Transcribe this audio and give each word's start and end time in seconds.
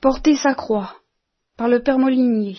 Porter 0.00 0.36
sa 0.36 0.54
croix 0.54 0.94
par 1.56 1.68
le 1.68 1.82
Père 1.82 1.98
Molinier. 1.98 2.58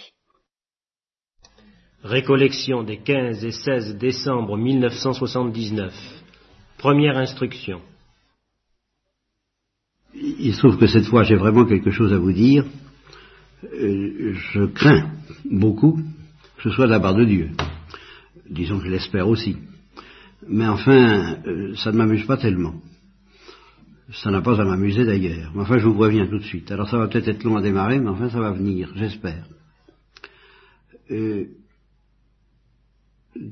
Récollection 2.03 2.83
des 2.83 2.97
15 2.97 3.45
et 3.45 3.51
16 3.51 3.97
décembre 3.97 4.57
1979. 4.57 5.93
Première 6.79 7.17
instruction. 7.17 7.81
Il 10.15 10.53
se 10.53 10.59
trouve 10.59 10.79
que 10.79 10.87
cette 10.87 11.05
fois 11.05 11.23
j'ai 11.23 11.35
vraiment 11.35 11.65
quelque 11.65 11.91
chose 11.91 12.11
à 12.11 12.17
vous 12.17 12.33
dire. 12.33 12.65
Euh, 13.63 14.33
je 14.33 14.65
crains 14.65 15.11
beaucoup 15.45 15.99
que 16.57 16.63
ce 16.63 16.71
soit 16.71 16.87
de 16.87 16.91
la 16.91 16.99
part 16.99 17.15
de 17.15 17.23
Dieu. 17.23 17.51
Disons 18.49 18.79
que 18.79 18.85
je 18.85 18.91
l'espère 18.91 19.27
aussi. 19.27 19.57
Mais 20.47 20.67
enfin, 20.67 21.37
euh, 21.45 21.75
ça 21.75 21.91
ne 21.91 21.97
m'amuse 21.97 22.25
pas 22.25 22.37
tellement. 22.37 22.73
Ça 24.11 24.31
n'a 24.31 24.41
pas 24.41 24.59
à 24.59 24.63
m'amuser 24.63 25.05
d'ailleurs. 25.05 25.51
Mais 25.53 25.61
enfin, 25.61 25.77
je 25.77 25.85
vous 25.85 25.95
préviens 25.95 26.27
tout 26.27 26.39
de 26.39 26.43
suite. 26.43 26.71
Alors 26.71 26.89
ça 26.89 26.97
va 26.97 27.07
peut-être 27.07 27.27
être 27.27 27.43
long 27.43 27.57
à 27.57 27.61
démarrer, 27.61 27.99
mais 27.99 28.09
enfin, 28.09 28.29
ça 28.29 28.39
va 28.39 28.51
venir, 28.51 28.91
j'espère. 28.95 29.45
Euh, 31.11 31.45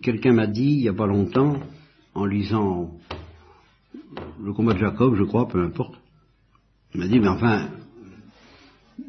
Quelqu'un 0.02 0.34
m'a 0.34 0.48
dit, 0.48 0.72
il 0.72 0.82
n'y 0.82 0.90
a 0.90 0.94
pas 0.94 1.06
longtemps, 1.06 1.60
en 2.14 2.26
lisant 2.26 2.98
le 4.42 4.54
combat 4.54 4.74
de 4.74 4.80
Jacob, 4.80 5.16
je 5.16 5.24
crois, 5.24 5.48
peu 5.48 5.62
importe, 5.62 5.96
il 6.94 7.02
m'a 7.02 7.08
dit, 7.08 7.20
mais 7.20 7.28
enfin, 7.28 7.70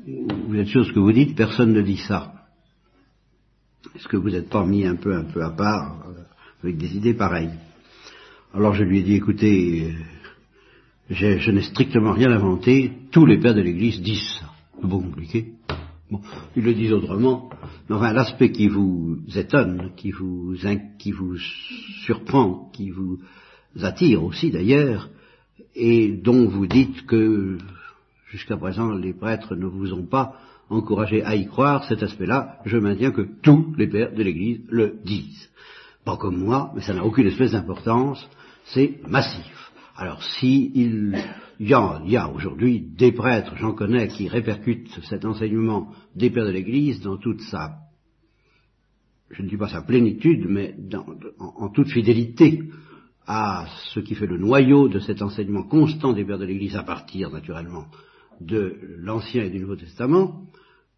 vous 0.07 0.57
êtes 0.57 0.67
sûr 0.67 0.83
de 0.83 0.89
ce 0.89 0.93
que 0.93 0.99
vous 0.99 1.13
dites, 1.13 1.37
personne 1.37 1.73
ne 1.73 1.83
dit 1.83 1.97
ça. 1.97 2.33
Est-ce 3.95 4.09
que 4.09 4.17
vous 4.17 4.31
n'êtes 4.31 4.51
pas 4.51 4.67
mis 4.67 4.85
un 4.85 4.97
peu, 4.97 5.15
un 5.15 5.25
peu 5.25 5.43
à 5.43 5.51
part, 5.51 6.05
avec 6.63 6.77
des 6.77 6.97
idées 6.97 7.15
pareilles? 7.15 7.55
Alors 8.53 8.75
je 8.75 8.85
lui 8.85 9.01
ai 9.01 9.03
dit, 9.03 9.15
écoutez, 9.15 9.95
je 11.11 11.51
n'ai 11.51 11.63
strictement 11.63 12.13
rien 12.13 12.33
inventé, 12.33 12.93
tous 13.13 13.27
les 13.27 13.39
pères 13.39 13.55
de 13.55 13.63
l'Église 13.63 14.01
disent 14.03 14.39
ça. 14.41 14.51
C'est 14.75 14.83
pas 14.83 14.89
compliqué. 14.89 15.53
Bon, 16.11 16.21
ils 16.57 16.63
le 16.63 16.75
disent 16.75 16.93
autrement. 16.93 17.51
Mais 17.89 17.97
enfin, 17.97 18.13
l'aspect 18.13 18.51
qui 18.51 18.69
vous 18.69 19.19
étonne, 19.35 19.93
qui 19.97 20.11
vous, 20.11 20.55
qui 20.99 21.13
vous 21.13 21.37
surprend, 22.05 22.71
qui 22.73 22.91
vous 22.91 23.19
attire 23.81 24.25
aussi 24.25 24.51
d'ailleurs, 24.51 25.09
et 25.75 26.09
dont 26.09 26.49
vous 26.49 26.67
dites 26.67 27.07
que 27.07 27.59
jusqu'à 28.31 28.57
présent 28.57 28.93
les 28.93 29.13
prêtres 29.13 29.55
ne 29.55 29.67
vous 29.67 29.93
ont 29.93 30.07
pas 30.07 30.35
encouragé 30.69 31.23
à 31.23 31.37
y 31.37 31.47
croire, 31.47 31.85
cet 31.85 32.03
aspect-là, 32.03 32.59
je 32.65 32.79
maintiens 32.79 33.13
que 33.13 33.27
tous 33.43 33.75
les 33.77 33.87
pères 33.87 34.13
de 34.13 34.23
l'Église 34.23 34.61
le 34.69 34.99
disent. 35.05 35.49
Pas 36.05 36.17
comme 36.17 36.39
moi, 36.39 36.73
mais 36.75 36.83
ça 36.83 36.95
n'a 36.95 37.05
aucune 37.05 37.27
espèce 37.27 37.53
d'importance, 37.53 38.29
c'est 38.65 39.01
massif. 39.09 39.66
Alors 39.99 40.23
si 40.23 40.73
il 40.75 41.19
y 41.59 41.73
a, 41.73 42.29
aujourd'hui 42.29 42.81
des 42.81 43.13
prêtres, 43.13 43.55
j'en 43.57 43.73
connais, 43.73 44.09
qui 44.09 44.29
répercutent 44.29 44.91
cet 45.09 45.25
enseignement 45.25 45.91
des 46.15 46.29
pères 46.29 46.45
de 46.45 46.51
l'Église 46.51 47.01
dans 47.01 47.17
toute 47.17 47.41
sa, 47.41 47.79
je 49.31 49.43
ne 49.43 49.49
dis 49.49 49.57
pas 49.57 49.69
sa 49.69 49.81
plénitude, 49.81 50.47
mais 50.49 50.77
en, 51.39 51.71
toute 51.71 51.89
fidélité 51.89 52.63
à 53.27 53.67
ce 53.95 54.01
qui 54.01 54.15
fait 54.15 54.27
le 54.27 54.37
noyau 54.37 54.89
de 54.89 55.01
cet 55.01 55.23
enseignement 55.23 55.63
constant 55.63 56.13
des 56.13 56.25
pères 56.25 56.39
de 56.39 56.45
l'Église 56.45 56.77
à 56.77 56.83
partir, 56.83 57.31
naturellement, 57.31 57.87
de 58.41 58.77
l'Ancien 58.99 59.45
et 59.45 59.51
du 59.51 59.61
Nouveau 59.61 59.77
Testament 59.77 60.43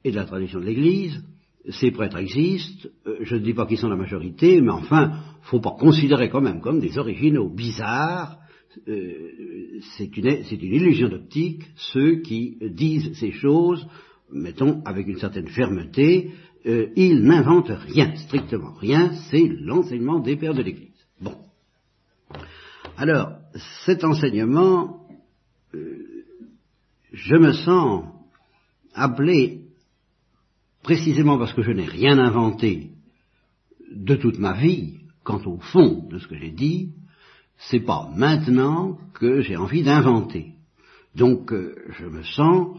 et 0.03 0.11
de 0.11 0.17
la 0.17 0.25
tradition 0.25 0.59
de 0.59 0.65
l'Église. 0.65 1.25
Ces 1.71 1.93
prêtres 1.93 2.17
existent, 2.17 2.89
euh, 3.07 3.19
je 3.21 3.37
ne 3.37 3.41
dis 3.41 3.55
pas 3.55 3.67
qu'ils 3.67 3.79
sont 3.79 3.89
la 3.89 3.97
majorité, 3.97 4.61
mais 4.61 4.71
enfin, 4.71 5.21
faut 5.43 5.61
pas 5.61 5.77
considérer 5.79 6.31
quand 6.31 6.41
même 6.41 6.61
comme 6.61 6.81
des 6.81 6.99
originaux 6.99 7.49
bizarres 7.49 8.39
euh, 8.87 9.81
c'est 9.97 10.17
une, 10.17 10.75
illusion 10.75 11.09
d'optique, 11.09 11.65
ceux 11.77 12.17
qui 12.21 12.59
disent 12.61 13.13
ces 13.19 13.33
choses, 13.33 13.87
mettons, 14.33 14.83
avec 14.85 15.07
une 15.09 15.19
certaine 15.19 15.49
fermeté, 15.49 16.31
euh, 16.67 16.89
ils 16.97 17.23
n'inventent 17.23 17.71
rien, 17.71 18.15
strictement 18.17 18.73
rien, 18.75 19.13
c'est 19.31 19.47
l'enseignement 19.47 20.19
des 20.21 20.37
pères 20.37 20.55
de 20.55 20.63
l'Église. 20.63 21.07
Bon. 21.21 21.37
Alors, 22.97 23.39
cet 23.85 24.05
enseignement, 24.05 25.07
euh, 25.75 26.25
je 27.13 27.37
me 27.37 27.53
sens 27.53 28.05
appelé, 28.95 29.63
précisément 30.83 31.39
parce 31.39 31.55
que 31.55 31.63
je 31.63 31.73
n'ai 31.73 31.87
rien 31.87 32.19
inventé 32.19 32.91
de 33.93 34.17
toute 34.17 34.39
ma 34.39 34.61
vie, 34.61 34.99
quant 35.25 35.41
au 35.47 35.59
fond 35.59 36.07
de 36.09 36.19
ce 36.19 36.27
que 36.27 36.37
j'ai 36.37 36.51
dit, 36.51 36.93
c'est 37.59 37.81
pas 37.81 38.09
maintenant 38.15 38.99
que 39.15 39.41
j'ai 39.41 39.57
envie 39.57 39.83
d'inventer. 39.83 40.55
Donc 41.15 41.53
euh, 41.53 41.75
je 41.99 42.07
me 42.07 42.23
sens 42.23 42.79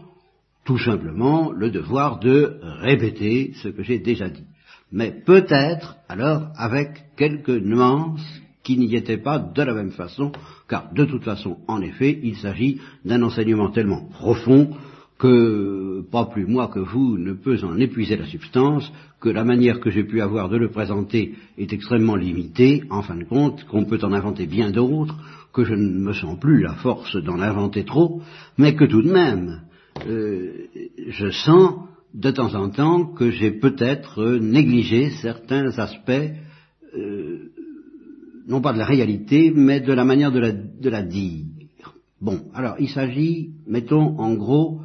tout 0.64 0.78
simplement 0.78 1.52
le 1.52 1.70
devoir 1.70 2.18
de 2.18 2.58
répéter 2.62 3.52
ce 3.62 3.68
que 3.68 3.82
j'ai 3.82 3.98
déjà 3.98 4.28
dit. 4.28 4.44
Mais 4.92 5.10
peut-être 5.24 5.96
alors 6.08 6.48
avec 6.56 7.04
quelques 7.16 7.48
nuances 7.48 8.26
qui 8.62 8.76
n'y 8.76 8.94
étaient 8.94 9.18
pas 9.18 9.38
de 9.38 9.62
la 9.62 9.74
même 9.74 9.92
façon, 9.92 10.32
car 10.68 10.92
de 10.92 11.04
toute 11.04 11.24
façon, 11.24 11.58
en 11.66 11.80
effet, 11.80 12.18
il 12.22 12.36
s'agit 12.36 12.80
d'un 13.04 13.22
enseignement 13.22 13.70
tellement 13.70 14.04
profond 14.10 14.70
que 15.18 16.04
pas 16.10 16.26
plus 16.26 16.46
moi 16.46 16.68
que 16.68 16.78
vous 16.78 17.18
ne 17.18 17.32
peut 17.32 17.58
en 17.62 17.78
épuiser 17.78 18.16
la 18.16 18.26
substance, 18.26 18.90
que 19.20 19.28
la 19.28 19.44
manière 19.44 19.80
que 19.80 19.90
j'ai 19.90 20.04
pu 20.04 20.20
avoir 20.22 20.48
de 20.48 20.56
le 20.56 20.70
présenter 20.70 21.34
est 21.58 21.72
extrêmement 21.72 22.16
limitée, 22.16 22.84
en 22.90 23.02
fin 23.02 23.16
de 23.16 23.24
compte, 23.24 23.64
qu'on 23.64 23.84
peut 23.84 23.98
en 24.02 24.12
inventer 24.12 24.46
bien 24.46 24.70
d'autres, 24.70 25.16
que 25.52 25.64
je 25.64 25.74
ne 25.74 25.98
me 25.98 26.12
sens 26.12 26.38
plus 26.38 26.62
la 26.62 26.74
force 26.74 27.16
d'en 27.16 27.40
inventer 27.40 27.84
trop, 27.84 28.22
mais 28.56 28.74
que 28.74 28.84
tout 28.84 29.02
de 29.02 29.12
même, 29.12 29.62
euh, 30.06 30.66
je 31.08 31.30
sens 31.30 31.74
de 32.14 32.30
temps 32.30 32.54
en 32.54 32.70
temps 32.70 33.04
que 33.04 33.30
j'ai 33.30 33.50
peut-être 33.50 34.38
négligé 34.38 35.10
certains 35.22 35.78
aspects, 35.78 36.32
euh, 36.96 37.50
non 38.48 38.60
pas 38.60 38.72
de 38.72 38.78
la 38.78 38.86
réalité, 38.86 39.52
mais 39.54 39.80
de 39.80 39.92
la 39.92 40.04
manière 40.04 40.32
de 40.32 40.40
la, 40.40 40.52
de 40.52 40.88
la 40.88 41.02
dire. 41.02 41.44
Bon, 42.20 42.40
alors 42.54 42.76
il 42.78 42.88
s'agit, 42.88 43.50
mettons 43.66 44.18
en 44.18 44.34
gros, 44.34 44.80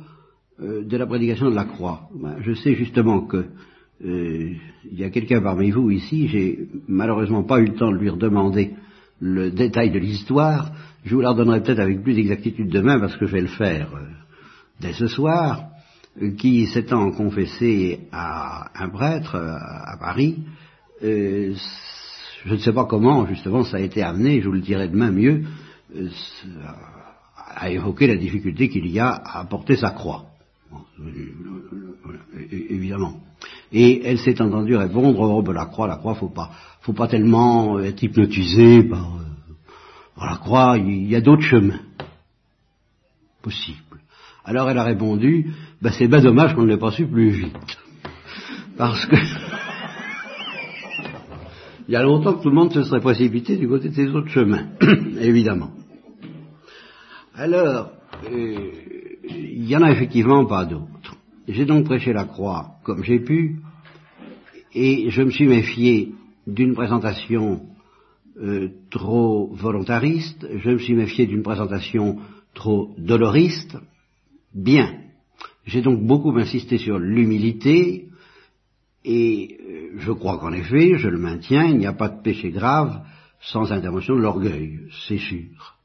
euh, 0.61 0.83
de 0.83 0.97
la 0.97 1.05
prédication 1.05 1.49
de 1.49 1.55
la 1.55 1.65
croix. 1.65 2.09
Ben, 2.13 2.37
je 2.41 2.53
sais 2.53 2.75
justement 2.75 3.25
que 3.25 3.45
euh, 4.03 4.51
il 4.91 4.99
y 4.99 5.03
a 5.03 5.09
quelqu'un 5.09 5.41
parmi 5.41 5.71
vous 5.71 5.89
ici, 5.89 6.27
j'ai 6.27 6.67
malheureusement 6.87 7.43
pas 7.43 7.59
eu 7.59 7.65
le 7.65 7.75
temps 7.75 7.91
de 7.91 7.97
lui 7.97 8.09
redemander 8.09 8.71
le 9.21 9.51
détail 9.51 9.91
de 9.91 9.99
l'histoire. 9.99 10.71
Je 11.05 11.15
vous 11.15 11.21
la 11.21 11.29
redonnerai 11.29 11.63
peut-être 11.63 11.79
avec 11.79 12.03
plus 12.03 12.13
d'exactitude 12.13 12.69
demain 12.69 12.99
parce 12.99 13.15
que 13.15 13.25
je 13.25 13.31
vais 13.31 13.41
le 13.41 13.47
faire 13.47 13.89
euh, 13.95 14.05
dès 14.81 14.93
ce 14.93 15.07
soir, 15.07 15.69
qui 16.37 16.65
s'étant 16.67 17.11
confessé 17.11 18.01
à 18.11 18.69
un 18.83 18.89
prêtre 18.89 19.35
à 19.35 19.97
Paris, 19.99 20.37
je 21.01 21.53
ne 22.45 22.57
sais 22.57 22.71
pas 22.71 22.85
comment 22.85 23.25
justement 23.27 23.65
ça 23.65 23.77
a 23.77 23.81
été 23.81 24.01
amené, 24.01 24.39
je 24.39 24.47
vous 24.47 24.53
le 24.53 24.61
dirai 24.61 24.87
demain 24.87 25.11
mieux, 25.11 25.43
à 27.53 27.69
évoquer 27.69 28.07
la 28.07 28.15
difficulté 28.15 28.69
qu'il 28.69 28.87
y 28.87 28.97
a 28.97 29.09
à 29.09 29.43
porter 29.43 29.75
sa 29.75 29.89
croix 29.89 30.25
évidemment. 32.51 33.19
Et 33.71 34.01
elle 34.05 34.19
s'est 34.19 34.39
entendue 34.41 34.75
répondre, 34.75 35.19
oh, 35.19 35.41
ben, 35.41 35.53
la 35.53 35.65
croix, 35.65 35.87
la 35.87 35.97
croix, 35.97 36.15
faut 36.15 36.29
pas, 36.29 36.51
faut 36.81 36.93
pas 36.93 37.07
tellement 37.07 37.79
être 37.79 38.03
hypnotisé 38.03 38.83
par, 38.83 39.15
euh, 39.15 40.25
la 40.25 40.37
croix, 40.37 40.77
il 40.77 41.09
y 41.09 41.15
a 41.15 41.21
d'autres 41.21 41.41
chemins 41.41 41.79
possibles. 43.41 43.79
Alors 44.43 44.69
elle 44.69 44.77
a 44.77 44.83
répondu, 44.83 45.53
ben, 45.81 45.91
c'est 45.91 46.07
bien 46.07 46.21
dommage 46.21 46.53
qu'on 46.53 46.63
ne 46.63 46.67
l'ait 46.67 46.77
pas 46.77 46.91
su 46.91 47.07
plus 47.07 47.31
vite. 47.31 47.77
Parce 48.77 49.05
que, 49.05 49.15
il 51.87 51.93
y 51.93 51.95
a 51.95 52.03
longtemps 52.03 52.35
que 52.35 52.43
tout 52.43 52.49
le 52.49 52.55
monde 52.55 52.73
se 52.73 52.83
serait 52.83 53.01
précipité 53.01 53.57
du 53.57 53.67
côté 53.67 53.89
de 53.89 53.95
ces 53.95 54.07
autres 54.07 54.29
chemins, 54.29 54.67
évidemment. 55.19 55.71
Alors, 57.33 57.89
euh, 58.31 58.71
il 59.27 59.67
y 59.67 59.75
en 59.75 59.81
a 59.81 59.91
effectivement 59.91 60.45
pas 60.45 60.65
d'autres. 60.65 61.15
J'ai 61.47 61.65
donc 61.65 61.85
prêché 61.85 62.13
la 62.13 62.25
croix 62.25 62.75
comme 62.83 63.03
j'ai 63.03 63.19
pu, 63.19 63.59
et 64.73 65.09
je 65.09 65.21
me 65.21 65.29
suis 65.29 65.47
méfié 65.47 66.13
d'une 66.47 66.73
présentation 66.73 67.61
euh, 68.41 68.69
trop 68.91 69.53
volontariste, 69.53 70.45
je 70.57 70.69
me 70.71 70.77
suis 70.77 70.95
méfié 70.95 71.25
d'une 71.25 71.43
présentation 71.43 72.19
trop 72.53 72.93
doloriste. 72.97 73.77
Bien. 74.53 75.01
J'ai 75.65 75.81
donc 75.81 76.01
beaucoup 76.01 76.35
insisté 76.37 76.77
sur 76.77 76.99
l'humilité, 76.99 78.09
et 79.03 79.57
euh, 79.61 79.89
je 79.97 80.11
crois 80.11 80.37
qu'en 80.39 80.51
effet, 80.51 80.97
je 80.97 81.07
le 81.07 81.17
maintiens, 81.17 81.65
il 81.65 81.77
n'y 81.77 81.87
a 81.87 81.93
pas 81.93 82.09
de 82.09 82.21
péché 82.21 82.49
grave 82.49 83.01
sans 83.39 83.71
intervention 83.71 84.15
de 84.15 84.21
l'orgueil, 84.21 84.79
c'est 85.07 85.17
sûr. 85.17 85.77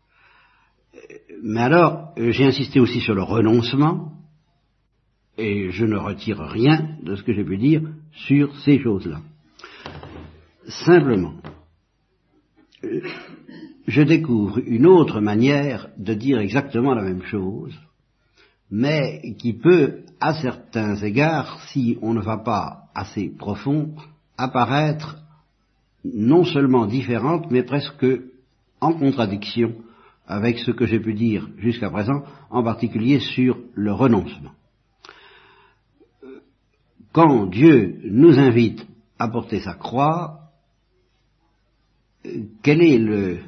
Mais 1.42 1.60
alors, 1.60 2.12
euh, 2.18 2.30
j'ai 2.30 2.44
insisté 2.44 2.80
aussi 2.80 3.00
sur 3.00 3.14
le 3.14 3.22
renoncement, 3.22 4.19
et 5.38 5.70
je 5.70 5.84
ne 5.84 5.96
retire 5.96 6.38
rien 6.38 6.96
de 7.02 7.14
ce 7.16 7.22
que 7.22 7.32
j'ai 7.32 7.44
pu 7.44 7.56
dire 7.56 7.82
sur 8.12 8.54
ces 8.60 8.78
choses-là. 8.78 9.20
Simplement, 10.68 11.34
euh, 12.84 13.00
je 13.86 14.02
découvre 14.02 14.58
une 14.58 14.86
autre 14.86 15.20
manière 15.20 15.88
de 15.96 16.14
dire 16.14 16.38
exactement 16.38 16.94
la 16.94 17.02
même 17.02 17.22
chose 17.22 17.78
mais 18.70 19.34
qui 19.38 19.52
peut, 19.52 20.04
à 20.20 20.34
certains 20.34 20.96
égards, 20.96 21.60
si 21.68 21.98
on 22.02 22.14
ne 22.14 22.20
va 22.20 22.38
pas 22.38 22.84
assez 22.94 23.28
profond, 23.28 23.94
apparaître 24.38 25.18
non 26.04 26.44
seulement 26.44 26.86
différente, 26.86 27.50
mais 27.50 27.62
presque 27.62 28.06
en 28.80 28.92
contradiction 28.94 29.74
avec 30.26 30.58
ce 30.58 30.70
que 30.70 30.86
j'ai 30.86 31.00
pu 31.00 31.14
dire 31.14 31.48
jusqu'à 31.58 31.90
présent, 31.90 32.22
en 32.50 32.62
particulier 32.62 33.18
sur 33.18 33.58
le 33.74 33.92
renoncement. 33.92 34.52
Quand 37.12 37.46
Dieu 37.46 38.00
nous 38.04 38.38
invite 38.38 38.86
à 39.18 39.28
porter 39.28 39.60
sa 39.60 39.74
croix, 39.74 40.40
quel 42.62 42.82
est 42.82 42.98
le 42.98 43.38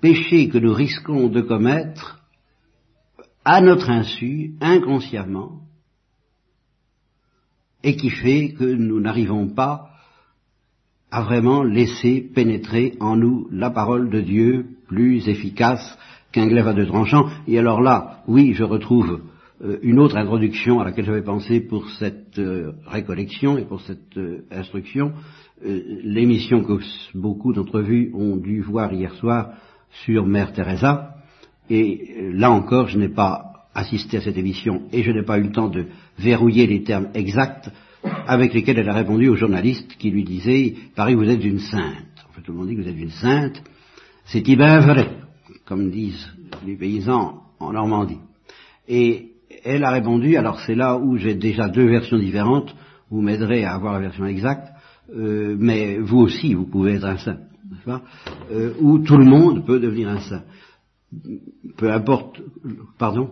péché 0.00 0.48
que 0.48 0.58
nous 0.58 0.72
risquons 0.72 1.28
de 1.28 1.40
commettre 1.40 2.20
à 3.44 3.60
notre 3.60 3.90
insu, 3.90 4.54
inconsciemment, 4.60 5.60
et 7.82 7.96
qui 7.96 8.10
fait 8.10 8.52
que 8.52 8.64
nous 8.64 9.00
n'arrivons 9.00 9.48
pas 9.48 9.90
à 11.10 11.22
vraiment 11.22 11.62
laisser 11.62 12.20
pénétrer 12.20 12.96
en 13.00 13.16
nous 13.16 13.48
la 13.50 13.70
parole 13.70 14.10
de 14.10 14.20
Dieu 14.20 14.66
plus 14.86 15.28
efficace 15.28 15.98
qu'un 16.32 16.46
glaive 16.46 16.68
à 16.68 16.74
deux 16.74 16.86
tranchants. 16.86 17.28
Et 17.48 17.58
alors 17.58 17.80
là, 17.80 18.22
oui, 18.28 18.52
je 18.54 18.64
retrouve 18.64 19.10
euh, 19.12 19.29
une 19.82 19.98
autre 19.98 20.16
introduction 20.16 20.80
à 20.80 20.84
laquelle 20.84 21.04
j'avais 21.04 21.22
pensé 21.22 21.60
pour 21.60 21.88
cette 21.90 22.38
euh, 22.38 22.72
récollection 22.86 23.58
et 23.58 23.64
pour 23.64 23.80
cette 23.82 24.16
euh, 24.16 24.44
instruction, 24.50 25.12
l'émission 25.62 26.64
que 26.64 26.78
beaucoup 27.14 27.52
d'entre 27.52 27.82
vous 27.82 28.18
ont 28.18 28.36
dû 28.36 28.62
voir 28.62 28.92
hier 28.94 29.12
soir 29.16 29.50
sur 30.04 30.24
Mère 30.24 30.54
Teresa. 30.54 31.16
Et 31.68 32.30
là 32.32 32.50
encore, 32.50 32.88
je 32.88 32.96
n'ai 32.96 33.10
pas 33.10 33.66
assisté 33.74 34.16
à 34.16 34.20
cette 34.22 34.38
émission 34.38 34.84
et 34.90 35.02
je 35.02 35.10
n'ai 35.10 35.22
pas 35.22 35.38
eu 35.38 35.42
le 35.42 35.52
temps 35.52 35.68
de 35.68 35.84
verrouiller 36.18 36.66
les 36.66 36.82
termes 36.82 37.08
exacts 37.12 37.70
avec 38.26 38.54
lesquels 38.54 38.78
elle 38.78 38.88
a 38.88 38.94
répondu 38.94 39.28
aux 39.28 39.36
journalistes 39.36 39.96
qui 39.98 40.10
lui 40.10 40.24
disaient 40.24 40.74
Paris, 40.96 41.14
vous 41.14 41.28
êtes 41.28 41.44
une 41.44 41.58
sainte. 41.58 42.24
En 42.28 42.32
fait, 42.32 42.40
tout 42.40 42.52
le 42.52 42.58
monde 42.58 42.68
dit 42.68 42.76
que 42.76 42.80
vous 42.80 42.88
êtes 42.88 42.98
une 42.98 43.10
sainte. 43.10 43.62
C'est 44.24 44.40
bien 44.40 44.80
vrai, 44.80 45.10
comme 45.66 45.90
disent 45.90 46.26
les 46.66 46.76
paysans 46.76 47.42
en 47.58 47.72
Normandie. 47.72 48.18
Et 48.88 49.29
elle 49.64 49.84
a 49.84 49.90
répondu, 49.90 50.36
alors 50.36 50.60
c'est 50.60 50.74
là 50.74 50.96
où 50.96 51.16
j'ai 51.16 51.34
déjà 51.34 51.68
deux 51.68 51.86
versions 51.86 52.18
différentes, 52.18 52.74
vous 53.10 53.20
m'aiderez 53.20 53.64
à 53.64 53.74
avoir 53.74 53.94
la 53.94 54.00
version 54.00 54.26
exacte, 54.26 54.68
euh, 55.14 55.56
mais 55.58 55.98
vous 55.98 56.18
aussi, 56.18 56.54
vous 56.54 56.66
pouvez 56.66 56.94
être 56.94 57.04
un 57.04 57.18
saint, 57.18 57.38
n'est-ce 57.70 57.84
pas 57.84 58.02
euh, 58.52 58.74
Où 58.80 58.98
tout 58.98 59.16
le 59.16 59.24
monde 59.24 59.66
peut 59.66 59.80
devenir 59.80 60.08
un 60.08 60.20
saint. 60.20 60.42
Peu 61.76 61.90
importe, 61.90 62.40
pardon 62.98 63.30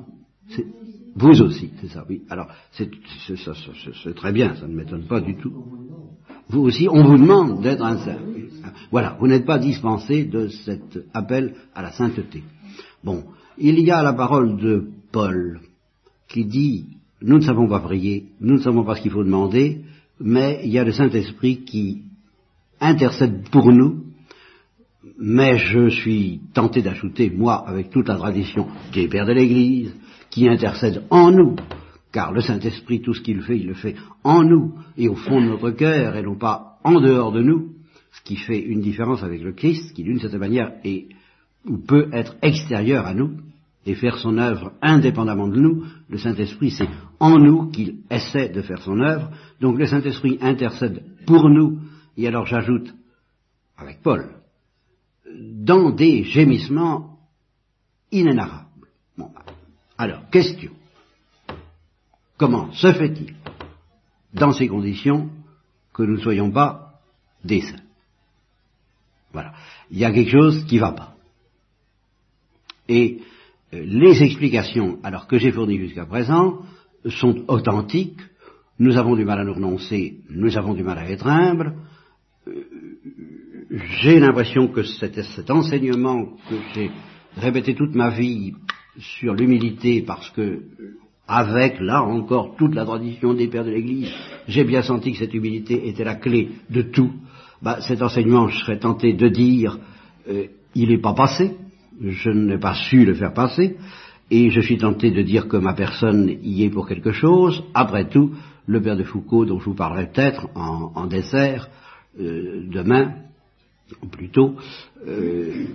Vous 1.14 1.42
aussi, 1.42 1.70
c'est 1.80 1.88
ça, 1.88 2.04
oui. 2.08 2.22
Alors, 2.28 2.48
c'est 2.72 4.14
très 4.16 4.32
bien, 4.32 4.56
ça 4.56 4.66
ne 4.66 4.74
m'étonne 4.74 5.06
pas 5.06 5.20
du 5.20 5.36
tout. 5.36 5.52
Vous 6.48 6.62
aussi, 6.62 6.88
on 6.90 7.04
vous 7.04 7.18
demande 7.18 7.62
d'être 7.62 7.84
un 7.84 7.98
saint. 7.98 8.18
Voilà, 8.90 9.16
vous 9.20 9.28
n'êtes 9.28 9.46
pas 9.46 9.58
dispensé 9.58 10.24
de 10.24 10.48
cet 10.48 10.98
appel 11.14 11.54
à 11.74 11.82
la 11.82 11.92
sainteté. 11.92 12.42
Bon, 13.04 13.24
il 13.58 13.78
y 13.80 13.90
a 13.90 14.02
la 14.02 14.12
parole 14.12 14.56
de 14.56 14.88
Paul 15.12 15.60
qui 16.28 16.44
dit 16.44 16.86
nous 17.20 17.38
ne 17.38 17.42
savons 17.42 17.68
pas 17.68 17.80
prier, 17.80 18.26
nous 18.40 18.54
ne 18.54 18.60
savons 18.60 18.84
pas 18.84 18.94
ce 18.94 19.02
qu'il 19.02 19.10
faut 19.10 19.24
demander, 19.24 19.80
mais 20.20 20.60
il 20.64 20.70
y 20.70 20.78
a 20.78 20.84
le 20.84 20.92
Saint-Esprit 20.92 21.64
qui 21.64 22.02
intercède 22.80 23.48
pour 23.50 23.72
nous, 23.72 24.04
mais 25.18 25.58
je 25.58 25.88
suis 25.88 26.40
tenté 26.54 26.80
d'ajouter, 26.80 27.30
moi, 27.30 27.66
avec 27.66 27.90
toute 27.90 28.08
la 28.08 28.16
tradition 28.16 28.68
des 28.92 29.08
pères 29.08 29.26
de 29.26 29.32
l'Église, 29.32 29.94
qui 30.30 30.48
intercède 30.48 31.02
en 31.10 31.32
nous, 31.32 31.56
car 32.12 32.32
le 32.32 32.40
Saint-Esprit, 32.40 33.00
tout 33.00 33.14
ce 33.14 33.20
qu'il 33.20 33.42
fait, 33.42 33.58
il 33.58 33.66
le 33.66 33.74
fait 33.74 33.96
en 34.22 34.44
nous, 34.44 34.74
et 34.96 35.08
au 35.08 35.16
fond 35.16 35.40
de 35.40 35.48
notre 35.48 35.70
cœur, 35.70 36.16
et 36.16 36.22
non 36.22 36.36
pas 36.36 36.78
en 36.84 37.00
dehors 37.00 37.32
de 37.32 37.42
nous, 37.42 37.70
ce 38.12 38.22
qui 38.22 38.36
fait 38.36 38.60
une 38.60 38.80
différence 38.80 39.22
avec 39.22 39.42
le 39.42 39.52
Christ, 39.52 39.92
qui 39.92 40.04
d'une 40.04 40.20
certaine 40.20 40.40
manière 40.40 40.72
est, 40.84 41.08
ou 41.66 41.78
peut 41.78 42.08
être 42.12 42.36
extérieur 42.42 43.06
à 43.06 43.14
nous, 43.14 43.38
et 43.88 43.94
faire 43.94 44.18
son 44.18 44.36
œuvre 44.36 44.72
indépendamment 44.82 45.48
de 45.48 45.58
nous. 45.58 45.86
Le 46.10 46.18
Saint-Esprit, 46.18 46.70
c'est 46.70 46.90
en 47.18 47.38
nous 47.38 47.70
qu'il 47.70 48.00
essaie 48.10 48.50
de 48.50 48.60
faire 48.60 48.82
son 48.82 49.00
œuvre. 49.00 49.30
Donc 49.60 49.78
le 49.78 49.86
Saint-Esprit 49.86 50.38
intercède 50.42 51.02
pour 51.26 51.48
nous, 51.48 51.80
et 52.18 52.28
alors 52.28 52.44
j'ajoute, 52.44 52.94
avec 53.78 54.02
Paul, 54.02 54.28
dans 55.34 55.90
des 55.90 56.24
gémissements 56.24 57.18
inénarrables. 58.12 58.88
Bon, 59.16 59.30
alors, 59.96 60.28
question. 60.28 60.72
Comment 62.36 62.70
se 62.72 62.92
fait-il, 62.92 63.34
dans 64.34 64.52
ces 64.52 64.68
conditions, 64.68 65.30
que 65.94 66.02
nous 66.02 66.16
ne 66.16 66.22
soyons 66.22 66.50
pas 66.50 67.00
des 67.42 67.62
saints? 67.62 67.82
Voilà. 69.32 69.54
Il 69.90 69.98
y 69.98 70.04
a 70.04 70.12
quelque 70.12 70.30
chose 70.30 70.64
qui 70.66 70.74
ne 70.76 70.80
va 70.80 70.92
pas. 70.92 71.14
Et 72.86 73.22
les 73.72 74.22
explications, 74.22 74.98
alors 75.02 75.26
que 75.26 75.38
j'ai 75.38 75.52
fournies 75.52 75.78
jusqu'à 75.78 76.06
présent, 76.06 76.60
sont 77.06 77.44
authentiques. 77.48 78.20
Nous 78.78 78.96
avons 78.96 79.16
du 79.16 79.24
mal 79.24 79.40
à 79.40 79.44
nous 79.44 79.54
renoncer, 79.54 80.20
nous 80.30 80.56
avons 80.56 80.74
du 80.74 80.82
mal 80.82 80.98
à 80.98 81.10
être 81.10 81.26
humbles. 81.26 81.74
Euh, 82.46 82.64
j'ai 84.00 84.18
l'impression 84.18 84.68
que 84.68 84.82
cet, 84.82 85.20
cet 85.22 85.50
enseignement 85.50 86.36
que 86.48 86.54
j'ai 86.74 86.90
répété 87.36 87.74
toute 87.74 87.94
ma 87.94 88.10
vie 88.10 88.54
sur 88.98 89.34
l'humilité, 89.34 90.02
parce 90.02 90.30
que 90.30 90.62
avec, 91.26 91.78
là 91.80 92.02
encore, 92.02 92.56
toute 92.56 92.74
la 92.74 92.86
tradition 92.86 93.34
des 93.34 93.48
pères 93.48 93.64
de 93.64 93.70
l'Église, 93.70 94.10
j'ai 94.48 94.64
bien 94.64 94.82
senti 94.82 95.12
que 95.12 95.18
cette 95.18 95.34
humilité 95.34 95.86
était 95.88 96.04
la 96.04 96.14
clé 96.14 96.52
de 96.70 96.82
tout. 96.82 97.12
Bah, 97.60 97.80
cet 97.82 98.00
enseignement, 98.00 98.48
je 98.48 98.58
serais 98.58 98.78
tenté 98.78 99.12
de 99.12 99.28
dire, 99.28 99.78
euh, 100.28 100.46
il 100.74 100.88
n'est 100.88 101.02
pas 101.02 101.12
passé, 101.12 101.54
je 102.00 102.30
n'ai 102.30 102.58
pas 102.58 102.74
su 102.74 103.04
le 103.04 103.14
faire 103.14 103.32
passer, 103.32 103.76
et 104.30 104.50
je 104.50 104.60
suis 104.60 104.78
tenté 104.78 105.10
de 105.10 105.22
dire 105.22 105.48
que 105.48 105.56
ma 105.56 105.74
personne 105.74 106.38
y 106.42 106.64
est 106.64 106.70
pour 106.70 106.86
quelque 106.86 107.12
chose. 107.12 107.62
Après 107.74 108.08
tout, 108.08 108.34
le 108.66 108.82
père 108.82 108.96
de 108.96 109.04
Foucault, 109.04 109.46
dont 109.46 109.58
je 109.58 109.64
vous 109.64 109.74
parlerai 109.74 110.10
peut-être 110.12 110.48
en, 110.54 111.06
dessert, 111.06 111.68
euh, 112.20 112.66
demain, 112.70 113.14
ou 114.02 114.06
plutôt, 114.06 114.56
euh, 115.06 115.66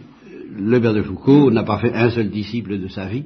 le 0.55 0.79
père 0.79 0.93
de 0.93 1.01
Foucault 1.01 1.49
n'a 1.49 1.63
pas 1.63 1.79
fait 1.79 1.93
un 1.93 2.11
seul 2.11 2.29
disciple 2.29 2.79
de 2.79 2.87
sa 2.87 3.07
vie. 3.07 3.25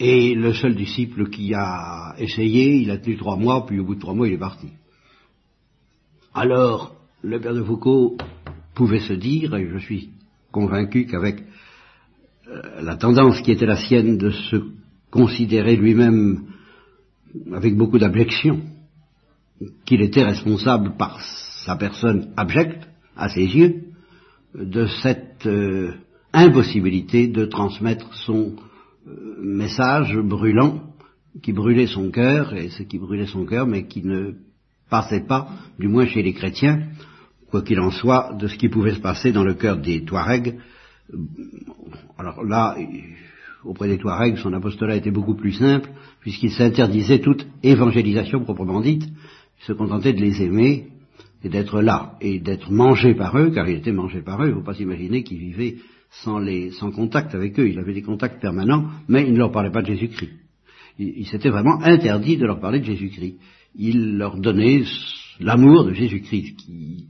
Et 0.00 0.34
le 0.34 0.52
seul 0.52 0.74
disciple 0.74 1.30
qui 1.30 1.54
a 1.54 2.14
essayé, 2.18 2.74
il 2.74 2.90
a 2.90 2.98
tenu 2.98 3.16
trois 3.16 3.36
mois, 3.36 3.64
puis 3.64 3.78
au 3.78 3.84
bout 3.84 3.94
de 3.94 4.00
trois 4.00 4.14
mois, 4.14 4.26
il 4.26 4.34
est 4.34 4.38
parti. 4.38 4.68
Alors, 6.34 6.96
le 7.22 7.40
père 7.40 7.54
de 7.54 7.62
Foucault 7.62 8.16
pouvait 8.74 9.00
se 9.00 9.12
dire, 9.12 9.54
et 9.54 9.68
je 9.68 9.78
suis 9.78 10.10
convaincu 10.50 11.06
qu'avec 11.06 11.42
euh, 12.48 12.82
la 12.82 12.96
tendance 12.96 13.40
qui 13.42 13.52
était 13.52 13.66
la 13.66 13.76
sienne 13.76 14.18
de 14.18 14.30
se 14.30 14.56
considérer 15.10 15.76
lui-même 15.76 16.46
avec 17.52 17.76
beaucoup 17.76 17.98
d'abjection, 17.98 18.60
qu'il 19.84 20.02
était 20.02 20.24
responsable 20.24 20.96
par 20.96 21.20
sa 21.64 21.76
personne 21.76 22.32
abjecte, 22.36 22.88
à 23.16 23.28
ses 23.28 23.44
yeux, 23.44 23.82
de 24.54 24.86
cette 25.02 25.46
euh, 25.46 25.92
impossibilité 26.32 27.28
de 27.28 27.44
transmettre 27.44 28.12
son 28.14 28.56
euh, 29.06 29.36
message 29.40 30.16
brûlant, 30.16 30.82
qui 31.42 31.52
brûlait 31.52 31.86
son 31.86 32.10
cœur, 32.10 32.54
et 32.54 32.68
ce 32.70 32.82
qui 32.82 32.98
brûlait 32.98 33.26
son 33.26 33.46
cœur, 33.46 33.66
mais 33.66 33.86
qui 33.86 34.02
ne 34.02 34.32
passait 34.90 35.26
pas, 35.26 35.48
du 35.78 35.88
moins 35.88 36.06
chez 36.06 36.22
les 36.22 36.34
chrétiens, 36.34 36.88
quoi 37.52 37.60
qu'il 37.60 37.78
en 37.80 37.90
soit, 37.90 38.34
de 38.40 38.48
ce 38.48 38.56
qui 38.56 38.70
pouvait 38.70 38.94
se 38.94 39.00
passer 39.00 39.30
dans 39.30 39.44
le 39.44 39.52
cœur 39.52 39.76
des 39.76 40.04
Touaregs. 40.04 40.56
Alors 42.18 42.42
là, 42.42 42.74
auprès 43.62 43.88
des 43.88 43.98
Touaregs, 43.98 44.38
son 44.38 44.54
apostolat 44.54 44.96
était 44.96 45.10
beaucoup 45.10 45.34
plus 45.34 45.52
simple, 45.52 45.90
puisqu'il 46.20 46.50
s'interdisait 46.50 47.18
toute 47.18 47.46
évangélisation 47.62 48.40
proprement 48.40 48.80
dite, 48.80 49.04
il 49.04 49.64
se 49.66 49.74
contentait 49.74 50.14
de 50.14 50.20
les 50.22 50.42
aimer 50.42 50.86
et 51.44 51.50
d'être 51.50 51.82
là, 51.82 52.14
et 52.22 52.40
d'être 52.40 52.72
mangé 52.72 53.14
par 53.14 53.36
eux, 53.36 53.50
car 53.50 53.68
il 53.68 53.76
était 53.76 53.92
mangé 53.92 54.22
par 54.22 54.42
eux, 54.42 54.46
il 54.46 54.54
ne 54.54 54.60
faut 54.60 54.64
pas 54.64 54.74
s'imaginer 54.74 55.22
qu'il 55.22 55.38
vivait 55.38 55.76
sans, 56.24 56.38
les, 56.38 56.70
sans 56.70 56.90
contact 56.90 57.34
avec 57.34 57.60
eux, 57.60 57.68
il 57.68 57.78
avait 57.78 57.92
des 57.92 58.02
contacts 58.02 58.40
permanents, 58.40 58.86
mais 59.08 59.26
il 59.26 59.34
ne 59.34 59.38
leur 59.38 59.52
parlait 59.52 59.70
pas 59.70 59.82
de 59.82 59.88
Jésus-Christ. 59.88 60.32
Il, 60.98 61.26
s'était 61.26 61.50
vraiment 61.50 61.82
interdit 61.82 62.38
de 62.38 62.46
leur 62.46 62.60
parler 62.60 62.80
de 62.80 62.84
Jésus-Christ. 62.84 63.36
Il 63.74 64.16
leur 64.16 64.38
donnait 64.38 64.84
l'amour 65.40 65.84
de 65.84 65.92
Jésus-Christ, 65.92 66.56
qui, 66.56 67.08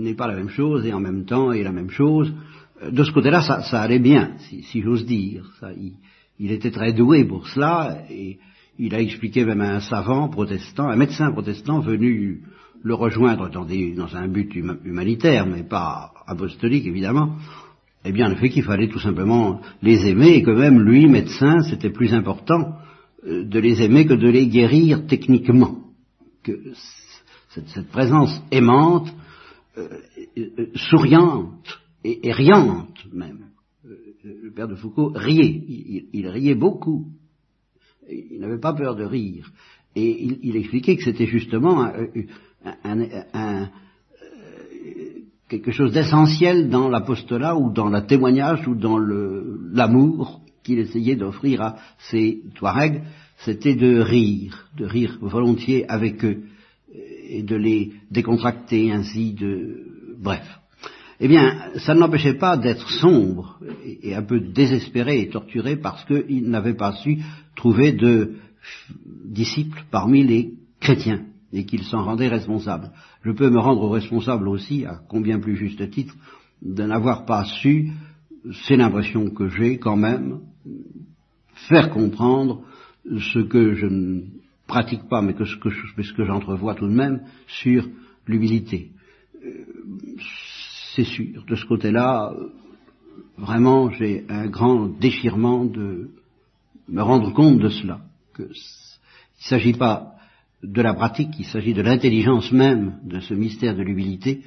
n'est 0.00 0.14
pas 0.14 0.26
la 0.26 0.34
même 0.34 0.48
chose 0.48 0.86
et 0.86 0.92
en 0.92 1.00
même 1.00 1.24
temps 1.24 1.52
est 1.52 1.62
la 1.62 1.72
même 1.72 1.90
chose. 1.90 2.32
Euh, 2.82 2.90
de 2.90 3.04
ce 3.04 3.12
côté-là, 3.12 3.42
ça, 3.42 3.80
allait 3.80 3.98
bien, 3.98 4.32
si, 4.38 4.82
j'ose 4.82 5.04
dire. 5.04 5.44
il, 6.38 6.52
était 6.52 6.70
très 6.70 6.92
doué 6.92 7.24
pour 7.24 7.46
cela 7.48 8.02
et 8.10 8.38
il 8.78 8.94
a 8.94 9.00
expliqué 9.00 9.44
même 9.44 9.60
à 9.60 9.74
un 9.76 9.80
savant 9.80 10.28
protestant, 10.28 10.88
un 10.88 10.96
médecin 10.96 11.30
protestant 11.32 11.80
venu 11.80 12.42
le 12.82 12.94
rejoindre 12.94 13.50
dans, 13.50 14.16
un 14.16 14.28
but 14.28 14.54
humanitaire, 14.84 15.46
mais 15.46 15.62
pas 15.62 16.12
apostolique 16.26 16.86
évidemment, 16.86 17.36
Eh 18.06 18.12
bien, 18.12 18.30
le 18.30 18.36
fait 18.36 18.48
qu'il 18.48 18.62
fallait 18.62 18.88
tout 18.88 18.98
simplement 18.98 19.60
les 19.82 20.06
aimer 20.06 20.36
et 20.36 20.42
que 20.42 20.50
même 20.50 20.80
lui, 20.80 21.06
médecin, 21.06 21.60
c'était 21.60 21.90
plus 21.90 22.14
important 22.14 22.76
euh, 23.26 23.44
de 23.44 23.58
les 23.60 23.82
aimer 23.82 24.06
que 24.06 24.14
de 24.14 24.30
les 24.30 24.46
guérir 24.46 25.06
techniquement. 25.06 25.76
Que 26.42 26.52
cette, 27.50 27.88
présence 27.88 28.30
aimante, 28.50 29.12
euh, 29.76 29.88
euh, 30.38 30.66
souriante 30.74 31.80
et, 32.04 32.32
riante 32.32 33.06
même. 33.12 33.46
le 33.84 34.50
père 34.52 34.68
de 34.68 34.74
Foucault 34.74 35.12
riait, 35.14 35.64
il, 36.12 36.28
riait 36.28 36.54
beaucoup. 36.54 37.06
Il 38.08 38.40
n'avait 38.40 38.60
pas 38.60 38.72
peur 38.72 38.96
de 38.96 39.04
rire. 39.04 39.50
Et 39.96 40.24
il, 40.42 40.56
expliquait 40.56 40.96
que 40.96 41.02
c'était 41.02 41.26
justement 41.26 41.90
un 42.84 43.70
quelque 45.50 45.72
chose 45.72 45.92
d'essentiel 45.92 46.70
dans 46.70 46.88
l'apostolat 46.88 47.56
ou 47.56 47.72
dans 47.72 47.88
le 47.88 48.06
témoignage 48.06 48.66
ou 48.68 48.76
dans 48.76 48.98
l'amour 48.98 50.40
qu'il 50.62 50.78
essayait 50.78 51.16
d'offrir 51.16 51.60
à 51.60 51.76
ses 52.10 52.42
Touaregs, 52.54 53.02
c'était 53.38 53.74
de 53.74 53.98
rire, 53.98 54.68
de 54.78 54.86
rire 54.86 55.18
volontiers 55.20 55.88
avec 55.88 56.24
eux 56.24 56.44
et 57.30 57.42
de 57.42 57.56
les 57.56 57.92
décontracter 58.10 58.90
ainsi 58.90 59.32
de 59.32 59.86
bref. 60.18 60.44
Eh 61.20 61.28
bien, 61.28 61.70
ça 61.76 61.94
ne 61.94 62.00
l'empêchait 62.00 62.38
pas 62.38 62.56
d'être 62.56 62.88
sombre 62.88 63.58
et 64.02 64.14
un 64.14 64.22
peu 64.22 64.40
désespéré 64.40 65.20
et 65.20 65.28
torturé 65.28 65.76
parce 65.76 66.04
qu'il 66.06 66.48
n'avait 66.48 66.74
pas 66.74 66.92
su 66.94 67.18
trouver 67.56 67.92
de 67.92 68.36
disciples 69.26 69.84
parmi 69.90 70.24
les 70.24 70.54
chrétiens 70.80 71.26
et 71.52 71.66
qu'il 71.66 71.82
s'en 71.84 72.04
rendait 72.04 72.28
responsable. 72.28 72.90
Je 73.22 73.32
peux 73.32 73.50
me 73.50 73.58
rendre 73.58 73.88
responsable 73.88 74.48
aussi, 74.48 74.86
à 74.86 75.00
combien 75.08 75.38
plus 75.38 75.56
juste 75.56 75.90
titre, 75.90 76.14
de 76.62 76.84
n'avoir 76.84 77.26
pas 77.26 77.44
su, 77.44 77.90
c'est 78.66 78.76
l'impression 78.76 79.30
que 79.30 79.48
j'ai 79.48 79.78
quand 79.78 79.96
même, 79.96 80.40
faire 81.68 81.90
comprendre 81.90 82.62
ce 83.04 83.40
que 83.40 83.74
je 83.74 83.86
pratique 84.70 85.08
pas, 85.08 85.20
mais 85.20 85.34
que 85.34 85.44
ce 85.44 85.56
que, 85.56 86.24
j'entrevois 86.24 86.74
tout 86.74 86.86
de 86.86 86.94
même 86.94 87.22
sur 87.46 87.86
l'humilité. 88.26 88.90
Euh, 89.44 89.64
c'est 90.94 91.04
sûr, 91.04 91.44
de 91.44 91.56
ce 91.56 91.66
côté-là, 91.66 92.32
vraiment, 93.36 93.90
j'ai 93.90 94.24
un 94.28 94.46
grand 94.46 94.86
déchirement 94.86 95.64
de 95.64 96.10
me 96.88 97.02
rendre 97.02 97.32
compte 97.32 97.58
de 97.58 97.68
cela. 97.68 98.00
Que 98.34 98.42
il 98.42 99.44
ne 99.44 99.48
s'agit 99.48 99.72
pas 99.72 100.14
de 100.62 100.82
la 100.82 100.94
pratique, 100.94 101.34
il 101.38 101.46
s'agit 101.46 101.74
de 101.74 101.82
l'intelligence 101.82 102.52
même 102.52 102.98
de 103.04 103.20
ce 103.20 103.34
mystère 103.34 103.74
de 103.74 103.82
l'humilité, 103.82 104.42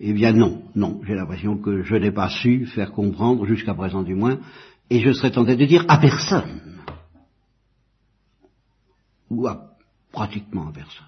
eh 0.00 0.12
bien 0.14 0.32
non, 0.32 0.62
non, 0.74 1.00
j'ai 1.06 1.14
l'impression 1.14 1.58
que 1.58 1.82
je 1.82 1.94
n'ai 1.94 2.10
pas 2.10 2.30
su 2.30 2.66
faire 2.66 2.92
comprendre, 2.92 3.44
jusqu'à 3.44 3.74
présent 3.74 4.02
du 4.02 4.14
moins, 4.14 4.38
et 4.88 5.00
je 5.00 5.12
serais 5.12 5.30
tenté 5.30 5.56
de 5.56 5.64
dire 5.66 5.84
à 5.88 5.98
personne, 5.98 6.79
ou 9.30 9.46
à 9.46 9.70
pratiquement 10.12 10.68
à 10.68 10.72
personne, 10.72 11.06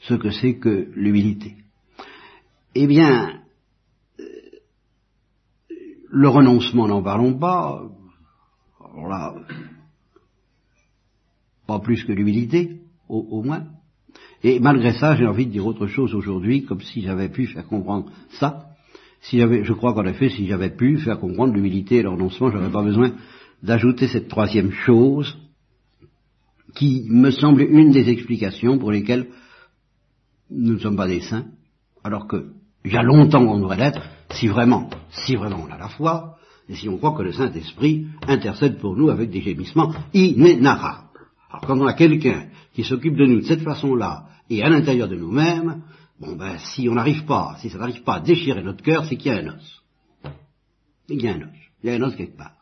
ce 0.00 0.14
que 0.14 0.30
c'est 0.30 0.56
que 0.56 0.90
l'humilité. 0.94 1.54
Eh 2.74 2.86
bien, 2.86 3.40
euh, 4.20 4.24
le 6.10 6.28
renoncement, 6.28 6.88
n'en 6.88 7.02
parlons 7.02 7.34
pas, 7.34 7.82
alors 8.80 9.08
là, 9.08 9.34
pas 11.66 11.78
plus 11.78 12.02
que 12.04 12.12
l'humilité, 12.12 12.80
au, 13.08 13.42
moins. 13.42 13.64
Et 14.42 14.60
malgré 14.60 14.92
ça, 14.92 15.16
j'ai 15.16 15.26
envie 15.26 15.46
de 15.46 15.52
dire 15.52 15.66
autre 15.66 15.86
chose 15.86 16.14
aujourd'hui, 16.14 16.64
comme 16.64 16.80
si 16.80 17.02
j'avais 17.02 17.28
pu 17.28 17.46
faire 17.46 17.66
comprendre 17.66 18.10
ça. 18.38 18.66
Si 19.20 19.38
j'avais, 19.38 19.64
je 19.64 19.72
crois 19.72 19.94
qu'en 19.94 20.04
effet, 20.04 20.28
si 20.28 20.46
j'avais 20.46 20.70
pu 20.70 20.98
faire 20.98 21.18
comprendre 21.18 21.54
l'humilité 21.54 21.96
et 21.96 22.02
l'ordonnement, 22.02 22.50
j'aurais 22.50 22.70
pas 22.70 22.82
besoin 22.82 23.12
d'ajouter 23.62 24.08
cette 24.08 24.28
troisième 24.28 24.70
chose, 24.70 25.36
qui 26.78 27.06
me 27.10 27.32
semble 27.32 27.62
une 27.62 27.90
des 27.90 28.08
explications 28.08 28.78
pour 28.78 28.92
lesquelles 28.92 29.26
nous 30.48 30.74
ne 30.74 30.78
sommes 30.78 30.96
pas 30.96 31.08
des 31.08 31.20
saints, 31.20 31.46
alors 32.04 32.28
que 32.28 32.52
il 32.84 32.92
y 32.92 32.96
a 32.96 33.02
longtemps 33.02 33.44
qu'on 33.44 33.58
devrait 33.58 33.76
l'être, 33.76 34.02
si 34.30 34.46
vraiment, 34.46 34.88
si 35.10 35.34
vraiment 35.34 35.66
on 35.68 35.72
a 35.72 35.76
la 35.76 35.88
foi, 35.88 36.36
et 36.68 36.76
si 36.76 36.88
on 36.88 36.96
croit 36.98 37.16
que 37.16 37.22
le 37.22 37.32
Saint-Esprit 37.32 38.06
intercède 38.28 38.78
pour 38.78 38.96
nous 38.96 39.10
avec 39.10 39.30
des 39.30 39.40
gémissements 39.40 39.92
inénarrables. 40.14 41.08
Alors 41.50 41.66
quand 41.66 41.80
on 41.80 41.86
a 41.86 41.94
quelqu'un 41.94 42.46
qui 42.72 42.84
s'occupe 42.84 43.16
de 43.16 43.26
nous 43.26 43.40
de 43.40 43.46
cette 43.46 43.62
façon-là, 43.62 44.26
et 44.48 44.62
à 44.62 44.68
l'intérieur 44.68 45.08
de 45.08 45.16
nous-mêmes, 45.16 45.82
bon 46.20 46.36
ben 46.36 46.58
si 46.58 46.88
on 46.88 46.94
n'arrive 46.94 47.24
pas, 47.24 47.56
si 47.60 47.70
ça 47.70 47.78
n'arrive 47.78 48.04
pas 48.04 48.16
à 48.16 48.20
déchirer 48.20 48.62
notre 48.62 48.84
cœur, 48.84 49.04
c'est 49.06 49.16
qu'il 49.16 49.32
y 49.32 49.34
a 49.34 49.38
un 49.38 49.48
os. 49.48 49.82
Il 51.08 51.20
y 51.20 51.28
a 51.28 51.32
un 51.32 51.40
os. 51.40 51.48
Il 51.82 51.90
y 51.90 51.92
a 51.92 51.96
un 51.96 52.02
os 52.02 52.14
quelque 52.14 52.36
part. 52.36 52.57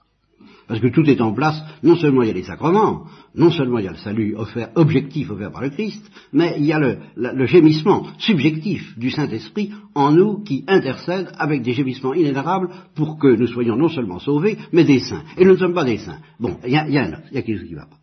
Parce 0.69 0.81
que 0.81 0.89
tout 0.89 1.09
est 1.09 1.21
en 1.21 1.33
place, 1.33 1.63
non 1.85 1.95
seulement 1.95 2.23
il 2.23 2.29
y 2.29 2.31
a 2.31 2.35
les 2.35 2.43
sacrements, 2.43 3.05
non 3.37 3.51
seulement 3.51 3.79
il 3.79 3.85
y 3.85 3.89
a 3.89 3.93
le 3.93 3.99
salut 3.99 4.35
offert, 4.37 4.71
objectif 4.75 5.31
offert 5.31 5.53
par 5.53 5.63
le 5.63 5.71
Christ, 5.71 6.05
mais 6.33 6.57
il 6.59 6.65
y 6.65 6.73
a 6.73 6.81
le, 6.81 6.99
le 7.15 7.47
gémissement 7.47 8.07
subjectif 8.19 8.99
du 8.99 9.11
Saint-Esprit 9.11 9.73
en 9.95 10.11
nous 10.11 10.43
qui 10.43 10.65
intercède 10.67 11.31
avec 11.39 11.63
des 11.63 11.73
gémissements 11.73 12.15
inénarrables 12.15 12.71
pour 12.97 13.17
que 13.19 13.29
nous 13.29 13.47
soyons 13.47 13.77
non 13.77 13.89
seulement 13.89 14.19
sauvés, 14.19 14.59
mais 14.73 14.85
des 14.85 14.99
saints. 14.99 15.23
Et 15.37 15.45
nous 15.45 15.53
ne 15.53 15.59
sommes 15.59 15.75
pas 15.75 15.85
des 15.85 15.99
saints. 15.99 16.19
Bon, 16.41 16.59
il 16.65 16.73
y 16.73 16.77
a, 16.77 16.89
il 16.89 16.95
y 16.95 16.99
a 16.99 17.05
un 17.05 17.13
os, 17.13 17.21
il 17.31 17.37
y 17.37 17.39
a 17.39 17.43
quelque 17.43 17.59
chose 17.59 17.69
qui 17.69 17.75
ne 17.75 17.81
va 17.81 17.87
pas. 17.87 17.97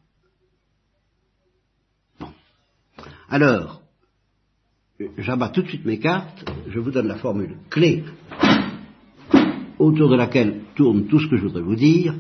Alors, 3.30 3.82
j'abats 5.18 5.50
tout 5.50 5.64
de 5.64 5.68
suite 5.68 5.86
mes 5.86 6.00
cartes, 6.00 6.46
je 6.70 6.80
vous 6.80 6.92
donne 6.92 7.08
la 7.08 7.16
formule 7.16 7.58
clé 7.70 8.04
autour 9.80 10.08
de 10.08 10.16
laquelle 10.16 10.62
tourne 10.76 11.08
tout 11.08 11.20
ce 11.20 11.28
que 11.28 11.38
je 11.38 11.42
voudrais 11.44 11.62
vous 11.62 11.76
dire. 11.76 12.14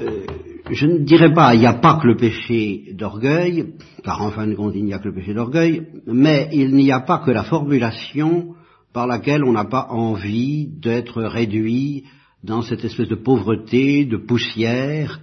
Euh, 0.00 0.26
je 0.70 0.86
ne 0.86 0.98
dirais 0.98 1.32
pas 1.32 1.54
il 1.54 1.60
n'y 1.60 1.66
a 1.66 1.74
pas 1.74 1.98
que 2.00 2.06
le 2.06 2.16
péché 2.16 2.92
d'orgueil, 2.92 3.74
car 4.04 4.22
en 4.22 4.30
fin 4.30 4.46
de 4.46 4.54
compte 4.54 4.74
il 4.74 4.84
n'y 4.84 4.94
a 4.94 4.98
que 4.98 5.08
le 5.08 5.14
péché 5.14 5.34
d'orgueil, 5.34 5.86
mais 6.06 6.48
il 6.52 6.74
n'y 6.74 6.92
a 6.92 7.00
pas 7.00 7.18
que 7.18 7.30
la 7.30 7.44
formulation 7.44 8.54
par 8.92 9.06
laquelle 9.06 9.44
on 9.44 9.52
n'a 9.52 9.64
pas 9.64 9.88
envie 9.90 10.66
d'être 10.66 11.22
réduit 11.22 12.04
dans 12.42 12.62
cette 12.62 12.84
espèce 12.84 13.08
de 13.08 13.16
pauvreté, 13.16 14.04
de 14.04 14.16
poussière, 14.16 15.20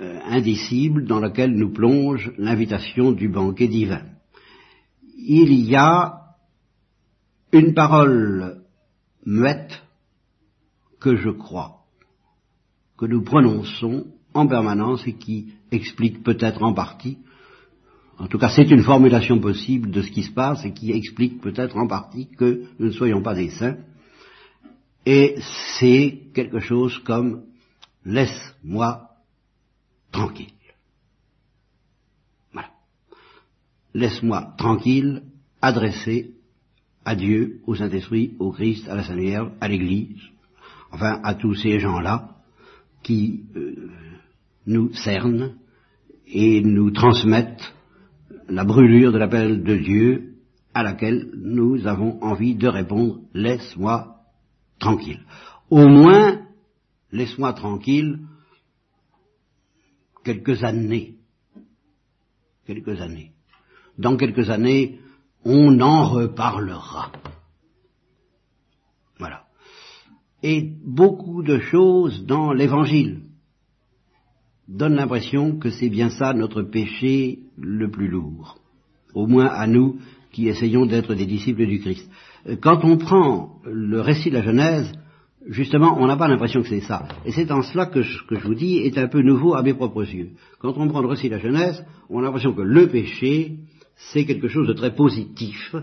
euh, 0.00 0.18
indicible 0.26 1.06
dans 1.06 1.20
laquelle 1.20 1.54
nous 1.54 1.72
plonge 1.72 2.32
l'invitation 2.38 3.12
du 3.12 3.28
banquet 3.28 3.68
divin. 3.68 4.02
Il 5.16 5.52
y 5.52 5.76
a 5.76 6.20
une 7.52 7.74
parole 7.74 8.62
muette 9.24 9.82
que 11.00 11.14
je 11.16 11.30
crois, 11.30 11.83
que 12.96 13.06
nous 13.06 13.22
prononçons 13.22 14.06
en 14.34 14.46
permanence 14.46 15.06
et 15.06 15.14
qui 15.14 15.52
explique 15.70 16.22
peut-être 16.22 16.62
en 16.62 16.72
partie, 16.72 17.18
en 18.18 18.26
tout 18.26 18.38
cas 18.38 18.48
c'est 18.48 18.70
une 18.70 18.82
formulation 18.82 19.38
possible 19.40 19.90
de 19.90 20.02
ce 20.02 20.10
qui 20.10 20.22
se 20.22 20.32
passe 20.32 20.64
et 20.64 20.72
qui 20.72 20.92
explique 20.92 21.40
peut-être 21.40 21.76
en 21.76 21.86
partie 21.86 22.28
que 22.28 22.64
nous 22.78 22.86
ne 22.86 22.92
soyons 22.92 23.22
pas 23.22 23.34
des 23.34 23.50
saints, 23.50 23.76
et 25.06 25.36
c'est 25.78 26.28
quelque 26.34 26.60
chose 26.60 26.98
comme 27.00 27.42
laisse-moi 28.04 29.10
tranquille. 30.12 30.48
Voilà. 32.52 32.70
Laisse-moi 33.92 34.54
tranquille, 34.56 35.22
adresser 35.60 36.34
à 37.04 37.14
Dieu, 37.14 37.60
au 37.66 37.74
Saint-Esprit, 37.74 38.34
au 38.38 38.50
Christ, 38.50 38.88
à 38.88 38.94
la 38.94 39.04
Sainte 39.04 39.18
Vierge, 39.18 39.50
à 39.60 39.68
l'Église, 39.68 40.22
enfin 40.90 41.20
à 41.22 41.34
tous 41.34 41.54
ces 41.54 41.78
gens-là 41.78 42.33
qui 43.04 43.44
euh, 43.54 43.90
nous 44.66 44.92
cernent 44.94 45.54
et 46.26 46.62
nous 46.62 46.90
transmettent 46.90 47.74
la 48.48 48.64
brûlure 48.64 49.12
de 49.12 49.18
l'appel 49.18 49.62
de 49.62 49.76
Dieu 49.76 50.34
à 50.74 50.82
laquelle 50.82 51.30
nous 51.36 51.86
avons 51.86 52.20
envie 52.22 52.56
de 52.56 52.66
répondre 52.66 53.20
laisse-moi 53.32 54.16
tranquille. 54.80 55.20
Au 55.70 55.86
moins, 55.86 56.46
laisse-moi 57.12 57.52
tranquille 57.52 58.20
quelques 60.24 60.64
années. 60.64 61.18
Quelques 62.66 63.00
années. 63.00 63.32
Dans 63.98 64.16
quelques 64.16 64.50
années, 64.50 64.98
on 65.44 65.80
en 65.80 66.08
reparlera. 66.08 67.12
Voilà. 69.18 69.43
Et 70.46 70.74
beaucoup 70.84 71.42
de 71.42 71.58
choses 71.58 72.26
dans 72.26 72.52
l'Évangile 72.52 73.20
donnent 74.68 74.96
l'impression 74.96 75.58
que 75.58 75.70
c'est 75.70 75.88
bien 75.88 76.10
ça 76.10 76.34
notre 76.34 76.60
péché 76.60 77.38
le 77.56 77.90
plus 77.90 78.08
lourd. 78.08 78.58
Au 79.14 79.26
moins 79.26 79.46
à 79.46 79.66
nous 79.66 79.96
qui 80.32 80.48
essayons 80.48 80.84
d'être 80.84 81.14
des 81.14 81.24
disciples 81.24 81.64
du 81.64 81.80
Christ. 81.80 82.06
Quand 82.60 82.84
on 82.84 82.98
prend 82.98 83.62
le 83.64 84.02
récit 84.02 84.28
de 84.28 84.34
la 84.34 84.42
Genèse, 84.42 84.92
justement, 85.48 85.96
on 85.98 86.06
n'a 86.06 86.18
pas 86.18 86.28
l'impression 86.28 86.60
que 86.60 86.68
c'est 86.68 86.82
ça. 86.82 87.08
Et 87.24 87.32
c'est 87.32 87.50
en 87.50 87.62
cela 87.62 87.86
que 87.86 88.02
ce 88.02 88.22
que 88.24 88.38
je 88.38 88.46
vous 88.46 88.54
dis 88.54 88.80
est 88.80 88.98
un 88.98 89.08
peu 89.08 89.22
nouveau 89.22 89.54
à 89.54 89.62
mes 89.62 89.72
propres 89.72 90.04
yeux. 90.04 90.32
Quand 90.58 90.76
on 90.76 90.88
prend 90.88 91.00
le 91.00 91.08
récit 91.08 91.30
de 91.30 91.36
la 91.36 91.40
Genèse, 91.40 91.82
on 92.10 92.18
a 92.18 92.22
l'impression 92.22 92.52
que 92.52 92.60
le 92.60 92.86
péché, 92.88 93.60
c'est 94.12 94.26
quelque 94.26 94.48
chose 94.48 94.68
de 94.68 94.74
très 94.74 94.94
positif, 94.94 95.74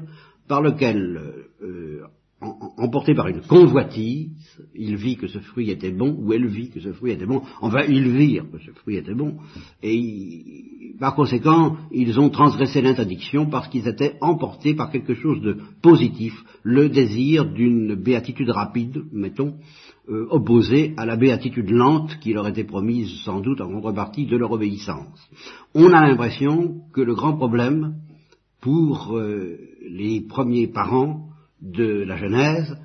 par 0.48 0.62
lequel, 0.62 1.20
euh, 1.64 2.02
emporté 2.42 3.14
par 3.14 3.28
une 3.28 3.42
convoitise, 3.42 4.32
il 4.76 4.96
vit 4.96 5.16
que 5.16 5.28
ce 5.28 5.40
fruit 5.40 5.70
était 5.70 5.92
bon, 5.92 6.16
ou 6.20 6.34
elle 6.34 6.48
vit 6.48 6.70
que 6.70 6.80
ce 6.80 6.92
fruit 6.92 7.12
était 7.12 7.26
bon, 7.26 7.42
enfin 7.62 7.84
ils 7.88 8.10
virent 8.10 8.50
que 8.52 8.60
ce 8.60 8.72
fruit 8.72 8.98
était 8.98 9.14
bon, 9.14 9.36
et 9.84 10.96
par 11.00 11.16
conséquent 11.16 11.78
ils 11.92 12.20
ont 12.20 12.30
transgressé 12.30 12.82
l'interdiction 12.82 13.46
parce 13.46 13.68
qu'ils 13.68 13.88
étaient 13.88 14.16
emportés 14.22 14.74
par 14.74 14.92
quelque 14.92 15.14
chose 15.14 15.42
de 15.42 15.58
positif, 15.82 16.34
le 16.64 16.90
désir 16.90 17.46
d'une 17.46 17.96
béatitude 17.96 18.50
rapide, 18.50 19.04
mettons, 19.12 19.56
euh, 20.10 20.28
à 20.98 21.06
la 21.06 21.16
béatitude 21.16 21.70
lente 21.70 22.18
qui 22.22 22.34
leur 22.34 22.48
était 22.48 22.64
promise 22.64 23.22
sans 23.24 23.40
doute 23.40 23.62
en 23.62 23.70
contrepartie 23.70 24.26
de 24.26 24.36
leur 24.36 24.52
obéissance. 24.52 25.30
On 25.76 25.94
a 25.94 26.08
l'impression 26.08 26.82
que 26.92 27.02
le 27.02 27.14
grand 27.14 27.36
problème 27.36 27.96
pour 28.62 29.16
euh, 29.18 29.58
les 29.88 30.22
premiers 30.22 30.68
parents 30.68 31.31
de 31.62 32.04
la 32.04 32.18
Genèse, 32.18 32.78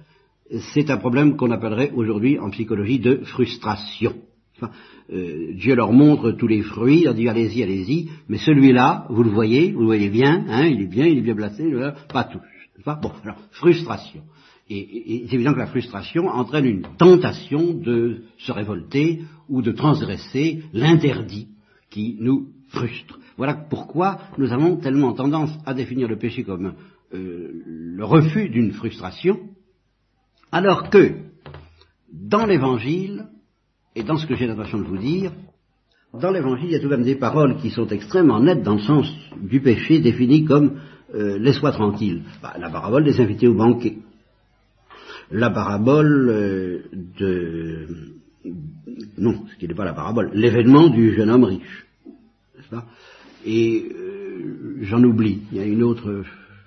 c'est 0.75 0.90
un 0.90 0.97
problème 0.97 1.37
qu'on 1.37 1.50
appellerait 1.50 1.92
aujourd'hui 1.95 2.38
en 2.38 2.50
psychologie 2.50 2.99
de 2.99 3.16
frustration. 3.25 4.14
Euh, 5.12 5.52
Dieu 5.54 5.75
leur 5.75 5.92
montre 5.92 6.33
tous 6.33 6.47
les 6.47 6.62
fruits, 6.62 7.04
leur 7.04 7.14
dit 7.14 7.28
allez-y, 7.28 7.62
allez-y, 7.62 8.09
mais 8.28 8.38
celui-là, 8.38 9.06
vous 9.11 9.23
le 9.23 9.30
voyez, 9.30 9.73
vous 9.73 9.80
le 9.80 9.87
voyez 9.87 10.09
bien, 10.09 10.45
hein, 10.49 10.66
il 10.66 10.83
est 10.83 10.87
bien, 10.87 11.06
il 11.06 11.18
est 11.18 11.23
bien 11.23 11.37
placé, 11.37 11.64
pas 12.12 12.25
tous. 12.25 12.40
Bon, 12.85 13.12
alors, 13.23 13.38
frustration. 13.52 14.23
Et, 14.68 15.25
c'est 15.28 15.35
évident 15.35 15.52
que 15.52 15.59
la 15.59 15.66
frustration 15.66 16.26
entraîne 16.26 16.64
une 16.64 16.87
tentation 16.99 17.73
de 17.73 18.25
se 18.38 18.52
révolter 18.52 19.23
ou 19.49 19.62
de 19.62 19.73
transgresser 19.73 20.64
l'interdit 20.73 21.49
qui 21.90 22.16
nous 22.21 22.49
frustre. 22.68 23.18
Voilà 23.37 23.54
pourquoi 23.54 24.18
nous 24.38 24.52
avons 24.52 24.76
tellement 24.76 25.12
tendance 25.12 25.50
à 25.66 25.75
définir 25.75 26.09
le 26.09 26.18
péché 26.18 26.42
comme 26.42 26.75
euh, 27.16 27.62
le 27.64 28.04
refus 28.04 28.49
d'une 28.49 28.73
frustration, 28.73 29.40
alors 30.52 30.90
que 30.90 31.12
dans 32.12 32.46
l'Évangile, 32.46 33.26
et 33.94 34.02
dans 34.02 34.16
ce 34.16 34.26
que 34.26 34.35
j'ai 34.35 34.46
l'intention 34.46 34.78
de 34.78 34.85
vous 34.85 34.99
dire, 34.99 35.32
dans 36.14 36.30
l'Évangile, 36.30 36.66
il 36.66 36.73
y 36.73 36.76
a 36.76 36.80
tout 36.80 36.88
de 36.88 36.96
même 36.96 37.04
des 37.04 37.16
paroles 37.16 37.56
qui 37.56 37.70
sont 37.70 37.87
extrêmement 37.88 38.40
nettes 38.40 38.62
dans 38.62 38.75
le 38.75 38.80
sens 38.80 39.12
du 39.40 39.61
péché 39.61 39.99
défini 39.99 40.44
comme 40.44 40.80
euh, 41.14 41.38
laisse-moi 41.38 41.73
tranquille. 41.73 42.23
Bah, 42.42 42.54
la 42.58 42.70
parabole 42.70 43.04
des 43.04 43.20
invités 43.20 43.49
au 43.49 43.54
banquet. 43.54 43.99
La 45.30 45.50
parabole 45.50 46.28
euh, 46.30 46.82
de... 47.18 47.87
Non, 49.18 49.44
ce 49.50 49.56
qui 49.58 49.66
n'est 49.66 49.75
pas 49.75 49.85
la 49.85 49.92
parabole, 49.92 50.30
l'événement 50.35 50.88
du 50.88 51.14
jeune 51.14 51.30
homme 51.30 51.44
riche. 51.44 51.87
Et 53.44 53.92
j'en 54.80 55.02
oublie. 55.02 55.42
Il 55.52 55.58
y 55.58 55.61
a 55.61 55.64
une 55.64 55.82
autre 55.82 56.25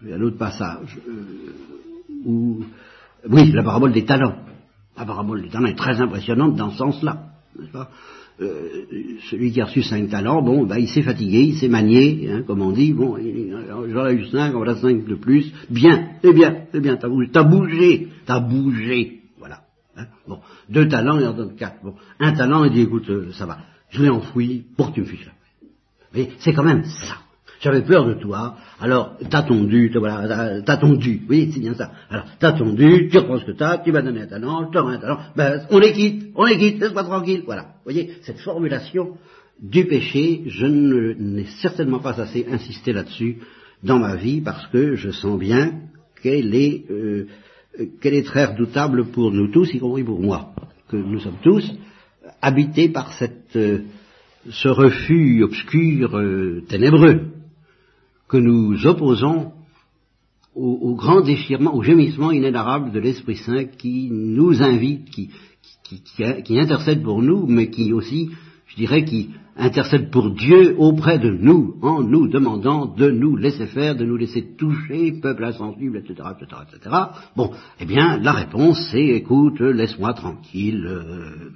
un 0.08 0.22
autre 0.22 0.38
passage 0.38 0.98
euh, 1.08 2.24
où, 2.25 2.63
oui, 3.29 3.51
la 3.51 3.63
parabole 3.63 3.91
des 3.91 4.06
talents. 4.06 4.36
La 4.98 5.06
parabole 5.06 5.41
des 5.41 5.50
talents 5.50 5.68
est 5.68 5.77
très 5.77 6.00
impressionnante 6.01 6.56
dans 6.56 6.72
ce 6.72 6.77
sens-là, 6.77 7.29
euh, 8.41 8.86
celui 9.29 9.51
qui 9.51 9.60
a 9.60 9.65
reçu 9.65 9.84
cinq 9.84 10.10
talents, 10.10 10.41
bon, 10.41 10.65
ben, 10.65 10.77
il 10.77 10.88
s'est 10.88 11.01
fatigué, 11.01 11.41
il 11.41 11.58
s'est 11.58 11.68
manié, 11.68 12.29
hein, 12.32 12.44
comme 12.48 12.62
on 12.62 12.72
dit, 12.72 12.94
bon, 12.94 13.18
j'en 13.18 14.08
ai 14.08 14.13
eu 14.13 14.27
cinq, 14.27 14.56
on 14.56 14.63
a 14.63 14.75
cinq 14.75 15.06
de 15.06 15.15
plus, 15.15 15.51
bien, 15.70 16.12
c'est 16.22 16.34
bien, 16.34 16.63
c'est 16.72 16.79
bien, 16.79 16.96
t'as 16.96 17.10
bougé, 17.10 17.29
t'as 17.32 17.44
bougé, 17.44 18.08
t'as 18.25 18.39
bougé, 18.39 19.24
voilà. 19.38 19.63
Hein, 19.98 20.06
bon, 20.25 20.39
deux 20.70 20.88
talents, 20.88 21.20
il 21.20 21.27
en 21.27 21.34
donne 21.34 21.56
quatre. 21.56 21.84
Bon, 21.84 21.96
un 22.20 22.32
talent, 22.32 22.63
il 22.63 22.72
dit, 22.72 22.82
écoute, 22.82 23.10
euh, 23.10 23.34
ça 23.34 23.46
va, 23.46 23.58
je 23.89 24.01
l'ai 24.01 24.10
enfoui 24.10 24.63
pour 24.77 24.91
que 24.91 24.96
tu 24.96 25.01
me 25.01 25.06
fiches 25.06 25.25
la 25.25 25.34
paix. 26.13 26.29
c'est 26.39 26.53
quand 26.53 26.63
même 26.63 26.86
ça. 26.86 27.18
J'avais 27.62 27.82
peur 27.82 28.06
de 28.06 28.13
toi, 28.13 28.56
alors 28.80 29.18
t'as 29.30 29.42
tondu, 29.42 29.92
voilà, 29.94 30.62
t'as 30.62 30.78
tondu, 30.78 31.24
oui, 31.30 31.51
c'est 31.54 31.60
bien 31.60 31.74
ça. 31.74 31.92
Alors 32.10 32.25
t'as 32.39 32.54
tondu, 32.54 33.10
tu 33.12 33.18
reprends 33.18 33.39
ce 33.39 33.46
que 33.46 33.51
t'as, 33.51 33.80
tu 33.80 33.92
vas 33.92 34.01
donner 34.01 34.22
un 34.22 34.28
talent, 34.28 34.68
je 34.68 34.72
te 34.72 34.78
rends 34.78 34.89
un 34.89 34.98
talent, 34.98 35.20
ben 35.36 35.63
on 35.70 35.78
les 35.78 35.92
quitte, 35.92 36.32
on 36.36 36.46
les 36.46 36.58
quitte, 36.58 36.80
laisse-moi 36.80 37.04
tranquille, 37.04 37.44
voilà. 37.46 37.63
Vous 37.63 37.92
voyez, 37.92 38.13
cette 38.22 38.39
formulation 38.39 39.17
du 39.62 39.86
péché, 39.86 40.43
je 40.48 40.65
n'ai 40.65 41.45
certainement 41.62 42.00
pas 42.00 42.19
assez 42.22 42.45
insisté 42.50 42.93
là-dessus 42.93 43.39
dans 43.84 44.00
ma 44.00 44.15
vie 44.15 44.39
parce 44.39 44.65
que 44.67 44.95
je 44.95 45.12
sens 45.12 45.38
bien 45.38 45.82
qu'elle 46.24 46.56
est, 46.56 46.89
euh, 46.89 47.28
qu'elle 48.00 48.13
est 48.13 48.26
très 48.26 48.45
redoutable 48.45 49.08
pour 49.08 49.32
nous 49.32 49.52
tous, 49.52 49.74
y 49.74 49.80
compris 49.80 50.06
pour 50.06 50.22
moi, 50.22 50.54
que 50.88 50.95
nous 50.95 51.19
sommes 51.19 51.39
tous 51.43 51.69
habités 52.41 52.88
par 52.88 53.12
cette, 53.13 53.56
euh, 53.58 53.80
ce 54.50 54.69
refus 54.69 55.43
obscur, 55.43 56.17
euh, 56.17 56.63
ténébreux 56.69 57.34
que 58.30 58.38
nous 58.38 58.86
opposons 58.86 59.52
au, 60.56 60.96
grand 60.96 61.22
déchirement, 61.22 61.76
au 61.76 61.84
gémissement 61.84 62.32
inénarrable 62.32 62.92
de 62.92 63.00
l'Esprit 63.00 63.38
Saint 63.38 63.65
qui 63.65 64.10
nous 64.12 64.62
invite, 64.62 65.10
qui, 65.10 65.30
qui, 66.44 66.60
intercède 66.60 67.02
pour 67.02 67.22
nous, 67.22 67.46
mais 67.48 67.70
qui 67.70 67.94
aussi, 67.94 68.30
je 68.68 68.76
dirais, 68.76 69.06
qui 69.06 69.30
intercède 69.56 70.12
pour 70.12 70.32
Dieu 70.32 70.76
auprès 70.78 71.18
de 71.18 71.30
nous, 71.30 71.76
en 71.82 72.02
nous 72.04 72.28
demandant 72.28 72.86
de 72.86 73.10
nous 73.10 73.36
laisser 73.36 73.68
faire, 73.68 73.96
de 73.96 74.06
nous 74.06 74.18
laisser 74.18 74.56
toucher, 74.58 75.13
peuple 75.22 75.46
insensible, 75.46 75.98
etc., 75.98 76.30
etc., 76.36 76.62
etc. 76.68 76.96
Bon, 77.36 77.52
eh 77.80 77.86
bien, 77.86 78.18
la 78.18 78.34
réponse 78.34 78.80
c'est, 78.92 79.06
écoute, 79.06 79.60
laisse-moi 79.60 80.13
tranquille, 80.13 80.86
euh, 80.88 81.50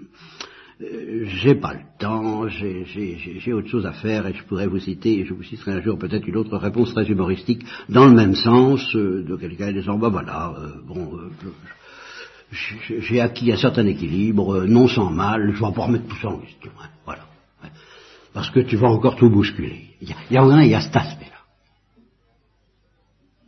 j'ai 1.25 1.55
pas 1.55 1.73
le 1.73 1.81
temps, 1.99 2.47
j'ai 2.47 3.53
autre 3.53 3.67
chose 3.67 3.85
à 3.85 3.93
faire 3.93 4.27
et 4.27 4.33
je 4.33 4.43
pourrais 4.43 4.67
vous 4.67 4.79
citer, 4.79 5.19
et 5.19 5.25
je 5.25 5.33
vous 5.33 5.43
citerai 5.43 5.73
un 5.73 5.81
jour 5.81 5.97
peut-être 5.97 6.27
une 6.27 6.37
autre 6.37 6.57
réponse 6.57 6.93
très 6.93 7.05
humoristique 7.05 7.65
dans 7.89 8.05
le 8.05 8.13
même 8.13 8.35
sens 8.35 8.95
euh, 8.95 9.23
de 9.23 9.35
quelqu'un 9.35 9.71
disant 9.71 9.97
bah 9.97 10.09
voilà, 10.09 10.53
euh, 10.57 10.81
bon, 10.85 11.19
j'ai 12.51 13.19
acquis 13.19 13.51
un 13.51 13.57
certain 13.57 13.85
équilibre, 13.85 14.65
non 14.65 14.87
sans 14.87 15.09
mal, 15.09 15.53
je 15.53 15.63
vais 15.63 15.73
pas 15.73 15.85
remettre 15.85 16.07
tout 16.07 16.17
ça 16.21 16.29
en 16.29 16.37
question, 16.37 16.71
hein, 16.81 16.89
voilà. 17.05 17.25
Parce 18.33 18.49
que 18.49 18.61
tu 18.61 18.77
vas 18.77 18.89
encore 18.89 19.15
tout 19.15 19.29
bousculer. 19.29 19.89
Il 20.01 20.09
y 20.09 20.11
a, 20.11 20.15
il 20.29 20.33
y 20.33 20.37
a, 20.37 20.63
il 20.63 20.71
y 20.71 20.75
a 20.75 20.81
cet 20.81 20.95
aspect-là. 20.95 21.37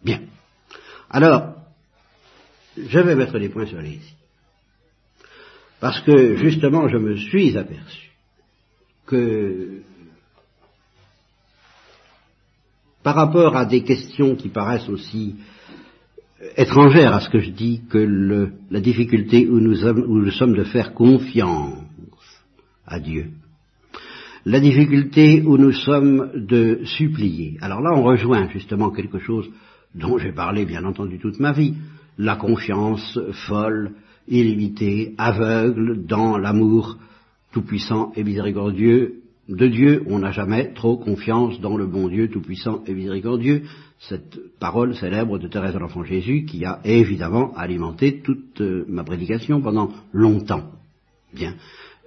Bien. 0.03 0.21
Alors, 1.09 1.55
je 2.77 2.99
vais 2.99 3.15
mettre 3.15 3.37
les 3.37 3.49
points 3.49 3.65
sur 3.65 3.81
les 3.81 3.93
ici. 3.93 4.13
Parce 5.79 6.01
que 6.01 6.35
justement, 6.37 6.87
je 6.87 6.97
me 6.97 7.15
suis 7.17 7.57
aperçu 7.57 8.11
que 9.05 9.81
par 13.03 13.15
rapport 13.15 13.55
à 13.55 13.65
des 13.65 13.83
questions 13.83 14.35
qui 14.35 14.49
paraissent 14.49 14.89
aussi 14.89 15.35
étrangères 16.57 17.13
à 17.13 17.21
ce 17.21 17.29
que 17.29 17.39
je 17.39 17.51
dis, 17.51 17.81
que 17.89 18.49
la 18.71 18.79
difficulté 18.79 19.47
où 19.47 19.59
nous, 19.59 19.85
où 19.85 20.19
nous 20.19 20.31
sommes 20.31 20.55
de 20.55 20.63
faire 20.63 20.93
confiance 20.93 21.77
à 22.87 22.99
Dieu, 22.99 23.31
la 24.45 24.59
difficulté 24.59 25.41
où 25.41 25.57
nous 25.57 25.71
sommes 25.71 26.31
de 26.35 26.81
supplier. 26.85 27.57
Alors 27.61 27.81
là, 27.81 27.91
on 27.95 28.03
rejoint 28.03 28.47
justement 28.49 28.91
quelque 28.91 29.19
chose 29.19 29.49
dont 29.95 30.17
j'ai 30.17 30.31
parlé 30.31 30.65
bien 30.65 30.83
entendu 30.83 31.19
toute 31.19 31.39
ma 31.39 31.51
vie, 31.51 31.75
la 32.17 32.35
confiance 32.35 33.19
folle 33.47 33.91
illimité, 34.27 35.13
aveugle 35.17 36.05
dans 36.05 36.37
l'amour 36.37 36.97
tout-puissant 37.51 38.11
et 38.15 38.23
miséricordieux 38.23 39.21
de 39.47 39.67
Dieu. 39.67 40.03
On 40.07 40.19
n'a 40.19 40.31
jamais 40.31 40.73
trop 40.73 40.97
confiance 40.97 41.59
dans 41.61 41.77
le 41.77 41.85
bon 41.85 42.07
Dieu 42.07 42.29
tout-puissant 42.29 42.81
et 42.85 42.93
miséricordieux. 42.93 43.63
Cette 43.99 44.37
parole 44.59 44.95
célèbre 44.95 45.37
de 45.37 45.47
Thérèse 45.47 45.73
de 45.73 45.79
l'Enfant 45.79 46.03
Jésus 46.03 46.45
qui 46.45 46.65
a 46.65 46.79
évidemment 46.83 47.53
alimenté 47.55 48.21
toute 48.21 48.59
euh, 48.61 48.85
ma 48.89 49.03
prédication 49.03 49.61
pendant 49.61 49.89
longtemps. 50.11 50.71
Bien. 51.33 51.55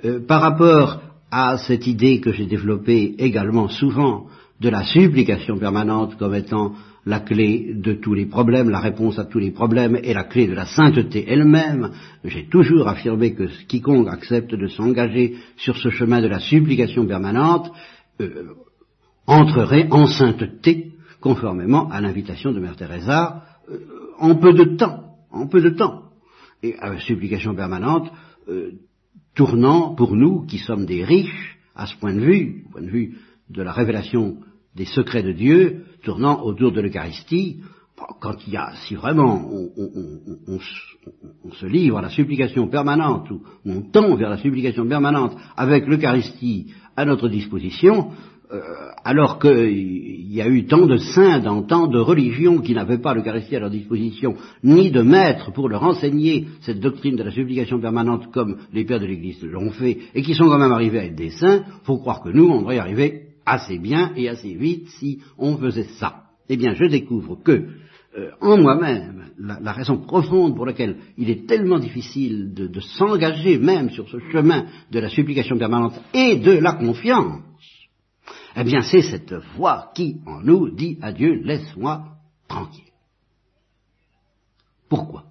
Euh, 0.05 0.21
par 0.21 0.43
rapport 0.43 1.01
à 1.31 1.59
cette 1.59 1.87
idée 1.87 2.21
que 2.21 2.33
j'ai 2.33 2.47
développée 2.47 3.15
également 3.19 3.69
souvent 3.69 4.27
de 4.61 4.69
la 4.69 4.85
supplication 4.85 5.59
permanente 5.59 6.17
comme 6.19 6.35
étant 6.35 6.75
la 7.07 7.21
clé 7.21 7.73
de 7.75 7.95
tous 7.95 8.15
les 8.15 8.27
problèmes, 8.27 8.71
la 8.71 8.81
réponse 8.81 9.19
à 9.19 9.25
tous 9.25 9.39
les 9.39 9.51
problèmes 9.51 9.99
et 10.03 10.13
la 10.13 10.25
clé 10.25 10.47
de 10.47 10.55
la 10.55 10.67
sainteté 10.67 11.25
elle-même. 11.27 11.93
J'ai 12.25 12.49
toujours 12.49 12.89
affirmé 12.89 13.35
que 13.35 13.49
quiconque 13.67 14.09
accepte 14.09 14.55
de 14.55 14.67
s'engager 14.67 15.37
sur 15.57 15.77
ce 15.77 15.91
chemin 15.91 16.21
de 16.21 16.29
la 16.29 16.41
supplication 16.41 17.07
permanente 17.07 17.73
euh, 18.21 18.55
entrerait 19.27 19.89
en 19.91 20.07
sainteté, 20.07 20.93
conformément 21.21 21.89
à 21.91 22.01
l'invitation 22.01 22.53
de 22.53 22.61
Mère 22.61 22.77
Teresa, 22.77 23.45
euh, 23.71 23.79
en 24.19 24.35
peu 24.37 24.53
de 24.53 24.77
temps, 24.77 25.17
en 25.31 25.47
peu 25.47 25.61
de 25.61 25.71
temps. 25.71 26.05
Et 26.63 26.75
à 26.79 26.91
la 26.91 26.99
supplication 26.99 27.55
permanente, 27.55 28.11
euh, 28.49 28.73
tournant 29.35 29.95
pour 29.95 30.17
nous 30.17 30.47
qui 30.47 30.59
sommes 30.59 30.87
des 30.87 31.05
riches, 31.05 31.59
à 31.77 31.87
ce 31.87 31.97
point 31.97 32.15
de 32.15 32.21
vue, 32.21 32.65
point 32.73 32.83
de 32.83 32.91
vue 32.91 33.19
de 33.51 33.63
la 33.63 33.73
révélation 33.73 34.39
des 34.75 34.87
secrets 34.87 35.23
de 35.23 35.33
Dieu, 35.33 35.85
tournant 36.03 36.43
autour 36.43 36.73
de 36.73 36.81
l'Eucharistie, 36.81 37.59
quand 38.21 38.35
il 38.47 38.53
y 38.53 38.57
a, 38.57 38.73
si 38.87 38.95
vraiment 38.95 39.49
on, 40.47 40.59
se 41.53 41.67
livre 41.67 41.99
à 41.99 42.03
la 42.03 42.11
supplication 42.11 42.69
permanente, 42.69 43.31
ou 43.31 43.41
on 43.67 43.83
tend 43.83 44.15
vers 44.17 44.31
la 44.31 44.39
supplication 44.39 44.87
permanente 44.87 45.37
avec 45.57 45.87
l'Eucharistie 45.87 46.73
à 46.97 47.05
notre 47.05 47.29
disposition, 47.29 48.11
euh, 48.51 48.61
alors 49.05 49.39
qu'il 49.39 50.33
y 50.33 50.41
a 50.41 50.49
eu 50.49 50.65
tant 50.67 50.87
de 50.87 50.97
saints 50.97 51.41
dans 51.41 51.63
tant 51.63 51.87
de 51.87 51.99
religions 51.99 52.61
qui 52.61 52.75
n'avaient 52.75 52.99
pas 52.99 53.13
l'Eucharistie 53.15 53.57
à 53.57 53.61
leur 53.61 53.71
disposition, 53.71 54.37
ni 54.63 54.91
de 54.91 55.03
maîtres 55.03 55.53
pour 55.53 55.69
leur 55.69 55.83
enseigner 55.83 56.47
cette 56.61 56.81
doctrine 56.81 57.17
de 57.17 57.25
la 57.25 57.31
supplication 57.31 57.79
permanente 57.79 58.31
comme 58.33 58.57
les 58.73 58.85
pères 58.85 59.01
de 59.01 59.07
l'Église 59.07 59.43
l'ont 59.43 59.71
fait, 59.71 59.99
et 60.15 60.23
qui 60.23 60.35
sont 60.35 60.47
quand 60.47 60.59
même 60.59 60.73
arrivés 60.73 61.01
à 61.01 61.05
être 61.05 61.15
des 61.15 61.31
saints, 61.31 61.65
faut 61.85 61.99
croire 61.99 62.23
que 62.23 62.31
nous, 62.31 62.47
on 62.47 62.61
devrait 62.61 62.77
y 62.77 62.81
arriver 62.81 63.28
assez 63.49 63.79
bien 63.79 64.13
et 64.17 64.29
assez 64.29 64.55
vite 64.55 64.89
si 64.99 65.21
on 65.37 65.57
faisait 65.57 65.89
ça. 65.99 66.25
Eh 66.49 66.57
bien, 66.57 66.75
je 66.75 66.85
découvre 66.85 67.37
que, 67.43 67.69
euh, 68.17 68.31
en 68.41 68.57
moi-même, 68.57 69.31
la, 69.39 69.73
raison 69.73 69.99
profonde 69.99 70.57
pour 70.57 70.67
laquelle 70.67 70.97
il 71.17 71.31
est 71.31 71.47
tellement 71.47 71.79
difficile 71.79 72.55
de, 72.55 72.67
de 72.67 72.81
s'engager 72.81 73.59
même 73.59 73.91
sur 73.91 74.09
ce 74.09 74.19
chemin 74.33 74.67
de 74.91 74.99
la 74.99 75.09
supplication 75.09 75.59
permanente 75.59 76.01
et 76.15 76.37
de 76.37 76.53
la 76.53 76.73
confiance, 76.73 77.43
eh 78.57 78.65
bien, 78.65 78.81
c'est 78.81 79.03
cette 79.03 79.35
voix 79.57 79.93
qui, 79.95 80.17
en 80.27 80.41
nous, 80.41 80.71
dit 80.71 80.99
à 81.03 81.13
Dieu, 81.13 81.41
laisse-moi 81.45 82.05
tranquille. 82.49 82.85
Pourquoi? 84.89 85.25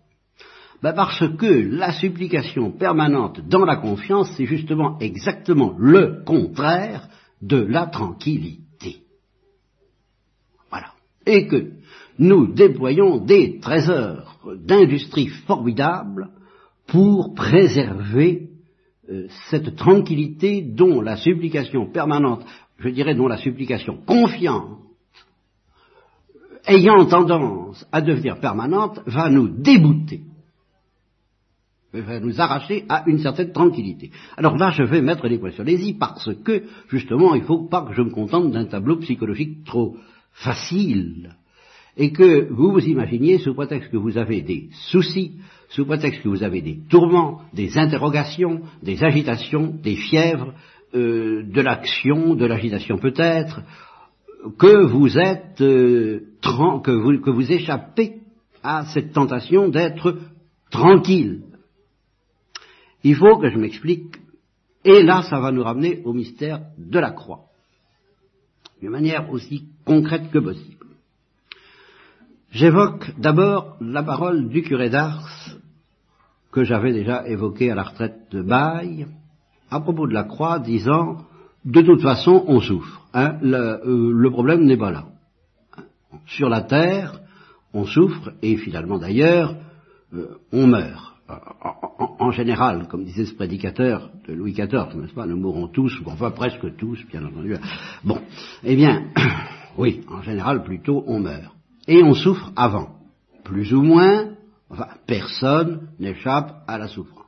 Ben 0.82 0.93
Parce 0.93 1.27
que 1.38 1.75
la 1.75 1.91
supplication 1.91 2.71
permanente 2.71 3.41
dans 3.47 3.65
la 3.65 3.77
confiance, 3.77 4.32
c'est 4.38 4.45
justement 4.45 4.99
exactement 4.99 5.75
le 5.77 6.23
contraire 6.23 7.10
de 7.41 7.58
la 7.58 7.88
tranquillité. 7.88 9.04
Voilà. 10.69 10.91
Et 11.26 11.47
que 11.47 11.71
nous 12.19 12.54
déployons 12.54 13.17
des 13.17 13.60
trésors 13.60 14.39
d'industrie 14.56 15.28
formidables 15.28 16.30
pour 16.88 17.34
préserver 17.34 18.50
euh, 19.10 19.28
cette 19.50 19.76
tranquillité 19.76 20.62
dont 20.62 21.02
la 21.02 21.17
supplication 21.17 21.91
permanente 21.91 22.43
je 22.80 22.89
dirais, 22.89 23.15
dont 23.15 23.28
la 23.28 23.38
supplication 23.38 23.97
confiante, 24.06 24.80
ayant 26.65 27.06
tendance 27.06 27.86
à 27.91 28.02
devenir 28.02 28.39
permanente, 28.39 29.00
va 29.06 29.30
nous 29.30 29.47
débouter, 29.47 30.21
va 32.01 32.19
nous 32.19 32.39
arracher 32.39 32.86
à 32.89 33.03
une 33.07 33.19
certaine 33.19 33.51
tranquillité. 33.51 34.12
Alors 34.38 34.57
là, 34.57 34.71
je 34.71 34.83
vais 34.83 35.01
mettre 35.01 35.27
les 35.27 35.38
points 35.38 35.51
sur 35.51 35.63
les 35.63 35.93
parce 35.93 36.29
que, 36.43 36.63
justement, 36.89 37.36
il 37.36 37.41
ne 37.41 37.47
faut 37.47 37.67
pas 37.67 37.86
que 37.86 37.93
je 37.93 38.01
me 38.01 38.10
contente 38.10 38.51
d'un 38.51 38.65
tableau 38.65 38.97
psychologique 38.97 39.63
trop 39.65 39.97
facile 40.31 41.36
et 41.97 42.12
que 42.12 42.47
vous 42.51 42.71
vous 42.71 42.86
imaginiez, 42.86 43.39
sous 43.39 43.55
prétexte 43.55 43.91
que 43.91 43.97
vous 43.97 44.17
avez 44.17 44.41
des 44.41 44.69
soucis, 44.89 45.33
sous 45.69 45.86
prétexte 45.86 46.21
que 46.21 46.29
vous 46.29 46.43
avez 46.43 46.62
des 46.62 46.79
tourments, 46.89 47.41
des 47.53 47.77
interrogations, 47.77 48.62
des 48.83 49.03
agitations, 49.03 49.73
des 49.81 49.95
fièvres, 49.95 50.53
euh, 50.95 51.43
de 51.43 51.62
l'action, 51.62 52.36
de 52.36 52.45
l'agitation 52.45 52.97
peut-être, 52.97 53.62
que 54.57 54.86
vous 54.86 55.17
êtes 55.17 55.60
euh, 55.62 56.21
que, 56.41 56.91
vous, 56.91 57.19
que 57.19 57.29
vous 57.31 57.51
échappez 57.51 58.21
à 58.63 58.86
cette 58.86 59.12
tentation 59.13 59.69
d'être 59.69 60.17
tranquille. 60.69 61.41
Il 63.09 63.15
faut 63.15 63.37
que 63.37 63.49
je 63.49 63.57
m'explique, 63.57 64.17
et 64.83 65.01
là 65.01 65.21
ça 65.29 65.39
va 65.39 65.53
nous 65.53 65.63
ramener 65.63 66.01
au 66.03 66.11
mystère 66.11 66.59
de 66.77 66.99
la 66.99 67.11
croix, 67.11 67.45
d'une 68.81 68.89
manière 68.89 69.31
aussi 69.31 69.63
concrète 69.85 70.29
que 70.29 70.39
possible. 70.39 70.87
J'évoque 72.51 73.17
d'abord 73.17 73.77
la 73.79 74.03
parole 74.03 74.49
du 74.49 74.61
curé 74.61 74.89
d'Ars 74.89 75.55
que 76.51 76.65
j'avais 76.65 76.91
déjà 76.91 77.25
évoquée 77.25 77.71
à 77.71 77.75
la 77.75 77.83
retraite 77.83 78.29
de 78.31 78.41
Baye, 78.41 79.07
à 79.71 79.79
propos 79.79 80.05
de 80.05 80.13
la 80.13 80.25
croix, 80.25 80.59
disant 80.59 81.25
de 81.63 81.81
toute 81.83 82.01
façon, 82.01 82.43
on 82.45 82.59
souffre. 82.59 83.07
Hein, 83.13 83.39
euh, 83.41 84.11
le, 84.13 84.29
problème 84.31 84.65
n'est 84.65 84.75
pas 84.75 84.91
là. 84.91 85.05
Sur 86.25 86.49
la 86.49 86.59
terre, 86.59 87.21
on 87.73 87.85
souffre, 87.85 88.33
et 88.41 88.57
finalement 88.57 88.97
d'ailleurs, 88.97 89.55
euh, 90.13 90.39
on 90.51 90.67
meurt. 90.67 91.16
En, 92.19 92.31
général, 92.31 92.87
comme 92.87 93.03
disait 93.03 93.25
ce 93.25 93.35
prédicateur 93.35 94.09
de 94.27 94.33
Louis 94.33 94.53
XIV, 94.53 94.95
n'est-ce 94.95 95.13
pas, 95.13 95.25
nous 95.25 95.37
mourrons 95.37 95.67
tous, 95.67 95.99
ou 95.99 96.09
enfin 96.09 96.31
presque 96.31 96.75
tous, 96.77 97.05
bien 97.11 97.25
entendu. 97.25 97.55
Bon, 98.03 98.19
eh 98.63 98.75
bien, 98.75 99.07
oui, 99.77 100.01
en 100.09 100.21
général, 100.21 100.63
plutôt, 100.63 101.03
on 101.07 101.19
meurt. 101.19 101.53
Et 101.87 102.01
on 102.03 102.13
souffre 102.13 102.51
avant. 102.55 102.95
Plus 103.43 103.73
ou 103.73 103.81
moins, 103.81 104.35
enfin, 104.69 104.87
personne 105.05 105.89
n'échappe 105.99 106.63
à 106.67 106.77
la 106.77 106.87
souffrance. 106.87 107.25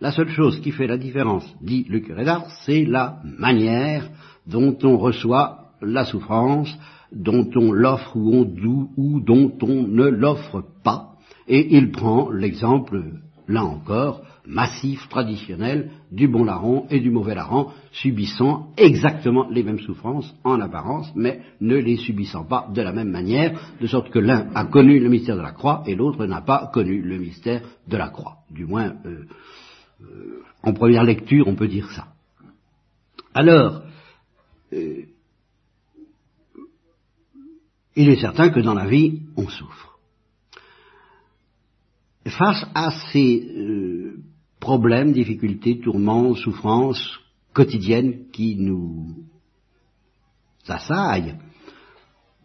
La 0.00 0.10
seule 0.10 0.30
chose 0.30 0.60
qui 0.60 0.72
fait 0.72 0.86
la 0.86 0.98
différence, 0.98 1.46
dit 1.62 1.86
le 1.88 2.00
curé 2.00 2.24
d'Ars, 2.24 2.50
c'est 2.66 2.84
la 2.84 3.20
manière 3.24 4.10
dont 4.46 4.76
on 4.82 4.98
reçoit 4.98 5.70
la 5.80 6.04
souffrance, 6.04 6.68
dont 7.12 7.48
on 7.54 7.72
l'offre 7.72 8.16
ou, 8.16 8.46
ou, 8.96 9.20
dont 9.20 9.52
on 9.62 9.86
ne 9.86 10.04
l'offre 10.04 10.64
pas. 10.82 11.13
Et 11.48 11.76
il 11.76 11.90
prend 11.90 12.30
l'exemple, 12.30 13.02
là 13.48 13.64
encore, 13.64 14.22
massif, 14.46 15.08
traditionnel, 15.08 15.90
du 16.12 16.28
bon 16.28 16.44
larron 16.44 16.86
et 16.90 17.00
du 17.00 17.10
mauvais 17.10 17.34
larron, 17.34 17.70
subissant 17.92 18.68
exactement 18.76 19.48
les 19.50 19.62
mêmes 19.62 19.80
souffrances 19.80 20.34
en 20.44 20.60
apparence, 20.60 21.10
mais 21.14 21.40
ne 21.60 21.76
les 21.76 21.96
subissant 21.96 22.44
pas 22.44 22.68
de 22.72 22.82
la 22.82 22.92
même 22.92 23.10
manière, 23.10 23.74
de 23.80 23.86
sorte 23.86 24.10
que 24.10 24.18
l'un 24.18 24.50
a 24.54 24.66
connu 24.66 25.00
le 25.00 25.08
mystère 25.08 25.36
de 25.36 25.42
la 25.42 25.52
croix 25.52 25.82
et 25.86 25.94
l'autre 25.94 26.26
n'a 26.26 26.42
pas 26.42 26.70
connu 26.72 27.00
le 27.00 27.18
mystère 27.18 27.62
de 27.88 27.96
la 27.96 28.08
croix. 28.08 28.38
Du 28.50 28.66
moins, 28.66 28.94
euh, 29.06 29.24
euh, 30.02 30.42
en 30.62 30.72
première 30.72 31.04
lecture, 31.04 31.48
on 31.48 31.54
peut 31.54 31.68
dire 31.68 31.90
ça. 31.92 32.08
Alors, 33.32 33.82
euh, 34.72 35.02
il 37.96 38.08
est 38.08 38.20
certain 38.20 38.50
que 38.50 38.60
dans 38.60 38.74
la 38.74 38.86
vie, 38.86 39.22
on 39.36 39.48
souffre. 39.48 39.93
Face 42.26 42.64
à 42.74 42.90
ces 43.12 43.46
euh, 43.56 44.16
problèmes, 44.60 45.12
difficultés, 45.12 45.80
tourments, 45.80 46.34
souffrances 46.34 47.20
quotidiennes 47.52 48.30
qui 48.32 48.56
nous 48.56 49.14
assaillent, 50.66 51.36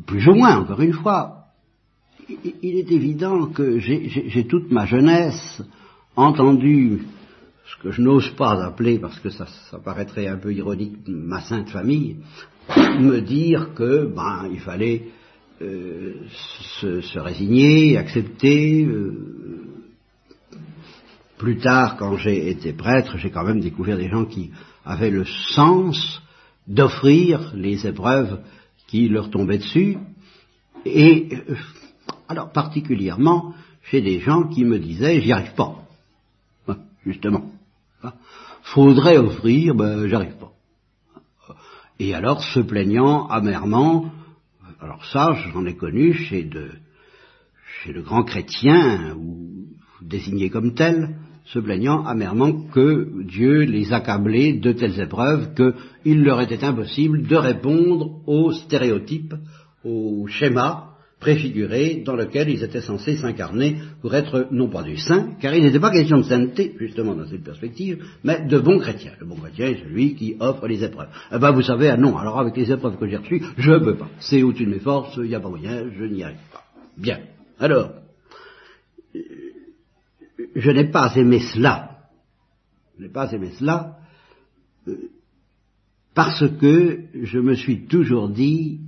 plus 0.05 0.27
ou 0.27 0.33
moins, 0.33 0.59
encore 0.59 0.81
une 0.81 0.93
fois, 0.93 1.45
il 2.27 2.77
est 2.77 2.91
évident 2.91 3.47
que 3.47 3.79
j'ai 3.79 4.45
toute 4.47 4.71
ma 4.71 4.85
jeunesse 4.85 5.63
entendu 6.15 7.01
ce 7.65 7.83
que 7.83 7.91
je 7.91 8.01
n'ose 8.01 8.29
pas 8.31 8.63
appeler, 8.63 8.99
parce 8.99 9.19
que 9.19 9.29
ça, 9.29 9.45
paraîtrait 9.83 10.27
un 10.27 10.37
peu 10.37 10.53
ironique, 10.53 10.97
ma 11.07 11.41
sainte 11.41 11.69
famille, 11.69 12.17
me 12.99 13.19
dire 13.19 13.73
que 13.73 14.05
ben 14.05 14.49
il 14.51 14.59
fallait 14.59 15.03
euh, 15.61 16.15
se, 16.81 17.19
résigner, 17.19 17.97
accepter. 17.97 18.85
Euh, 18.85 19.58
plus 21.39 21.57
tard, 21.57 21.95
quand 21.97 22.17
j'ai 22.17 22.49
été 22.51 22.73
prêtre, 22.73 23.17
j'ai 23.17 23.31
quand 23.31 23.45
même 23.45 23.61
découvert 23.61 23.97
des 23.97 24.09
gens 24.09 24.25
qui 24.25 24.51
avaient 24.85 25.09
le 25.09 25.25
sens 25.25 26.21
d'offrir 26.67 27.53
les 27.55 27.87
épreuves 27.87 28.41
qui 28.87 29.07
leur 29.07 29.31
tombaient 29.31 29.57
dessus, 29.57 29.97
et 30.85 31.29
euh, 31.31 31.55
alors 32.27 32.51
particulièrement 32.51 33.53
chez 33.83 34.01
des 34.01 34.19
gens 34.19 34.49
qui 34.49 34.65
me 34.65 34.79
disaient 34.79 35.21
j'y 35.21 35.31
arrive 35.31 35.53
pas, 35.55 35.75
justement. 37.05 37.49
Faudrait 38.61 39.17
offrir, 39.17 39.75
ben 39.75 40.07
j'arrive 40.07 40.35
pas. 40.35 40.51
Et 41.99 42.13
alors 42.13 42.43
se 42.43 42.59
plaignant 42.59 43.27
amèrement, 43.27 44.11
alors 44.81 45.05
ça 45.05 45.33
j'en 45.53 45.65
ai 45.65 45.75
connu 45.75 46.13
chez 46.13 46.43
de, 46.43 46.69
chez 47.81 47.93
de 47.93 48.01
grands 48.01 48.25
chrétiens, 48.25 49.15
ou 49.15 49.67
désignés 50.01 50.49
comme 50.49 50.73
tels, 50.73 51.15
se 51.53 51.59
plaignant 51.59 52.05
amèrement 52.05 52.53
que 52.53 53.23
Dieu 53.23 53.61
les 53.61 53.91
accablait 53.91 54.53
de 54.53 54.71
telles 54.71 54.99
épreuves 54.99 55.53
qu'il 55.55 56.23
leur 56.23 56.41
était 56.41 56.63
impossible 56.63 57.23
de 57.23 57.35
répondre 57.35 58.21
aux 58.27 58.51
stéréotypes, 58.51 59.33
aux 59.83 60.27
schémas 60.27 60.85
préfiguré 61.19 62.01
dans 62.05 62.15
lequel 62.15 62.49
ils 62.49 62.63
étaient 62.63 62.81
censés 62.81 63.17
s'incarner 63.17 63.77
pour 64.01 64.15
être 64.15 64.47
non 64.51 64.69
pas 64.69 64.83
du 64.83 64.97
saint, 64.97 65.31
car 65.41 65.53
il 65.53 65.63
n'était 65.63 65.79
pas 65.79 65.91
question 65.91 66.17
de 66.17 66.23
sainteté, 66.23 66.75
justement 66.79 67.13
dans 67.13 67.27
cette 67.27 67.43
perspective, 67.43 68.05
mais 68.23 68.45
de 68.45 68.57
bon 68.59 68.79
chrétien. 68.79 69.11
Le 69.19 69.25
bon 69.25 69.35
chrétien 69.35 69.67
est 69.67 69.83
celui 69.83 70.15
qui 70.15 70.35
offre 70.39 70.67
les 70.67 70.83
épreuves. 70.83 71.09
Eh 71.33 71.37
ben 71.37 71.51
vous 71.51 71.63
savez, 71.63 71.89
ah 71.89 71.97
non, 71.97 72.17
alors 72.17 72.39
avec 72.39 72.55
les 72.55 72.71
épreuves 72.71 72.97
que 72.97 73.07
j'ai 73.07 73.17
reçues, 73.17 73.43
je 73.57 73.71
ne 73.71 73.79
peux 73.79 73.95
pas. 73.95 74.09
C'est 74.19 74.43
au-dessus 74.43 74.65
de 74.65 74.71
mes 74.71 74.79
forces, 74.79 75.17
il 75.17 75.23
n'y 75.23 75.35
a 75.35 75.39
pas 75.41 75.49
moyen, 75.49 75.85
je 75.97 76.05
n'y 76.05 76.23
arrive 76.23 76.37
pas. 76.53 76.63
Bien. 76.97 77.19
Alors, 77.59 77.91
je 80.55 80.71
n'ai 80.71 80.89
pas 80.89 81.15
aimé 81.15 81.39
cela. 81.39 81.99
Je 82.97 83.03
n'ai 83.03 83.09
pas 83.09 83.31
aimé 83.31 83.51
cela 83.57 83.97
euh, 84.87 85.09
parce 86.13 86.49
que 86.59 87.05
je 87.13 87.39
me 87.39 87.55
suis 87.55 87.85
toujours 87.85 88.29
dit, 88.29 88.81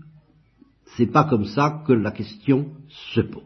c'est 0.98 1.12
pas 1.12 1.24
comme 1.24 1.46
ça 1.46 1.84
que 1.88 1.94
la 1.94 2.12
question 2.12 2.72
se 2.90 3.22
pose. 3.22 3.44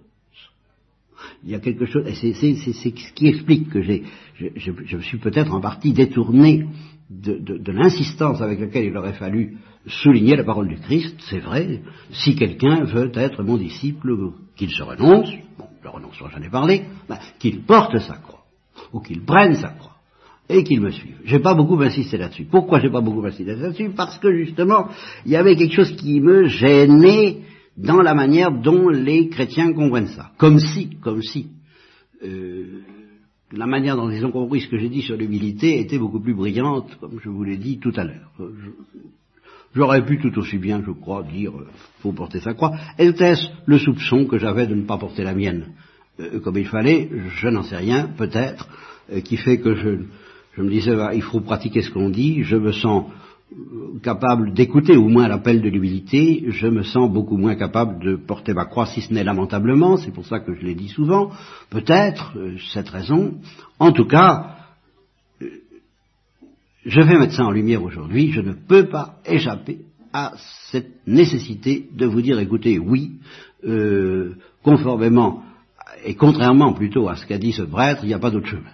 Il 1.44 1.52
y 1.52 1.56
a 1.56 1.60
quelque 1.60 1.86
chose, 1.86 2.06
et 2.08 2.14
c'est 2.14 2.34
ce 2.34 2.90
qui 2.90 3.28
explique 3.28 3.70
que 3.70 3.82
j'ai, 3.82 4.04
je, 4.38 4.96
me 4.96 5.02
suis 5.02 5.18
peut-être 5.18 5.54
en 5.54 5.62
partie 5.62 5.94
détourné 5.94 6.68
de, 7.10 7.38
de 7.38 7.72
l'insistance 7.72 8.42
avec 8.42 8.60
laquelle 8.60 8.86
il 8.86 8.98
aurait 8.98 9.14
fallu 9.14 9.58
souligner 9.88 10.36
la 10.36 10.44
parole 10.44 10.68
du 10.68 10.78
Christ. 10.78 11.16
C'est 11.30 11.40
vrai, 11.40 11.82
si 12.12 12.36
quelqu'un 12.36 12.84
veut 12.84 13.12
être 13.16 13.44
mon 13.44 13.58
disciple, 13.58 14.16
qu'il 14.56 14.72
se 14.72 14.84
renonce, 14.84 15.30
bon, 15.58 15.68
le 15.84 15.90
renoncement 15.90 16.30
j'en 16.30 16.42
ai 16.42 16.50
parlé, 16.50 16.86
ben, 17.08 17.18
qu'il 17.40 17.64
porte 17.64 17.98
sa 18.00 18.16
croix, 18.16 18.46
ou 18.94 19.00
qu'il 19.00 19.24
prenne 19.24 19.56
sa 19.56 19.70
croix 19.70 19.96
et 20.48 20.64
qu'il 20.64 20.82
me 20.82 20.92
suive. 20.92 21.18
J'ai 21.26 21.40
pas 21.40 21.56
beaucoup 21.56 21.82
insisté 21.82 22.18
là-dessus. 22.18 22.46
Pourquoi 22.46 22.80
j'ai 22.80 22.92
pas 22.92 23.02
beaucoup 23.02 23.26
insisté 23.26 23.56
là-dessus? 23.56 23.92
Parce 23.96 24.20
que 24.20 24.32
justement, 24.32 24.90
il 25.26 25.32
y 25.32 25.36
avait 25.36 25.56
quelque 25.56 25.74
chose 25.74 25.96
qui 25.96 26.22
me 26.22 26.46
gênait 26.46 27.40
dans 27.78 28.02
la 28.02 28.14
manière 28.14 28.52
dont 28.52 28.90
les 28.90 29.28
chrétiens 29.30 29.74
comprennent 29.74 30.08
ça. 30.08 30.32
Comme 30.38 30.60
si, 30.60 30.98
comme 31.02 31.22
si, 31.22 31.48
euh, 32.24 32.82
la 33.52 33.66
manière 33.66 33.96
dont 33.96 34.10
ils 34.10 34.26
ont 34.26 34.32
compris 34.32 34.62
ce 34.62 34.68
que 34.68 34.78
j'ai 34.78 34.90
dit 34.90 35.02
sur 35.02 35.18
l'humilité 35.18 35.80
était 35.80 35.98
beaucoup 35.98 36.20
plus 36.20 36.36
brillante, 36.36 36.96
comme 37.00 37.20
je 37.20 37.30
vous 37.30 37.44
l'ai 37.44 37.58
dit 37.58 37.80
tout 37.80 37.94
à 37.96 38.04
l'heure. 38.04 38.32
J'aurais 39.76 40.06
pu 40.06 40.20
tout 40.20 40.38
aussi 40.40 40.58
bien, 40.58 40.82
je 40.86 40.92
crois, 40.92 41.24
dire 41.24 41.52
euh, 41.52 41.68
faut 42.00 42.14
porter 42.14 42.40
sa 42.40 42.54
croix. 42.54 42.74
Était-ce 42.98 43.48
le 43.66 43.78
soupçon 43.78 44.26
que 44.26 44.38
j'avais 44.38 44.68
de 44.68 44.76
ne 44.76 44.84
pas 44.84 44.98
porter 44.98 45.24
la 45.24 45.34
mienne 45.34 45.74
euh, 46.20 46.40
comme 46.40 46.58
il 46.58 46.68
fallait 46.68 47.10
Je 47.28 47.50
n'en 47.50 47.64
sais 47.64 47.78
rien, 47.78 48.10
peut-être, 48.18 48.68
euh, 49.12 49.22
qui 49.22 49.38
fait 49.38 49.60
que 49.60 49.76
je, 49.76 49.90
je 50.56 50.62
me 50.62 50.70
disais 50.70 50.96
bah, 50.96 51.14
il 51.14 51.22
faut 51.22 51.42
pratiquer 51.42 51.82
ce 51.82 51.92
qu'on 51.92 52.10
dit. 52.10 52.44
Je 52.44 52.56
me 52.56 52.72
sens 52.72 53.06
capable 54.04 54.54
d'écouter 54.54 54.96
au 54.98 55.08
moins 55.08 55.28
l'appel 55.28 55.62
de 55.62 55.70
l'humilité, 55.70 56.46
je 56.48 56.68
me 56.68 56.84
sens 56.84 57.12
beaucoup 57.12 57.38
moins 57.38 57.56
capable 57.56 58.04
de 58.04 58.16
porter 58.16 58.54
ma 58.54 58.66
croix, 58.66 58.86
si 58.86 59.02
ce 59.02 59.14
n'est 59.14 59.24
lamentablement, 59.24 59.98
c'est 59.98 60.12
pour 60.12 60.26
ça 60.26 60.40
que 60.40 60.54
je 60.54 60.62
l'ai 60.62 60.76
dit 60.76 60.90
souvent, 60.90 61.32
peut-être, 61.70 62.34
euh, 62.38 62.56
cette 62.74 62.90
raison. 62.90 63.36
En 63.80 63.92
tout 63.92 64.08
cas, 64.08 64.32
euh, 64.42 64.65
je 66.86 67.02
vais 67.02 67.18
mettre 67.18 67.34
ça 67.34 67.46
en 67.46 67.52
lumière 67.52 67.84
aujourd'hui, 67.84 68.32
je 68.32 68.42
ne 68.42 68.54
peux 68.54 68.88
pas 68.88 69.16
échapper 69.26 69.80
à 70.14 70.34
cette 70.72 71.06
nécessité 71.08 71.90
de 71.94 72.06
vous 72.06 72.22
dire, 72.22 72.40
écoutez, 72.40 72.80
oui, 72.80 73.14
euh, 73.66 74.36
conformément 74.64 75.44
et 76.06 76.16
contrairement 76.16 76.74
plutôt 76.74 77.10
à 77.10 77.16
ce 77.16 77.26
qu'a 77.26 77.38
dit 77.38 77.52
ce 77.52 77.64
prêtre, 77.64 78.02
il 78.04 78.08
n'y 78.08 78.14
a 78.14 78.20
pas 78.20 78.32
d'autre 78.32 78.48
chemin. 78.48 78.72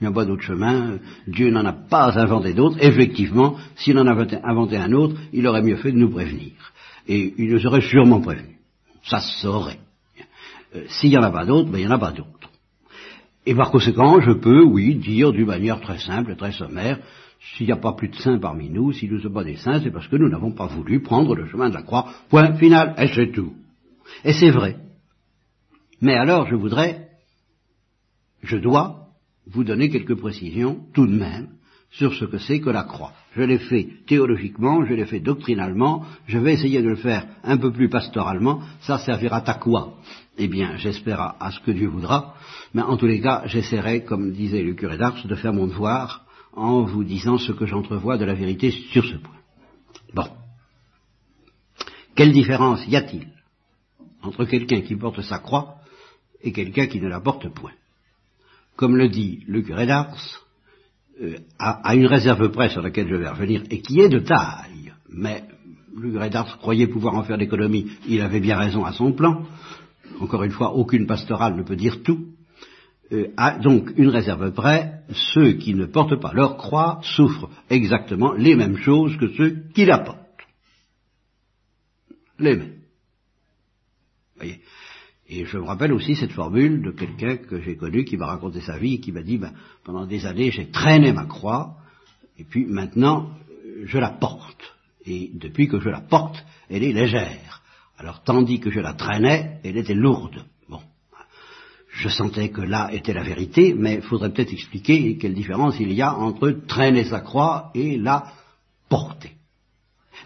Il 0.00 0.04
n'y 0.04 0.12
a 0.12 0.14
pas 0.14 0.24
d'autre 0.24 0.42
chemin. 0.42 0.98
Dieu 1.28 1.50
n'en 1.50 1.64
a 1.64 1.72
pas 1.72 2.18
inventé 2.18 2.52
d'autre. 2.52 2.76
Effectivement, 2.80 3.56
s'il 3.76 3.98
en 3.98 4.06
avait 4.06 4.40
inventé 4.42 4.76
un 4.76 4.92
autre, 4.92 5.14
il 5.32 5.46
aurait 5.46 5.62
mieux 5.62 5.76
fait 5.76 5.92
de 5.92 5.98
nous 5.98 6.10
prévenir. 6.10 6.52
Et 7.06 7.34
il 7.38 7.50
nous 7.50 7.66
aurait 7.66 7.80
sûrement 7.80 8.20
prévenu. 8.20 8.56
Ça 9.04 9.20
se 9.20 9.40
saurait. 9.40 9.78
Euh, 10.74 10.84
s'il 10.88 11.10
n'y 11.10 11.18
en 11.18 11.22
a 11.22 11.30
pas 11.30 11.44
d'autre, 11.44 11.70
ben, 11.70 11.78
il 11.78 11.86
n'y 11.86 11.92
en 11.92 11.96
a 11.96 11.98
pas 11.98 12.12
d'autre. 12.12 12.33
Et 13.46 13.54
par 13.54 13.70
conséquent, 13.70 14.20
je 14.20 14.32
peux, 14.32 14.62
oui, 14.62 14.94
dire 14.94 15.32
d'une 15.32 15.46
manière 15.46 15.80
très 15.80 15.98
simple, 15.98 16.34
très 16.36 16.52
sommaire, 16.52 16.98
s'il 17.40 17.66
n'y 17.66 17.72
a 17.72 17.76
pas 17.76 17.92
plus 17.92 18.08
de 18.08 18.16
saints 18.16 18.38
parmi 18.38 18.70
nous, 18.70 18.92
s'il 18.92 19.12
nous 19.12 19.20
sommes 19.20 19.34
pas 19.34 19.44
des 19.44 19.56
saints, 19.56 19.80
c'est 19.82 19.90
parce 19.90 20.08
que 20.08 20.16
nous 20.16 20.30
n'avons 20.30 20.52
pas 20.52 20.66
voulu 20.66 21.02
prendre 21.02 21.34
le 21.34 21.46
chemin 21.46 21.68
de 21.68 21.74
la 21.74 21.82
croix. 21.82 22.08
Point 22.30 22.54
final, 22.54 22.94
et 22.98 23.08
c'est 23.08 23.32
tout. 23.32 23.52
Et 24.24 24.32
c'est 24.32 24.50
vrai. 24.50 24.76
Mais 26.00 26.14
alors, 26.14 26.46
je 26.46 26.54
voudrais, 26.54 27.08
je 28.42 28.56
dois 28.56 29.08
vous 29.46 29.64
donner 29.64 29.90
quelques 29.90 30.14
précisions 30.14 30.80
tout 30.94 31.06
de 31.06 31.14
même 31.14 31.48
sur 31.90 32.12
ce 32.14 32.24
que 32.24 32.38
c'est 32.38 32.60
que 32.60 32.70
la 32.70 32.84
croix. 32.84 33.12
Je 33.36 33.42
l'ai 33.42 33.58
fait 33.58 33.88
théologiquement, 34.06 34.84
je 34.84 34.94
l'ai 34.94 35.06
fait 35.06 35.20
doctrinalement, 35.20 36.04
je 36.26 36.38
vais 36.38 36.54
essayer 36.54 36.82
de 36.82 36.88
le 36.88 36.96
faire 36.96 37.26
un 37.44 37.56
peu 37.56 37.70
plus 37.70 37.88
pastoralement, 37.88 38.62
ça 38.80 38.98
servira 38.98 39.42
à 39.46 39.54
quoi? 39.54 39.94
Eh 40.36 40.48
bien, 40.48 40.76
j'espère 40.76 41.20
à, 41.20 41.50
ce 41.52 41.60
que 41.60 41.70
Dieu 41.70 41.88
voudra, 41.88 42.34
mais 42.72 42.82
en 42.82 42.96
tous 42.96 43.06
les 43.06 43.20
cas, 43.20 43.42
j'essaierai, 43.46 44.04
comme 44.04 44.32
disait 44.32 44.62
le 44.62 44.74
curé 44.74 44.98
d'Ars, 44.98 45.24
de 45.24 45.34
faire 45.36 45.52
mon 45.52 45.68
devoir 45.68 46.24
en 46.52 46.82
vous 46.82 47.04
disant 47.04 47.38
ce 47.38 47.52
que 47.52 47.66
j'entrevois 47.66 48.18
de 48.18 48.24
la 48.24 48.34
vérité 48.34 48.70
sur 48.70 49.04
ce 49.04 49.16
point. 49.16 49.36
Bon. 50.12 50.26
Quelle 52.16 52.32
différence 52.32 52.86
y 52.88 52.96
a-t-il 52.96 53.28
entre 54.22 54.44
quelqu'un 54.44 54.80
qui 54.80 54.96
porte 54.96 55.20
sa 55.22 55.38
croix 55.38 55.76
et 56.42 56.52
quelqu'un 56.52 56.86
qui 56.86 57.00
ne 57.00 57.08
la 57.08 57.20
porte 57.20 57.48
point? 57.48 57.72
Comme 58.76 58.96
le 58.96 59.08
dit 59.08 59.44
le 59.46 59.62
curé 59.62 59.86
d'Ars, 59.86 60.44
euh, 61.20 61.38
à, 61.60 61.94
une 61.94 62.06
réserve 62.06 62.50
près 62.50 62.70
sur 62.70 62.82
laquelle 62.82 63.08
je 63.08 63.14
vais 63.14 63.28
revenir, 63.28 63.62
et 63.70 63.80
qui 63.80 64.00
est 64.00 64.08
de 64.08 64.18
taille, 64.18 64.92
mais 65.08 65.44
le 65.96 66.10
curé 66.10 66.28
d'Ars 66.28 66.58
croyait 66.58 66.88
pouvoir 66.88 67.14
en 67.14 67.22
faire 67.22 67.36
l'économie, 67.36 67.88
il 68.08 68.20
avait 68.20 68.40
bien 68.40 68.58
raison 68.58 68.84
à 68.84 68.92
son 68.92 69.12
plan, 69.12 69.44
encore 70.20 70.42
une 70.42 70.52
fois, 70.52 70.74
aucune 70.74 71.06
pastorale 71.06 71.56
ne 71.56 71.62
peut 71.62 71.76
dire 71.76 72.02
tout, 72.02 72.34
euh, 73.12 73.28
donc 73.62 73.92
une 73.96 74.08
réserve 74.08 74.52
près, 74.52 75.02
ceux 75.34 75.52
qui 75.52 75.74
ne 75.74 75.86
portent 75.86 76.20
pas 76.20 76.32
leur 76.32 76.56
croix 76.56 77.00
souffrent 77.02 77.50
exactement 77.68 78.32
les 78.32 78.56
mêmes 78.56 78.78
choses 78.78 79.16
que 79.16 79.28
ceux 79.34 79.64
qui 79.74 79.84
la 79.84 79.98
portent. 79.98 80.20
Les 82.38 82.56
mêmes. 82.56 82.78
Voyez? 84.36 84.60
Et 85.28 85.44
je 85.46 85.56
me 85.56 85.64
rappelle 85.64 85.92
aussi 85.92 86.16
cette 86.16 86.32
formule 86.32 86.82
de 86.82 86.90
quelqu'un 86.90 87.36
que 87.36 87.60
j'ai 87.60 87.76
connu 87.76 88.04
qui 88.04 88.16
m'a 88.16 88.26
raconté 88.26 88.60
sa 88.60 88.78
vie 88.78 88.94
et 88.94 89.00
qui 89.00 89.12
m'a 89.12 89.22
dit, 89.22 89.38
ben, 89.38 89.52
pendant 89.84 90.06
des 90.06 90.26
années 90.26 90.50
j'ai 90.50 90.70
traîné 90.70 91.12
ma 91.12 91.24
croix, 91.24 91.76
et 92.38 92.44
puis 92.44 92.66
maintenant 92.66 93.30
je 93.84 93.98
la 93.98 94.10
porte. 94.10 94.74
Et 95.06 95.30
depuis 95.34 95.68
que 95.68 95.80
je 95.80 95.88
la 95.88 96.00
porte, 96.00 96.44
elle 96.68 96.82
est 96.82 96.92
légère. 96.92 97.62
Alors 97.98 98.22
tandis 98.22 98.60
que 98.60 98.70
je 98.70 98.80
la 98.80 98.94
traînais, 98.94 99.60
elle 99.64 99.76
était 99.76 99.94
lourde. 99.94 100.44
Bon. 100.68 100.80
Je 101.88 102.08
sentais 102.08 102.48
que 102.48 102.60
là 102.60 102.92
était 102.92 103.12
la 103.12 103.22
vérité, 103.22 103.74
mais 103.74 103.94
il 103.94 104.02
faudrait 104.02 104.32
peut-être 104.32 104.52
expliquer 104.52 105.16
quelle 105.16 105.34
différence 105.34 105.78
il 105.78 105.92
y 105.92 106.02
a 106.02 106.14
entre 106.14 106.50
traîner 106.66 107.04
sa 107.04 107.20
croix 107.20 107.70
et 107.74 107.96
la 107.96 108.32
porter. 108.88 109.32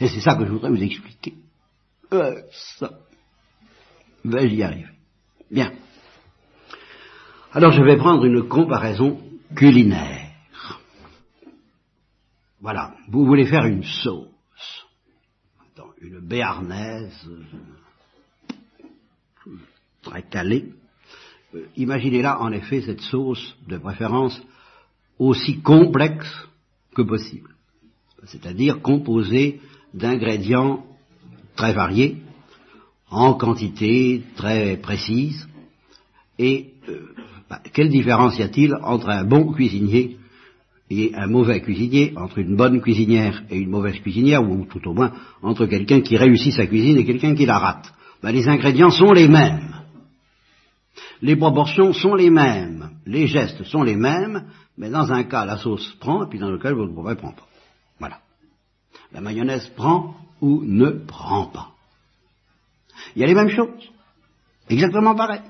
Et 0.01 0.09
c'est 0.09 0.21
ça 0.21 0.35
que 0.35 0.47
je 0.47 0.51
voudrais 0.51 0.71
vous 0.71 0.83
expliquer. 0.83 1.35
Euh, 2.13 2.41
ça. 2.79 2.91
Ben, 4.25 4.49
j'y 4.49 4.63
arrive. 4.63 4.91
Bien. 5.51 5.73
Alors 7.53 7.73
je 7.73 7.83
vais 7.83 7.97
prendre 7.97 8.25
une 8.25 8.47
comparaison 8.49 9.21
culinaire. 9.55 10.29
Voilà, 12.61 12.95
vous 13.09 13.25
voulez 13.25 13.47
faire 13.47 13.65
une 13.67 13.85
sauce, 13.85 14.29
une 16.01 16.21
béarnaise 16.21 17.29
très 20.03 20.23
calée. 20.23 20.73
Euh, 21.55 21.67
imaginez-là 21.77 22.41
en 22.41 22.53
effet 22.53 22.83
cette 22.83 23.01
sauce 23.01 23.57
de 23.67 23.79
préférence 23.79 24.41
aussi 25.19 25.61
complexe 25.61 26.29
que 26.95 27.03
possible, 27.03 27.55
c'est-à-dire 28.27 28.81
composée 28.83 29.61
d'ingrédients 29.95 30.85
très 31.57 31.73
variés, 31.73 32.19
en 33.11 33.35
quantité 33.35 34.23
très 34.37 34.77
précise. 34.77 35.49
Et 36.39 36.75
euh, 36.89 37.15
bah, 37.49 37.61
quelle 37.73 37.89
différence 37.89 38.39
y 38.39 38.43
a-t-il 38.43 38.75
entre 38.83 39.09
un 39.09 39.25
bon 39.25 39.53
cuisinier 39.53 40.18
et 40.91 41.13
un 41.15 41.27
mauvais 41.27 41.61
cuisinier, 41.61 42.15
entre 42.17 42.39
une 42.39 42.57
bonne 42.57 42.81
cuisinière 42.81 43.43
et 43.51 43.59
une 43.59 43.71
mauvaise 43.71 43.99
cuisinière, 44.01 44.43
ou 44.43 44.65
tout 44.65 44.87
au 44.89 44.95
moins 44.95 45.13
entre 45.43 45.67
quelqu'un 45.67 46.01
qui 46.01 46.17
réussit 46.17 46.53
sa 46.53 46.67
cuisine 46.67 46.99
et 46.99 47.05
quelqu'un 47.05 47.35
qui 47.35 47.47
la 47.47 47.59
rate 47.59 47.93
bah, 48.23 48.33
Les 48.33 48.49
ingrédients 48.49 48.91
sont 48.91 49.13
les 49.13 49.29
mêmes. 49.29 49.75
Les 51.21 51.37
proportions 51.37 51.93
sont 51.93 52.15
les 52.15 52.31
mêmes. 52.31 52.91
Les 53.05 53.27
gestes 53.27 53.65
sont 53.65 53.83
les 53.83 53.97
mêmes, 53.97 54.45
mais 54.77 54.89
dans 54.89 55.13
un 55.13 55.25
cas, 55.25 55.45
la 55.45 55.59
sauce 55.59 55.95
prend, 56.01 56.25
et 56.25 56.29
puis 56.29 56.39
dans 56.39 56.51
le 56.51 56.59
cas, 56.59 56.73
votre 56.73 56.93
ne 56.93 57.15
prend 57.15 57.33
pas. 57.33 57.47
Voilà. 57.99 58.21
La 59.13 59.21
mayonnaise 59.21 59.69
prend 59.77 60.15
ou 60.41 60.63
ne 60.65 60.91
prend 60.91 61.47
pas. 61.47 61.73
Il 63.15 63.21
y 63.21 63.25
a 63.25 63.27
les 63.27 63.35
mêmes 63.35 63.51
choses. 63.51 63.91
Exactement 64.69 65.15
pareil. 65.15 65.41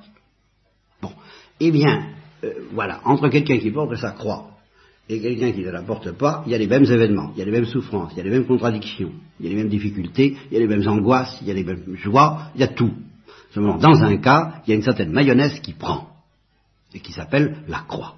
Bon. 1.03 1.13
Eh 1.61 1.71
bien, 1.71 2.09
euh, 2.45 2.55
voilà, 2.73 3.01
entre 3.05 3.29
quelqu'un 3.29 3.59
qui 3.59 3.71
porte 3.71 3.95
sa 3.97 4.13
croix 4.13 4.58
et 5.09 5.21
quelqu'un 5.21 5.53
qui 5.53 5.61
ne 5.61 5.71
la 5.71 5.83
porte 5.83 6.13
pas, 6.13 6.43
il 6.47 6.53
y 6.53 6.55
a 6.55 6.59
les 6.59 6.67
mêmes 6.67 6.85
événements, 6.85 7.33
il 7.35 7.39
y 7.39 7.43
a 7.43 7.45
les 7.45 7.51
mêmes 7.51 7.67
souffrances, 7.67 8.13
il 8.13 8.19
y 8.19 8.21
a 8.21 8.25
les 8.25 8.31
mêmes 8.31 8.47
contradictions, 8.47 9.13
il 9.41 9.47
y 9.47 9.49
a 9.49 9.53
les 9.53 9.57
mêmes 9.57 9.71
difficultés, 9.71 10.37
il 10.51 10.55
y 10.55 10.57
a 10.57 10.61
les 10.61 10.67
mêmes 10.67 10.87
angoisses, 10.87 11.39
il 11.41 11.49
y 11.49 11.51
a 11.51 11.55
les 11.55 11.65
mêmes 11.65 11.97
joies, 11.97 12.51
il 12.55 12.61
y 12.61 12.65
a 12.65 12.69
tout. 12.69 12.93
Seulement, 13.53 13.79
dans 13.79 14.03
un 14.03 14.17
cas, 14.19 14.63
il 14.67 14.71
y 14.71 14.73
a 14.73 14.77
une 14.77 14.83
certaine 14.83 15.11
mayonnaise 15.11 15.61
qui 15.61 15.73
prend, 15.73 16.09
et 16.93 17.01
qui 17.01 17.13
s'appelle 17.13 17.65
la 17.69 17.81
croix. 17.81 18.17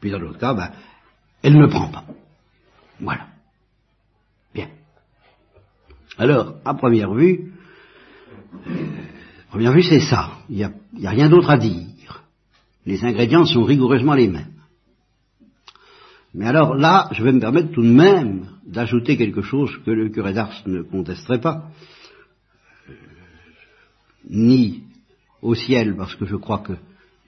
Puis 0.00 0.10
dans 0.10 0.18
l'autre 0.18 0.38
cas, 0.38 0.54
ben, 0.54 0.70
elle 1.42 1.56
ne 1.56 1.66
prend 1.66 1.88
pas. 1.88 2.04
Voilà. 3.00 3.26
Bien. 4.54 4.68
Alors, 6.18 6.56
à 6.64 6.74
première 6.74 7.14
vue, 7.14 7.52
Première 9.50 9.72
vue, 9.72 9.82
c'est 9.82 10.00
ça. 10.00 10.30
Il 10.48 10.56
n'y 10.56 11.06
a, 11.06 11.10
rien 11.10 11.28
d'autre 11.28 11.50
à 11.50 11.58
dire. 11.58 12.24
Les 12.86 13.04
ingrédients 13.04 13.44
sont 13.44 13.64
rigoureusement 13.64 14.14
les 14.14 14.28
mêmes. 14.28 14.51
Mais 16.34 16.46
alors 16.46 16.74
là, 16.74 17.08
je 17.12 17.22
vais 17.22 17.32
me 17.32 17.40
permettre 17.40 17.72
tout 17.72 17.82
de 17.82 17.92
même 17.92 18.46
d'ajouter 18.66 19.16
quelque 19.16 19.42
chose 19.42 19.70
que 19.84 19.90
le 19.90 20.08
curé 20.08 20.32
d'Ars 20.32 20.62
ne 20.66 20.82
contesterait 20.82 21.40
pas, 21.40 21.70
euh, 22.88 22.94
ni 24.30 24.84
au 25.42 25.54
ciel 25.54 25.94
parce 25.96 26.14
que 26.14 26.26
je 26.26 26.36
crois 26.36 26.58
que 26.58 26.72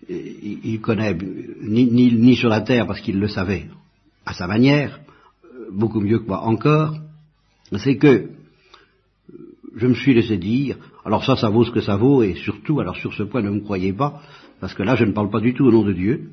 il 0.08 0.80
connaît 0.82 1.16
ni, 1.62 1.86
ni, 1.86 2.36
sur 2.36 2.50
la 2.50 2.60
terre 2.60 2.86
parce 2.86 3.00
qu'il 3.00 3.18
le 3.18 3.28
savait 3.28 3.68
à 4.26 4.34
sa 4.34 4.46
manière, 4.46 5.00
beaucoup 5.72 6.00
mieux 6.00 6.18
que 6.18 6.26
moi 6.26 6.42
encore, 6.42 6.94
c'est 7.78 7.96
que 7.96 8.28
je 9.76 9.86
me 9.86 9.94
suis 9.94 10.14
laissé 10.14 10.36
dire, 10.36 10.76
alors 11.04 11.24
ça, 11.24 11.36
ça 11.36 11.48
vaut 11.48 11.64
ce 11.64 11.70
que 11.70 11.80
ça 11.80 11.96
vaut, 11.96 12.22
et 12.22 12.34
surtout, 12.34 12.80
alors 12.80 12.96
sur 12.96 13.12
ce 13.12 13.22
point, 13.24 13.42
ne 13.42 13.50
me 13.50 13.60
croyez 13.60 13.92
pas, 13.92 14.22
parce 14.60 14.74
que 14.74 14.82
là, 14.82 14.94
je 14.94 15.04
ne 15.04 15.12
parle 15.12 15.30
pas 15.30 15.40
du 15.40 15.52
tout 15.54 15.64
au 15.64 15.72
nom 15.72 15.82
de 15.82 15.92
Dieu, 15.92 16.30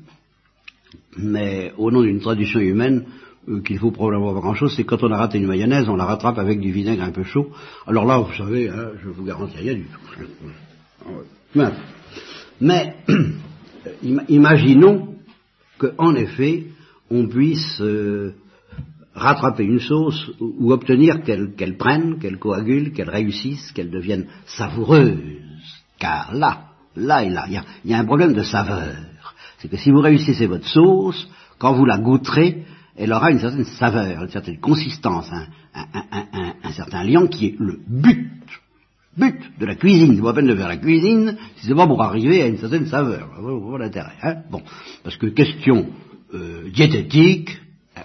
mais 1.16 1.72
au 1.78 1.90
nom 1.90 2.02
d'une 2.02 2.20
tradition 2.20 2.60
humaine, 2.60 3.04
euh, 3.48 3.60
qu'il 3.60 3.78
faut 3.78 3.90
probablement 3.90 4.34
pas 4.34 4.40
grand-chose, 4.40 4.74
c'est 4.76 4.84
quand 4.84 5.02
on 5.02 5.10
a 5.10 5.16
raté 5.16 5.38
une 5.38 5.46
mayonnaise, 5.46 5.88
on 5.88 5.96
la 5.96 6.04
rattrape 6.04 6.38
avec 6.38 6.60
du 6.60 6.70
vinaigre 6.70 7.02
un 7.02 7.10
peu 7.10 7.24
chaud. 7.24 7.50
Alors 7.86 8.04
là, 8.04 8.18
vous 8.18 8.32
savez, 8.34 8.68
hein, 8.68 8.90
je 9.02 9.08
vous 9.08 9.24
garantis 9.24 9.58
rien 9.58 9.74
du 9.74 9.84
tout. 9.84 11.60
Mais, 12.60 12.94
imaginons 14.28 15.16
qu'en 15.78 16.14
effet, 16.14 16.66
on 17.10 17.26
puisse 17.26 17.80
euh, 17.80 18.34
rattraper 19.14 19.64
une 19.64 19.80
sauce 19.80 20.30
ou, 20.40 20.72
obtenir 20.72 21.22
qu'elle 21.22 21.76
prenne, 21.76 22.18
qu'elle 22.18 22.38
coagule, 22.38 22.92
qu'elle 22.92 23.10
réussisse, 23.10 23.72
qu'elle 23.72 23.90
devienne 23.90 24.26
savoureuse. 24.46 25.18
Car 25.98 26.34
là, 26.34 26.68
là 26.96 27.24
et 27.24 27.30
là, 27.30 27.46
il 27.48 27.90
y 27.90 27.94
a, 27.94 27.98
un 27.98 28.04
problème 28.04 28.32
de 28.34 28.42
saveur. 28.42 28.94
C'est 29.62 29.68
que 29.68 29.76
si 29.76 29.92
vous 29.92 30.00
réussissez 30.00 30.48
votre 30.48 30.66
sauce, 30.66 31.28
quand 31.58 31.72
vous 31.74 31.84
la 31.84 31.96
goûterez, 31.96 32.64
elle 32.96 33.12
aura 33.12 33.30
une 33.30 33.38
certaine 33.38 33.64
saveur, 33.64 34.24
une 34.24 34.28
certaine 34.28 34.58
consistance, 34.58 35.30
un, 35.72 36.72
certain 36.72 37.04
liant 37.04 37.28
qui 37.28 37.46
est 37.46 37.56
le 37.60 37.78
but, 37.86 38.28
but 39.16 39.40
de 39.60 39.66
la 39.66 39.76
cuisine. 39.76 40.16
C'est 40.16 40.22
pas 40.22 40.32
peine 40.32 40.48
de 40.48 40.56
faire 40.56 40.66
la 40.66 40.78
cuisine 40.78 41.36
si 41.56 41.66
c'est 41.68 41.76
pas 41.76 41.86
pour 41.86 42.02
arriver 42.02 42.42
à 42.42 42.48
une 42.48 42.58
certaine 42.58 42.86
saveur. 42.86 43.28
Voilà 43.38 43.84
l'intérêt. 43.84 44.14
Hein 44.22 44.42
bon, 44.50 44.62
parce 45.04 45.16
que 45.16 45.26
question 45.26 45.86
euh, 46.34 46.68
diététique, 46.70 47.56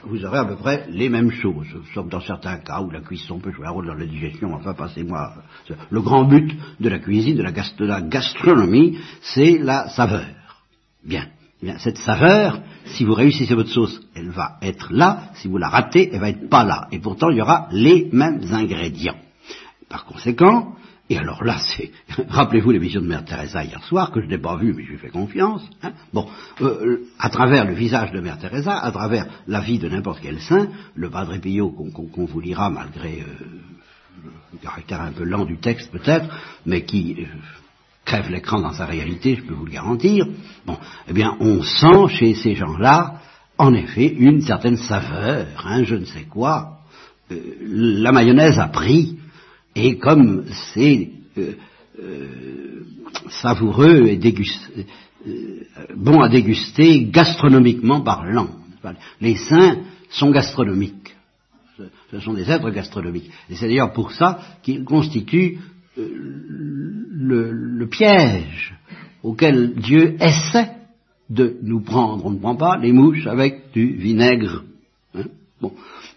vous 0.04 0.24
aurez 0.26 0.38
à 0.38 0.46
peu 0.46 0.58
près 0.58 0.86
les 0.92 1.10
mêmes 1.10 1.32
choses, 1.32 1.68
sauf 1.96 2.08
dans 2.08 2.22
certains 2.22 2.60
cas 2.60 2.82
où 2.82 2.92
la 2.92 3.02
cuisson 3.02 3.40
peut 3.40 3.52
jouer 3.52 3.66
un 3.66 3.72
rôle 3.72 3.88
dans 3.88 3.96
la 3.96 4.06
digestion. 4.06 4.54
Enfin, 4.54 4.76
passez-moi. 4.76 5.34
Le 5.90 6.02
grand 6.02 6.26
but 6.26 6.56
de 6.80 6.90
la 6.90 7.00
cuisine, 7.00 7.36
de 7.36 7.86
la, 7.86 8.02
gastronomie, 8.02 9.00
c'est 9.22 9.58
la 9.58 9.90
saveur. 9.90 10.28
Bien. 11.04 11.26
Bien. 11.62 11.78
Cette 11.80 11.98
saveur, 11.98 12.62
si 12.86 13.04
vous 13.04 13.16
réussissez 13.16 13.56
votre 13.56 13.72
sauce, 13.72 14.00
elle 14.16 14.30
va 14.30 14.58
être 14.62 14.94
là. 14.94 15.32
Si 15.36 15.48
vous 15.48 15.58
la 15.58 15.70
ratez, 15.70 16.10
elle 16.14 16.20
va 16.20 16.30
être 16.30 16.50
pas 16.50 16.64
là. 16.64 16.88
Et 16.92 17.00
pourtant, 17.00 17.30
il 17.30 17.38
y 17.38 17.42
aura 17.42 17.68
les 17.72 18.10
mêmes 18.12 18.42
ingrédients. 18.52 19.18
Par 19.90 20.06
conséquent, 20.06 20.76
et 21.10 21.18
alors 21.18 21.44
là, 21.44 21.58
c'est, 21.60 21.92
rappelez-vous 22.30 22.72
l'émission 22.72 23.02
de 23.02 23.08
Mère 23.08 23.24
Teresa 23.24 23.64
hier 23.64 23.84
soir, 23.86 24.12
que 24.12 24.22
je 24.22 24.28
n'ai 24.28 24.38
pas 24.38 24.58
vue, 24.58 24.74
mais 24.74 24.84
je 24.84 24.92
lui 24.92 24.98
fais 24.98 25.10
confiance. 25.10 25.64
Hein. 25.82 25.94
bon, 26.14 26.28
euh, 26.62 27.08
à 27.18 27.30
travers 27.30 27.66
le 27.66 27.74
visage 27.74 28.12
de 28.12 28.20
Mère 28.20 28.38
Teresa, 28.38 28.78
à 28.78 28.92
travers 28.92 29.26
la 29.48 29.62
vie 29.62 29.80
de 29.80 29.88
n'importe 29.88 30.20
quel 30.22 30.40
saint, 30.42 30.68
le 30.96 31.10
Padre 31.10 31.38
Pio 31.38 31.70
qu'on 31.70 32.26
vous 32.26 32.40
lira 32.40 32.70
malgré 32.70 33.22
euh, 33.22 33.46
le 34.54 34.60
caractère 34.62 35.02
un 35.02 35.12
peu 35.12 35.24
lent 35.24 35.46
du 35.46 35.58
texte 35.58 35.92
peut-être, 35.92 36.28
mais 36.66 36.84
qui 36.84 37.16
euh, 37.20 37.26
crève 38.08 38.32
l'écran 38.32 38.62
dans 38.62 38.72
sa 38.72 38.86
réalité, 38.86 39.36
je 39.36 39.44
peux 39.44 39.54
vous 39.54 39.66
le 39.66 39.72
garantir. 39.72 40.26
Bon, 40.66 40.78
eh 41.10 41.14
bien, 41.14 41.36
on 41.42 41.62
sent 41.62 42.08
chez 42.18 42.34
ces 42.36 42.56
gens-là, 42.56 43.22
en 43.58 43.74
effet, 43.74 44.08
une 44.08 44.42
certaine 44.42 44.78
saveur, 44.78 45.48
hein, 45.66 45.84
je 45.84 45.96
ne 45.96 46.06
sais 46.06 46.24
quoi. 46.24 46.80
la 47.30 48.12
mayonnaise 48.14 48.58
a 48.58 48.68
pris 48.68 49.18
et 49.76 49.98
comme 49.98 50.46
c'est 50.74 51.12
euh, 51.38 51.56
euh, 52.02 52.86
savoureux 53.30 54.08
et 54.08 54.20
euh, 55.28 55.64
bon 55.96 56.22
à 56.22 56.30
déguster 56.30 57.04
gastronomiquement 57.06 58.02
parlant. 58.02 58.50
Les 59.20 59.36
saints 59.36 59.80
sont 60.10 60.32
gastronomiques. 60.32 61.16
Ce 62.12 62.20
sont 62.22 62.34
des 62.34 62.50
êtres 62.50 62.70
gastronomiques. 62.70 63.30
Et 63.50 63.56
c'est 63.56 63.68
d'ailleurs 63.68 63.92
pour 63.92 64.14
ça 64.14 64.40
qu'ils 64.64 64.86
constituent 64.86 65.60
le, 65.98 67.88
piège 67.88 68.76
auquel 69.24 69.76
Dieu 69.76 70.16
essaie 70.22 70.72
de 71.30 71.58
nous 71.62 71.82
prendre. 71.82 72.26
On 72.26 72.32
ne 72.32 72.40
prend 72.40 72.56
pas 72.56 72.78
les 72.78 72.92
mouches 72.92 73.28
avec 73.28 73.72
du 73.74 73.94
vinaigre. 73.94 74.64
Hein. 75.16 75.24
bon. 75.62 75.74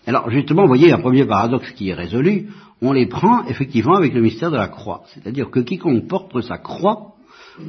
Alors 0.07 0.31
justement, 0.31 0.63
vous 0.63 0.69
voyez 0.69 0.93
un 0.93 0.99
premier 0.99 1.25
paradoxe 1.25 1.71
qui 1.73 1.91
est 1.91 1.95
résolu 1.95 2.49
on 2.83 2.93
les 2.93 3.07
prend 3.07 3.45
effectivement 3.45 3.97
avec 3.97 4.15
le 4.15 4.21
mystère 4.21 4.51
de 4.51 4.57
la 4.57 4.69
croix. 4.69 5.03
C'est-à-dire 5.09 5.51
que 5.51 5.61
quiconque 5.61 6.09
porte 6.09 6.41
sa 6.41 6.59
croix, 6.59 7.15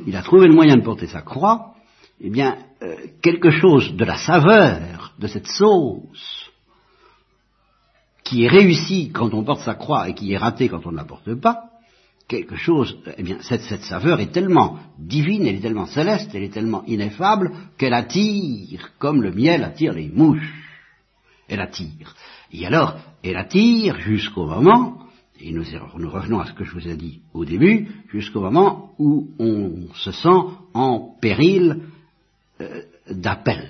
il 0.07 0.15
a 0.15 0.21
trouvé 0.21 0.47
le 0.47 0.53
moyen 0.53 0.77
de 0.77 0.83
porter 0.83 1.07
sa 1.07 1.21
croix, 1.21 1.73
eh 2.21 2.29
bien, 2.29 2.57
euh, 2.81 2.95
quelque 3.21 3.49
chose 3.49 3.93
de 3.95 4.05
la 4.05 4.17
saveur 4.17 5.13
de 5.19 5.27
cette 5.27 5.47
sauce 5.47 6.51
qui 8.23 8.45
est 8.45 8.47
réussie 8.47 9.11
quand 9.11 9.33
on 9.33 9.43
porte 9.43 9.61
sa 9.61 9.75
croix 9.75 10.07
et 10.07 10.13
qui 10.13 10.31
est 10.31 10.37
ratée 10.37 10.69
quand 10.69 10.85
on 10.85 10.91
ne 10.91 10.97
la 10.97 11.03
porte 11.03 11.33
pas, 11.35 11.70
quelque 12.31 12.55
chose, 12.55 12.97
eh 13.17 13.23
bien, 13.23 13.39
cette, 13.41 13.83
saveur 13.83 14.21
est 14.21 14.31
tellement 14.31 14.79
divine, 14.97 15.45
elle 15.45 15.55
est 15.55 15.67
tellement 15.67 15.85
céleste, 15.85 16.31
elle 16.33 16.43
est 16.43 16.53
tellement 16.53 16.85
ineffable 16.87 17.51
qu'elle 17.77 17.93
attire, 17.93 18.91
comme 18.99 19.21
le 19.21 19.33
miel 19.33 19.65
attire 19.65 19.91
les 19.91 20.07
mouches. 20.07 20.53
Elle 21.49 21.59
attire. 21.59 22.15
Et 22.53 22.65
alors, 22.65 22.97
elle 23.21 23.35
attire 23.35 23.99
jusqu'au 23.99 24.45
moment 24.45 24.97
et 25.41 25.51
nous, 25.51 25.63
revenons 26.09 26.39
à 26.39 26.45
ce 26.45 26.53
que 26.53 26.63
je 26.63 26.71
vous 26.71 26.87
ai 26.87 26.95
dit 26.95 27.19
au 27.33 27.43
début, 27.43 27.87
jusqu'au 28.11 28.41
moment 28.41 28.91
où 28.97 29.27
on 29.39 29.93
se 29.95 30.11
sent 30.11 30.41
en 30.73 31.15
péril 31.19 31.81
euh, 32.61 32.81
d'appel. 33.09 33.67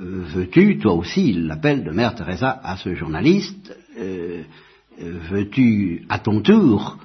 Euh, 0.00 0.22
veux-tu, 0.34 0.78
toi 0.78 0.94
aussi, 0.94 1.34
l'appel 1.34 1.84
de 1.84 1.90
Mère 1.90 2.14
Teresa 2.14 2.58
à 2.64 2.78
ce 2.78 2.94
journaliste, 2.94 3.76
euh, 3.98 4.42
veux-tu 4.98 6.06
à 6.08 6.18
ton 6.18 6.40
tour 6.40 6.98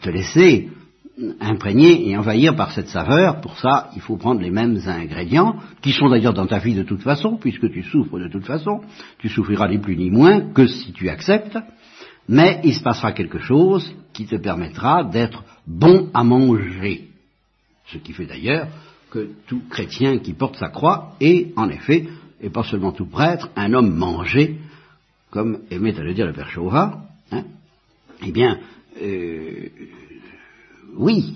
te 0.00 0.10
laisser 0.10 0.68
imprégner 1.40 2.08
et 2.08 2.16
envahir 2.16 2.54
par 2.54 2.70
cette 2.70 2.88
saveur. 2.88 3.40
Pour 3.40 3.58
ça, 3.58 3.90
il 3.96 4.00
faut 4.00 4.16
prendre 4.16 4.40
les 4.40 4.50
mêmes 4.50 4.78
ingrédients, 4.86 5.56
qui 5.82 5.92
sont 5.92 6.08
d'ailleurs 6.08 6.34
dans 6.34 6.46
ta 6.46 6.58
vie 6.58 6.74
de 6.74 6.84
toute 6.84 7.02
façon, 7.02 7.36
puisque 7.36 7.70
tu 7.72 7.82
souffres 7.82 8.20
de 8.20 8.28
toute 8.28 8.46
façon. 8.46 8.82
Tu 9.18 9.28
souffriras 9.28 9.68
ni 9.68 9.78
plus 9.78 9.96
ni 9.96 10.10
moins 10.10 10.52
que 10.52 10.66
si 10.66 10.92
tu 10.92 11.08
acceptes 11.08 11.58
mais 12.28 12.60
il 12.62 12.74
se 12.74 12.82
passera 12.82 13.12
quelque 13.12 13.38
chose 13.38 13.90
qui 14.12 14.26
te 14.26 14.36
permettra 14.36 15.02
d'être 15.04 15.42
bon 15.66 16.10
à 16.12 16.22
manger. 16.22 17.08
Ce 17.86 17.98
qui 17.98 18.12
fait 18.12 18.26
d'ailleurs 18.26 18.68
que 19.10 19.30
tout 19.46 19.62
chrétien 19.70 20.18
qui 20.18 20.34
porte 20.34 20.56
sa 20.56 20.68
croix 20.68 21.14
est, 21.20 21.56
en 21.56 21.70
effet, 21.70 22.06
et 22.40 22.50
pas 22.50 22.62
seulement 22.62 22.92
tout 22.92 23.06
prêtre, 23.06 23.48
un 23.56 23.72
homme 23.72 23.94
mangé, 23.94 24.58
comme 25.30 25.60
aimait 25.70 25.98
à 25.98 26.02
le 26.02 26.12
dire 26.12 26.26
le 26.26 26.34
Père 26.34 26.50
Chauvat. 26.50 27.00
Hein. 27.32 27.44
eh 28.22 28.30
bien, 28.30 28.58
euh, 29.02 29.68
oui, 30.96 31.34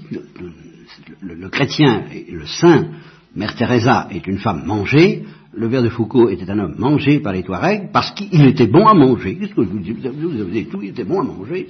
le, 1.21 1.49
chrétien, 1.49 2.05
le 2.31 2.47
saint, 2.47 2.91
Mère 3.35 3.55
Teresa 3.55 4.09
est 4.11 4.27
une 4.27 4.39
femme 4.39 4.65
mangée, 4.67 5.25
le 5.55 5.69
ver 5.69 5.83
de 5.83 5.91
Foucault 5.91 6.31
était 6.31 6.51
un 6.51 6.59
homme 6.59 6.77
mangé 6.79 7.21
par 7.21 7.33
les 7.33 7.43
Touaregs 7.43 7.91
parce 7.93 8.13
qu'il 8.13 8.47
était 8.47 8.67
bon 8.67 8.87
à 8.87 8.95
manger. 8.95 9.37
Qu'est-ce 9.37 9.55
que 9.55 9.65
je 9.65 9.69
vous 9.69 9.81
dis? 9.81 9.93
Vous 9.93 10.41
avez 10.41 10.65
tout, 10.65 10.81
il 10.83 10.91
était 10.91 11.05
bon 11.05 11.21
à 11.21 11.25
manger. 11.25 11.69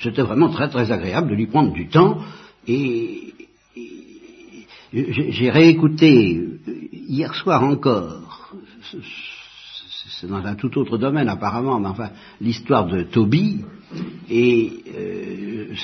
C'était 0.00 0.22
vraiment 0.22 0.48
très 0.48 0.68
très 0.68 0.90
agréable 0.90 1.30
de 1.30 1.34
lui 1.36 1.46
prendre 1.46 1.72
du 1.72 1.86
temps. 1.88 2.18
Et, 2.66 3.34
j'ai 4.92 5.50
réécouté 5.50 6.40
hier 6.92 7.32
soir 7.34 7.62
encore, 7.62 8.52
c'est 10.20 10.26
dans 10.26 10.44
un 10.44 10.56
tout 10.56 10.76
autre 10.78 10.98
domaine 10.98 11.28
apparemment, 11.28 11.78
mais 11.78 11.86
enfin 11.86 12.10
l'histoire 12.40 12.86
de 12.86 13.04
Toby 13.04 13.64
et 14.28 14.72
euh, 14.96 15.74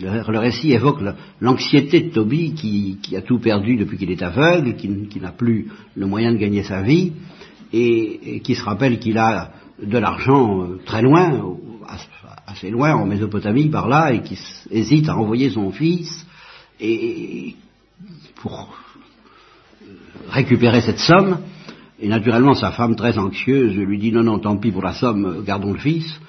le, 0.00 0.38
récit 0.38 0.72
évoque 0.72 1.00
l'anxiété 1.40 2.00
de 2.00 2.10
Toby 2.10 2.54
qui, 2.54 3.16
a 3.16 3.22
tout 3.22 3.38
perdu 3.38 3.76
depuis 3.76 3.96
qu'il 3.96 4.10
est 4.10 4.22
aveugle, 4.22 4.74
qui, 4.76 5.20
n'a 5.20 5.30
plus 5.30 5.68
le 5.94 6.06
moyen 6.06 6.32
de 6.32 6.38
gagner 6.38 6.64
sa 6.64 6.82
vie, 6.82 7.12
et, 7.72 8.40
qui 8.42 8.54
se 8.54 8.62
rappelle 8.62 8.98
qu'il 8.98 9.18
a 9.18 9.52
de 9.82 9.98
l'argent 9.98 10.62
euh, 10.62 10.80
très 10.84 11.02
loin, 11.02 11.56
assez 12.46 12.70
loin 12.70 12.94
en 12.94 13.06
Mésopotamie 13.06 13.68
par 13.68 13.88
là, 13.88 14.12
et 14.12 14.22
qui 14.22 14.38
hésite 14.70 15.08
à 15.08 15.16
envoyer 15.16 15.50
son 15.50 15.70
fils 15.70 16.26
pour 18.36 18.68
euh, 19.82 19.86
récupérer 20.28 20.80
cette 20.80 20.98
somme. 20.98 21.38
Et 22.00 22.08
naturellement, 22.08 22.54
sa 22.54 22.72
femme, 22.72 22.96
très 22.96 23.16
anxieuse, 23.18 23.76
lui 23.76 23.98
dit 23.98 24.12
non, 24.12 24.24
non, 24.24 24.40
tant 24.40 24.56
pis 24.56 24.72
pour 24.72 24.82
la 24.82 24.92
somme, 24.92 25.44
gardons 25.46 25.72
le 25.72 25.78
fils. 25.78 26.20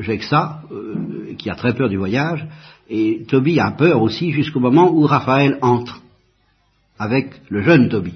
J'ai 0.00 0.20
ça, 0.20 0.62
euh, 0.72 1.34
qui 1.36 1.50
a 1.50 1.54
très 1.54 1.74
peur 1.74 1.88
du 1.88 1.96
voyage. 1.96 2.46
Et 2.88 3.24
Toby 3.28 3.60
a 3.60 3.70
peur 3.70 4.00
aussi 4.02 4.32
jusqu'au 4.32 4.60
moment 4.60 4.90
où 4.90 5.02
Raphaël 5.06 5.58
entre 5.60 6.00
avec 6.98 7.40
le 7.48 7.62
jeune 7.62 7.88
Toby. 7.88 8.14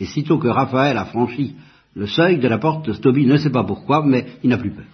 Et 0.00 0.06
sitôt 0.06 0.38
que 0.38 0.48
Raphaël 0.48 0.96
a 0.96 1.04
franchi 1.04 1.56
le 1.94 2.06
seuil 2.06 2.38
de 2.38 2.48
la 2.48 2.58
porte, 2.58 3.00
Toby 3.00 3.26
ne 3.26 3.36
sait 3.36 3.50
pas 3.50 3.64
pourquoi, 3.64 4.04
mais 4.04 4.26
il 4.42 4.50
n'a 4.50 4.58
plus 4.58 4.70
peur. 4.70 4.86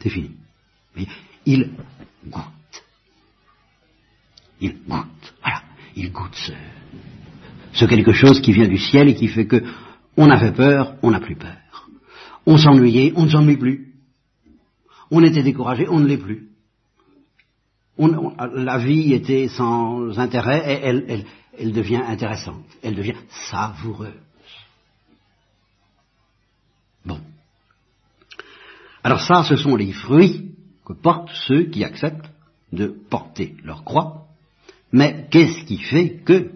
C'est 0.00 0.10
fini. 0.10 0.30
Mais 0.96 1.06
il 1.46 1.70
goûte. 2.26 2.42
Il 4.60 4.74
goûte. 4.88 5.34
Voilà. 5.42 5.62
Il 5.96 6.10
goûte 6.10 6.34
ce, 6.34 6.52
ce 7.72 7.84
quelque 7.84 8.12
chose 8.12 8.40
qui 8.40 8.52
vient 8.52 8.68
du 8.68 8.78
ciel 8.78 9.08
et 9.08 9.14
qui 9.14 9.28
fait 9.28 9.46
que 9.46 9.62
on 10.16 10.30
avait 10.30 10.52
peur, 10.52 10.94
on 11.02 11.10
n'a 11.10 11.20
plus 11.20 11.36
peur. 11.36 11.56
On 12.46 12.56
s'ennuyait, 12.56 13.12
on 13.16 13.24
ne 13.24 13.30
s'ennuie 13.30 13.56
plus. 13.56 13.93
On 15.16 15.22
était 15.22 15.44
découragé, 15.44 15.86
on 15.88 16.00
ne 16.00 16.08
l'est 16.08 16.18
plus. 16.18 16.48
la 17.98 18.78
vie 18.78 19.14
était 19.14 19.46
sans 19.46 20.18
intérêt 20.18 20.60
et 20.66 21.24
elle, 21.56 21.72
devient 21.72 22.02
intéressante, 22.04 22.64
elle 22.82 22.96
devient 22.96 23.14
savoureuse. 23.48 24.10
Bon. 27.06 27.20
Alors 29.04 29.20
ça, 29.20 29.44
ce 29.44 29.54
sont 29.54 29.76
les 29.76 29.92
fruits 29.92 30.50
que 30.84 30.94
portent 30.94 31.30
ceux 31.46 31.66
qui 31.66 31.84
acceptent 31.84 32.32
de 32.72 32.88
porter 32.88 33.54
leur 33.62 33.84
croix. 33.84 34.26
Mais 34.90 35.28
qu'est-ce 35.30 35.64
qui 35.64 35.78
fait 35.78 36.24
que, 36.24 36.50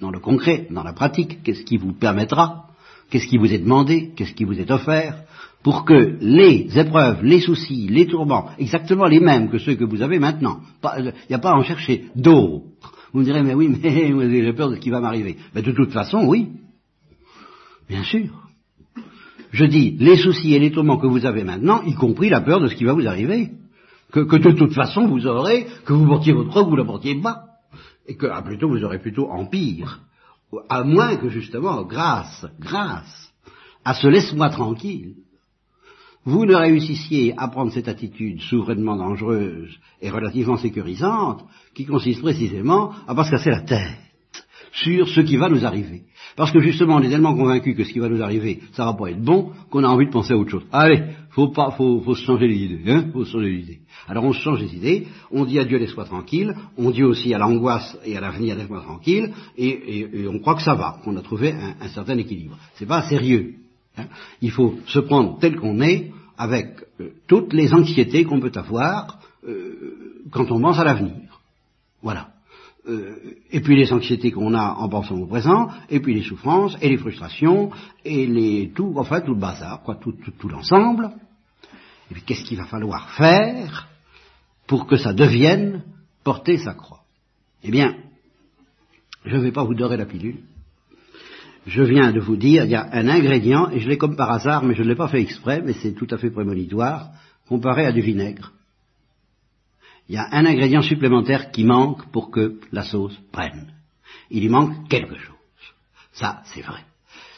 dans 0.00 0.10
le 0.10 0.20
concret, 0.20 0.68
dans 0.70 0.84
la 0.84 0.94
pratique, 0.94 1.42
qu'est-ce 1.42 1.64
qui 1.64 1.76
vous 1.76 1.92
permettra, 1.92 2.69
qu'est-ce 3.10 3.26
qui 3.26 3.38
vous 3.38 3.52
est 3.52 3.58
demandé, 3.58 4.12
qu'est-ce 4.16 4.34
qui 4.34 4.44
vous 4.44 4.58
est 4.58 4.70
offert, 4.70 5.16
pour 5.62 5.84
que 5.84 6.16
les 6.20 6.78
épreuves, 6.78 7.22
les 7.22 7.40
soucis, 7.40 7.88
les 7.88 8.06
tourments, 8.06 8.50
exactement 8.58 9.06
les 9.06 9.20
mêmes 9.20 9.50
que 9.50 9.58
ceux 9.58 9.74
que 9.74 9.84
vous 9.84 10.02
avez 10.02 10.18
maintenant, 10.18 10.60
il 10.98 11.12
n'y 11.28 11.36
a 11.36 11.38
pas 11.38 11.50
à 11.50 11.56
en 11.56 11.62
chercher 11.62 12.06
d'autres. 12.16 12.94
Vous 13.12 13.20
me 13.20 13.24
direz, 13.24 13.42
mais 13.42 13.54
oui, 13.54 13.68
mais 13.82 14.42
j'ai 14.42 14.52
peur 14.52 14.70
de 14.70 14.76
ce 14.76 14.80
qui 14.80 14.90
va 14.90 15.00
m'arriver. 15.00 15.36
Mais 15.54 15.62
de 15.62 15.72
toute 15.72 15.92
façon, 15.92 16.26
oui. 16.26 16.48
Bien 17.88 18.04
sûr. 18.04 18.30
Je 19.52 19.64
dis, 19.64 19.96
les 19.98 20.16
soucis 20.16 20.54
et 20.54 20.60
les 20.60 20.70
tourments 20.70 20.98
que 20.98 21.08
vous 21.08 21.26
avez 21.26 21.42
maintenant, 21.42 21.82
y 21.82 21.94
compris 21.94 22.28
la 22.28 22.40
peur 22.40 22.60
de 22.60 22.68
ce 22.68 22.76
qui 22.76 22.84
va 22.84 22.92
vous 22.92 23.08
arriver. 23.08 23.50
Que, 24.12 24.20
de 24.20 24.52
toute 24.52 24.74
façon 24.74 25.06
vous 25.06 25.26
aurez, 25.26 25.66
que 25.84 25.92
vous 25.92 26.06
portiez 26.06 26.32
votre 26.32 26.50
que 26.52 26.68
vous 26.68 26.76
la 26.76 26.84
portiez 26.84 27.14
bas. 27.14 27.44
Et 28.06 28.16
que, 28.16 28.26
ah, 28.26 28.42
plutôt, 28.42 28.68
vous 28.68 28.82
aurez 28.82 28.98
plutôt 28.98 29.28
empire. 29.28 30.00
À 30.68 30.82
moins 30.82 31.16
que, 31.16 31.28
justement, 31.28 31.82
grâce, 31.84 32.46
grâce 32.58 33.32
à 33.84 33.94
ce 33.94 34.08
laisse-moi 34.08 34.50
tranquille, 34.50 35.14
vous 36.24 36.44
ne 36.44 36.54
réussissiez 36.54 37.34
à 37.36 37.48
prendre 37.48 37.72
cette 37.72 37.88
attitude 37.88 38.40
souverainement 38.42 38.96
dangereuse 38.96 39.78
et 40.02 40.10
relativement 40.10 40.58
sécurisante, 40.58 41.44
qui 41.74 41.86
consiste 41.86 42.20
précisément 42.20 42.92
à 43.06 43.14
pas 43.14 43.24
se 43.24 43.30
casser 43.30 43.50
la 43.50 43.62
tête 43.62 44.09
sur 44.72 45.08
ce 45.08 45.20
qui 45.20 45.36
va 45.36 45.48
nous 45.48 45.64
arriver. 45.64 46.02
Parce 46.36 46.52
que 46.52 46.60
justement, 46.60 46.96
on 46.96 47.02
est 47.02 47.08
tellement 47.08 47.34
convaincu 47.34 47.74
que 47.74 47.84
ce 47.84 47.92
qui 47.92 47.98
va 47.98 48.08
nous 48.08 48.22
arriver, 48.22 48.60
ça 48.72 48.84
va 48.84 48.94
pas 48.94 49.10
être 49.10 49.22
bon, 49.22 49.52
qu'on 49.70 49.84
a 49.84 49.88
envie 49.88 50.06
de 50.06 50.10
penser 50.10 50.32
à 50.32 50.36
autre 50.36 50.50
chose. 50.50 50.66
Allez, 50.72 51.02
faut 51.30 51.48
pas, 51.48 51.72
faut, 51.72 52.00
faut 52.00 52.14
se 52.14 52.24
changer 52.24 52.48
les 52.48 52.56
idées, 52.56 52.90
hein, 52.90 53.06
faut 53.12 53.24
se 53.24 53.32
changer 53.32 53.50
les 53.50 53.62
idées. 53.62 53.80
Alors 54.08 54.24
on 54.24 54.32
se 54.32 54.40
change 54.40 54.60
les 54.60 54.74
idées, 54.74 55.06
on 55.30 55.44
dit 55.44 55.58
à 55.58 55.64
Dieu 55.64 55.78
laisse-moi 55.78 56.04
tranquille, 56.04 56.54
on 56.76 56.90
dit 56.90 57.02
aussi 57.02 57.34
à 57.34 57.38
l'angoisse 57.38 57.96
et 58.04 58.16
à 58.16 58.20
l'avenir 58.20 58.56
laisse-moi 58.56 58.80
tranquille, 58.80 59.32
et, 59.56 60.06
on 60.28 60.38
croit 60.38 60.54
que 60.54 60.62
ça 60.62 60.74
va, 60.74 60.98
qu'on 61.04 61.16
a 61.16 61.22
trouvé 61.22 61.52
un, 61.52 61.88
certain 61.88 62.16
équilibre. 62.18 62.56
C'est 62.74 62.86
pas 62.86 63.02
sérieux. 63.02 63.54
Hein. 63.96 64.06
Il 64.40 64.50
faut 64.50 64.76
se 64.86 64.98
prendre 65.00 65.38
tel 65.38 65.56
qu'on 65.56 65.80
est, 65.80 66.10
avec 66.38 66.68
euh, 67.00 67.10
toutes 67.26 67.52
les 67.52 67.74
anxiétés 67.74 68.24
qu'on 68.24 68.40
peut 68.40 68.52
avoir 68.54 69.18
euh, 69.46 70.22
quand 70.30 70.50
on 70.50 70.60
pense 70.60 70.78
à 70.78 70.84
l'avenir. 70.84 71.12
Voilà. 72.02 72.30
Euh, 72.88 73.36
et 73.50 73.60
puis 73.60 73.76
les 73.76 73.92
anxiétés 73.92 74.30
qu'on 74.30 74.54
a 74.54 74.76
en 74.78 74.88
pensant 74.88 75.16
au 75.16 75.26
présent, 75.26 75.68
et 75.90 76.00
puis 76.00 76.14
les 76.14 76.22
souffrances, 76.22 76.76
et 76.80 76.88
les 76.88 76.96
frustrations, 76.96 77.70
et 78.04 78.26
les 78.26 78.72
tout, 78.74 78.94
enfin 78.96 79.20
tout 79.20 79.34
le 79.34 79.40
bazar, 79.40 79.82
quoi, 79.82 79.96
tout, 79.96 80.12
tout, 80.12 80.30
tout 80.30 80.48
l'ensemble. 80.48 81.10
Et 82.10 82.14
puis 82.14 82.22
qu'est-ce 82.22 82.44
qu'il 82.44 82.56
va 82.56 82.64
falloir 82.64 83.10
faire 83.10 83.88
pour 84.66 84.86
que 84.86 84.96
ça 84.96 85.12
devienne 85.12 85.82
porter 86.24 86.56
sa 86.56 86.72
croix? 86.72 87.02
Eh 87.62 87.70
bien, 87.70 87.96
je 89.26 89.36
ne 89.36 89.42
vais 89.42 89.52
pas 89.52 89.64
vous 89.64 89.74
dorer 89.74 89.98
la 89.98 90.06
pilule. 90.06 90.38
Je 91.66 91.82
viens 91.82 92.12
de 92.12 92.20
vous 92.20 92.36
dire, 92.36 92.64
il 92.64 92.70
y 92.70 92.76
a 92.76 92.88
un 92.92 93.08
ingrédient, 93.08 93.68
et 93.70 93.80
je 93.80 93.88
l'ai 93.88 93.98
comme 93.98 94.16
par 94.16 94.30
hasard, 94.30 94.64
mais 94.64 94.74
je 94.74 94.82
ne 94.82 94.88
l'ai 94.88 94.94
pas 94.94 95.08
fait 95.08 95.20
exprès, 95.20 95.60
mais 95.62 95.74
c'est 95.74 95.92
tout 95.92 96.08
à 96.10 96.16
fait 96.16 96.30
prémonitoire, 96.30 97.10
comparé 97.46 97.84
à 97.84 97.92
du 97.92 98.00
vinaigre 98.00 98.52
il 100.10 100.14
y 100.14 100.16
a 100.16 100.26
un 100.32 100.44
ingrédient 100.44 100.82
supplémentaire 100.82 101.52
qui 101.52 101.62
manque 101.62 102.10
pour 102.10 102.32
que 102.32 102.58
la 102.72 102.82
sauce 102.82 103.16
prenne. 103.30 103.68
Il 104.28 104.42
y 104.42 104.48
manque 104.48 104.88
quelque 104.88 105.14
chose. 105.14 105.36
Ça, 106.12 106.42
c'est 106.46 106.62
vrai. 106.62 106.80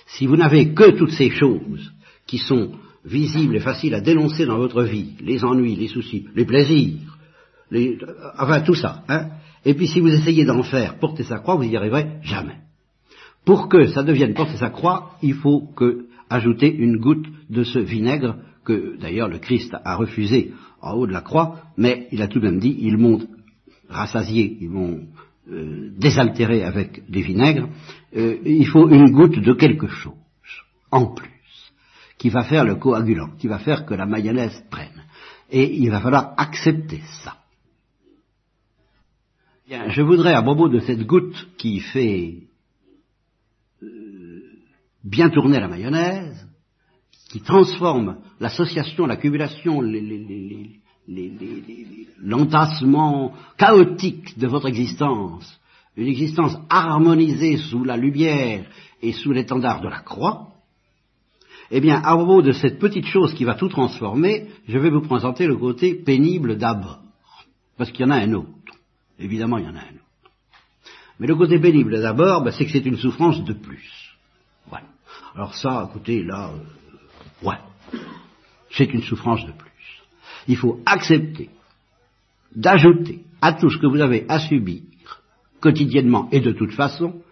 Si 0.07 0.27
vous 0.27 0.37
n'avez 0.37 0.73
que 0.73 0.93
toutes 0.93 1.13
ces 1.13 1.29
choses 1.29 1.93
qui 2.27 2.39
sont 2.39 2.73
visibles 3.05 3.57
et 3.57 3.61
faciles 3.61 3.95
à 3.95 4.01
dénoncer 4.01 4.47
dans 4.47 4.57
votre 4.57 4.85
vie, 4.85 5.13
les 5.21 5.45
ennuis, 5.45 5.77
les 5.77 5.89
soucis, 5.89 6.27
les 6.35 6.47
plaisirs, 6.47 7.19
les, 7.71 7.99
enfin 8.39 8.63
tout 8.63 8.75
ça, 8.75 9.05
hein, 9.07 9.29
et 9.67 9.75
puis 9.75 9.87
si 9.87 10.01
vous 10.01 10.09
essayez 10.09 10.47
d'en 10.47 10.63
faire 10.63 10.99
porter 10.99 11.25
sa 11.25 11.41
croix, 11.41 11.57
vous 11.57 11.65
n'y 11.65 11.77
arriverez 11.77 12.21
jamais. 12.23 12.57
Pour 13.45 13.69
que 13.69 13.89
ça 13.89 14.03
devienne 14.03 14.33
porter 14.33 14.57
sa 14.57 14.71
croix, 14.71 15.19
il 15.21 15.35
faut 15.35 15.61
que 15.77 16.07
ajouter 16.31 16.75
une 16.75 16.97
goutte 16.97 17.27
de 17.51 17.65
ce 17.65 17.81
vinaigre 17.81 18.37
que 18.65 18.97
d'ailleurs 18.99 19.29
le 19.29 19.39
Christ 19.39 19.75
a 19.85 19.97
refusé 19.97 20.53
en 20.81 20.95
haut 20.95 21.07
de 21.07 21.13
la 21.13 21.21
croix, 21.21 21.61
mais 21.77 22.09
il 22.13 22.23
a 22.23 22.29
tout 22.29 22.41
de 22.41 22.49
même 22.49 22.59
dit, 22.59 22.77
ils 22.81 22.97
m'ont 22.97 23.21
rassasié, 23.89 24.59
ils 24.61 24.71
m'ont 24.71 25.07
euh, 25.51 25.91
désaltéré 25.97 26.65
avec 26.65 27.09
des 27.11 27.23
vinaigres, 27.23 27.69
euh, 28.17 28.39
il 28.45 28.67
faut 28.67 28.89
une 28.89 29.11
goutte 29.11 29.39
de 29.39 29.53
quelque 29.55 29.89
chose, 29.89 30.15
en 30.91 31.07
plus, 31.15 31.31
qui 32.19 32.29
va 32.29 32.45
faire 32.45 32.65
le 32.65 32.77
coagulant, 32.77 33.31
qui 33.39 33.49
va 33.49 33.59
faire 33.59 33.87
que 33.87 33.95
la 33.95 34.07
mayonnaise 34.07 34.65
prenne. 34.71 35.05
Et 35.51 35.75
il 35.75 35.91
va 35.91 36.01
falloir 36.01 36.35
accepter 36.37 37.01
ça. 37.25 37.37
Bien, 39.67 39.89
je 39.91 40.03
voudrais, 40.03 40.35
à 40.35 40.43
propos 40.43 40.69
de 40.69 40.81
cette 40.81 41.07
goutte 41.07 41.49
qui 41.57 41.81
fait 41.81 42.49
euh, 43.83 44.43
bien 45.05 45.31
tourner 45.31 45.61
la 45.61 45.69
mayonnaise, 45.69 46.47
qui 47.33 47.41
transforme 47.41 48.19
l'association, 48.41 49.07
l'accumulation, 49.07 49.81
l'entassement 52.21 53.33
chaotique 53.57 54.39
de 54.39 54.47
votre 54.47 54.67
existence, 54.67 55.59
une 55.97 56.09
existence 56.09 56.59
harmonisée 56.69 57.57
sous 57.57 57.85
la 57.85 57.97
lumière 57.97 58.67
et 59.01 59.13
sous 59.13 59.33
l'étendard 59.33 59.81
de 59.81 59.89
la 59.89 60.01
croix, 60.01 60.49
eh 61.71 61.81
bien, 61.81 62.03
à 62.05 62.15
propos 62.17 62.43
de 62.43 62.53
cette 62.53 62.79
petite 62.79 63.07
chose 63.07 63.33
qui 63.33 63.45
va 63.45 63.55
tout 63.55 63.69
transformer, 63.69 64.49
je 64.69 64.79
vais 64.79 64.91
vous 64.91 65.01
présenter 65.01 65.47
le 65.47 65.57
côté 65.57 65.95
pénible 65.95 66.59
d'abord. 66.59 67.01
Parce 67.79 67.91
qu'il 67.93 68.03
y 68.03 68.05
en 68.05 68.11
a 68.11 68.17
un 68.17 68.35
autre. 68.35 68.77
Évidemment, 69.19 69.57
il 69.57 69.65
y 69.65 69.69
en 69.69 69.75
a 69.75 69.79
un 69.79 69.95
autre. 69.95 70.31
Mais 71.19 71.27
le 71.27 71.35
côté 71.35 71.59
pénible 71.59 71.99
d'abord, 72.03 72.43
ben, 72.43 72.51
c'est 72.51 72.67
que 72.67 72.73
c'est 72.73 72.85
une 72.85 72.99
souffrance 72.99 73.43
de 73.43 73.55
plus. 73.55 74.19
Voilà. 74.69 74.89
Alors 75.35 75.55
ça, 75.55 75.89
écoutez, 75.89 76.23
là, 76.23 76.51
euh, 76.51 76.59
Ouais. 77.43 77.57
C'est 78.71 78.93
une 78.93 79.03
souffrance 79.03 79.45
de 79.45 79.53
plus. 79.53 79.71
Il 80.49 80.57
faut 80.57 80.81
accepter 80.87 81.51
d'ajouter 82.55 83.21
à 83.41 83.53
tout 83.53 83.71
ce 83.71 83.79
que 83.79 83.87
vous 83.87 84.01
avez 84.01 84.25
à 84.29 84.39
subir 84.39 84.83
quotidiennement 85.61 86.29
et 86.33 86.41
de 86.41 86.53
toute 86.53 86.73
façon 86.73 87.23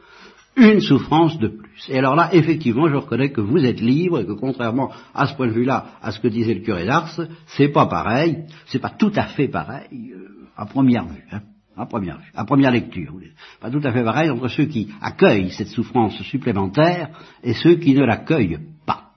une 0.57 0.81
souffrance 0.81 1.39
de 1.39 1.49
plus. 1.49 1.89
Et 1.89 1.99
alors 1.99 2.15
là, 2.15 2.31
effectivement, 2.33 2.89
je 2.89 2.97
reconnais 2.97 3.31
que 3.31 3.41
vous 3.41 3.65
êtes 3.65 3.81
libre 3.81 4.21
et 4.21 4.27
que 4.27 4.33
contrairement 4.33 4.91
à 5.15 5.27
ce 5.27 5.35
point 5.35 5.49
de 5.49 5.53
vue-là, 5.53 5.87
à 6.03 6.13
ce 6.13 6.21
que 6.21 6.29
disait 6.29 6.55
le 6.55 6.61
curé 6.61 6.87
d'Ars, 6.87 7.21
c'est 7.47 7.69
pas 7.69 7.87
pareil, 7.87 8.45
c'est 8.67 8.79
pas 8.79 8.91
tout 8.91 9.13
à 9.15 9.25
fait 9.25 9.49
pareil 9.49 10.13
euh, 10.15 10.49
à 10.57 10.67
première 10.67 11.05
vue. 11.07 11.25
Hein, 11.33 11.41
à 11.77 11.87
première 11.87 12.19
vue, 12.19 12.31
à 12.35 12.45
première 12.45 12.73
lecture. 12.73 13.15
Pas 13.61 13.71
tout 13.71 13.81
à 13.83 13.93
fait 13.93 14.05
pareil 14.05 14.31
entre 14.31 14.49
ceux 14.49 14.67
qui 14.67 14.93
accueillent 15.01 15.51
cette 15.51 15.69
souffrance 15.69 16.21
supplémentaire 16.23 17.11
et 17.43 17.55
ceux 17.55 17.77
qui 17.77 17.95
ne 17.95 18.05
l'accueillent 18.05 18.59
pas. 18.85 19.10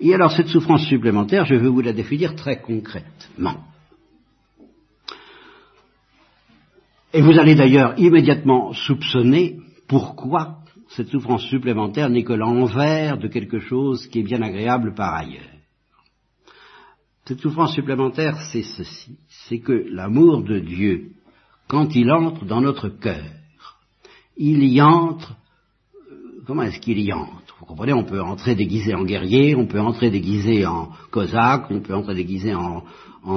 Et 0.00 0.14
alors 0.14 0.32
cette 0.32 0.48
souffrance 0.48 0.86
supplémentaire, 0.86 1.46
je 1.46 1.54
vais 1.54 1.68
vous 1.68 1.80
la 1.80 1.92
définir 1.92 2.34
très 2.36 2.60
concrètement. 2.60 3.64
Et 7.12 7.22
vous 7.22 7.38
allez 7.38 7.54
d'ailleurs 7.54 7.98
immédiatement 7.98 8.72
soupçonner 8.72 9.58
pourquoi 9.88 10.58
cette 10.88 11.08
souffrance 11.08 11.44
supplémentaire 11.46 12.10
n'est 12.10 12.24
que 12.24 12.32
l'envers 12.32 13.18
de 13.18 13.28
quelque 13.28 13.58
chose 13.58 14.06
qui 14.08 14.20
est 14.20 14.24
bien 14.24 14.42
agréable 14.42 14.94
par 14.94 15.14
ailleurs. 15.14 15.42
Cette 17.24 17.40
souffrance 17.40 17.74
supplémentaire, 17.74 18.36
c'est 18.52 18.62
ceci, 18.62 19.18
c'est 19.28 19.58
que 19.58 19.72
l'amour 19.72 20.44
de 20.44 20.60
Dieu, 20.60 21.12
quand 21.68 21.96
il 21.96 22.10
entre 22.12 22.44
dans 22.44 22.60
notre 22.60 22.88
cœur, 22.88 23.24
il 24.36 24.62
y 24.64 24.80
entre, 24.80 25.36
euh, 26.10 26.42
comment 26.46 26.62
est-ce 26.62 26.78
qu'il 26.78 27.00
y 27.00 27.12
entre? 27.12 27.45
Vous 27.66 27.74
comprenez, 27.74 27.94
on 27.94 28.04
peut 28.04 28.22
entrer 28.22 28.54
déguisé 28.54 28.94
en 28.94 29.02
guerrier, 29.02 29.56
on 29.56 29.66
peut 29.66 29.80
entrer 29.80 30.08
déguisé 30.08 30.64
en 30.64 30.90
cosaque, 31.10 31.68
on 31.68 31.80
peut 31.80 31.94
entrer 31.94 32.14
déguisé 32.14 32.54
en, 32.54 32.84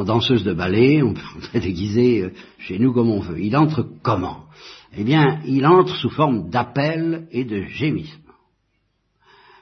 danseuse 0.03 0.43
de 0.43 0.53
ballet, 0.53 1.01
on 1.01 1.15
peut 1.15 1.21
entrer 1.37 1.59
déguisé 1.59 2.21
euh, 2.21 2.33
chez 2.59 2.77
nous 2.77 2.93
comme 2.93 3.09
on 3.09 3.21
veut. 3.21 3.41
Il 3.41 3.57
entre 3.57 3.87
comment? 4.03 4.43
Eh 4.95 5.03
bien, 5.03 5.39
il 5.47 5.65
entre 5.65 5.95
sous 5.95 6.11
forme 6.11 6.51
d'appel 6.51 7.27
et 7.31 7.43
de 7.43 7.63
gémissement. 7.63 8.35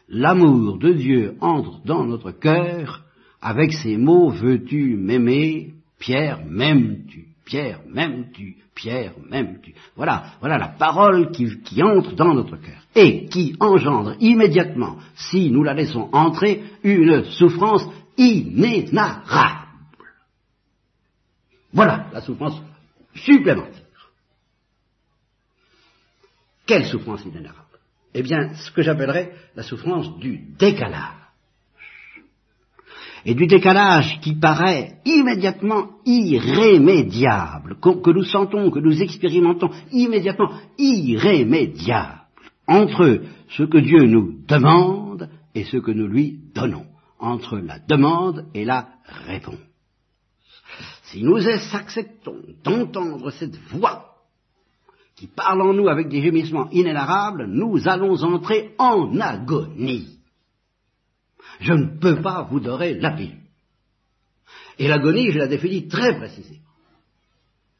L'amour 0.09 0.77
de 0.79 0.91
Dieu 0.91 1.35
entre 1.39 1.79
dans 1.85 2.03
notre 2.03 2.31
cœur 2.31 3.03
avec 3.41 3.71
ces 3.71 3.95
mots 3.95 4.31
veux-tu 4.31 4.97
m'aimer, 4.97 5.75
Pierre, 5.97 6.41
m'aimes-tu? 6.45 7.27
Pierre, 7.45 7.79
m'aimes-tu? 7.87 8.57
Pierre, 8.75 9.13
m'aimes-tu? 9.29 9.73
Voilà, 9.95 10.25
voilà 10.41 10.57
la 10.57 10.67
parole 10.67 11.31
qui, 11.31 11.61
qui 11.61 11.81
entre 11.81 12.15
dans 12.15 12.33
notre 12.33 12.57
cœur 12.57 12.86
et 12.97 13.27
qui 13.27 13.55
engendre 13.59 14.15
immédiatement, 14.19 14.97
si 15.15 15.51
nous 15.51 15.63
la 15.63 15.75
laissons 15.75 16.09
entrer, 16.11 16.63
une 16.83 17.25
souffrance 17.25 17.85
inénarrable. 18.17 19.67
Voilà 21.71 22.07
la 22.11 22.21
souffrance 22.21 22.59
supplémentaire. 23.13 23.83
Quelle 26.65 26.85
souffrance 26.85 27.23
inénarrable? 27.23 27.65
Eh 28.15 28.23
bien, 28.23 28.55
ce 28.55 28.71
que 28.71 28.81
j'appellerais 28.81 29.31
la 29.55 29.61
souffrance 29.61 30.17
du 30.17 30.39
décalage. 30.57 31.13
Et 33.25 33.35
du 33.35 33.45
décalage 33.45 34.19
qui 34.21 34.33
paraît 34.33 35.01
immédiatement 35.05 35.99
irrémédiable, 36.03 37.77
que 37.79 38.09
nous 38.09 38.23
sentons, 38.23 38.71
que 38.71 38.79
nous 38.79 39.03
expérimentons 39.03 39.69
immédiatement 39.91 40.51
irrémédiable 40.79 42.16
entre 42.67 43.21
ce 43.49 43.63
que 43.63 43.77
Dieu 43.77 44.05
nous 44.05 44.39
demande 44.47 45.29
et 45.55 45.63
ce 45.63 45.77
que 45.77 45.91
nous 45.91 46.07
lui 46.07 46.39
donnons, 46.53 46.85
entre 47.19 47.57
la 47.57 47.79
demande 47.79 48.45
et 48.53 48.65
la 48.65 48.89
réponse. 49.25 49.55
Si 51.03 51.23
nous 51.23 51.47
acceptons 51.47 52.41
d'entendre 52.63 53.31
cette 53.31 53.57
voix 53.71 54.15
qui 55.15 55.27
parle 55.27 55.61
en 55.61 55.73
nous 55.73 55.87
avec 55.87 56.09
des 56.09 56.21
gémissements 56.21 56.69
inénarrables, 56.69 57.47
nous 57.47 57.87
allons 57.87 58.21
entrer 58.23 58.75
en 58.77 59.19
agonie. 59.19 60.19
Je 61.59 61.73
ne 61.73 61.97
peux 61.97 62.21
pas 62.21 62.43
vous 62.43 62.59
donner 62.59 62.93
la 62.95 63.15
vie. 63.15 63.33
Et 64.77 64.87
l'agonie, 64.87 65.31
je 65.31 65.39
la 65.39 65.47
définis 65.47 65.87
très 65.87 66.17
précisément. 66.17 66.59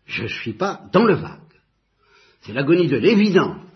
Je 0.06 0.24
ne 0.24 0.28
suis 0.30 0.54
pas 0.54 0.82
dans 0.92 1.04
le 1.04 1.16
vague. 1.16 1.42
C'est 2.42 2.54
l'agonie 2.54 2.88
de 2.88 2.98
l'évidence, 2.98 3.67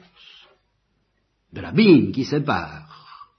de 1.53 1.61
l'abîme 1.61 2.11
qui 2.11 2.25
sépare 2.25 3.29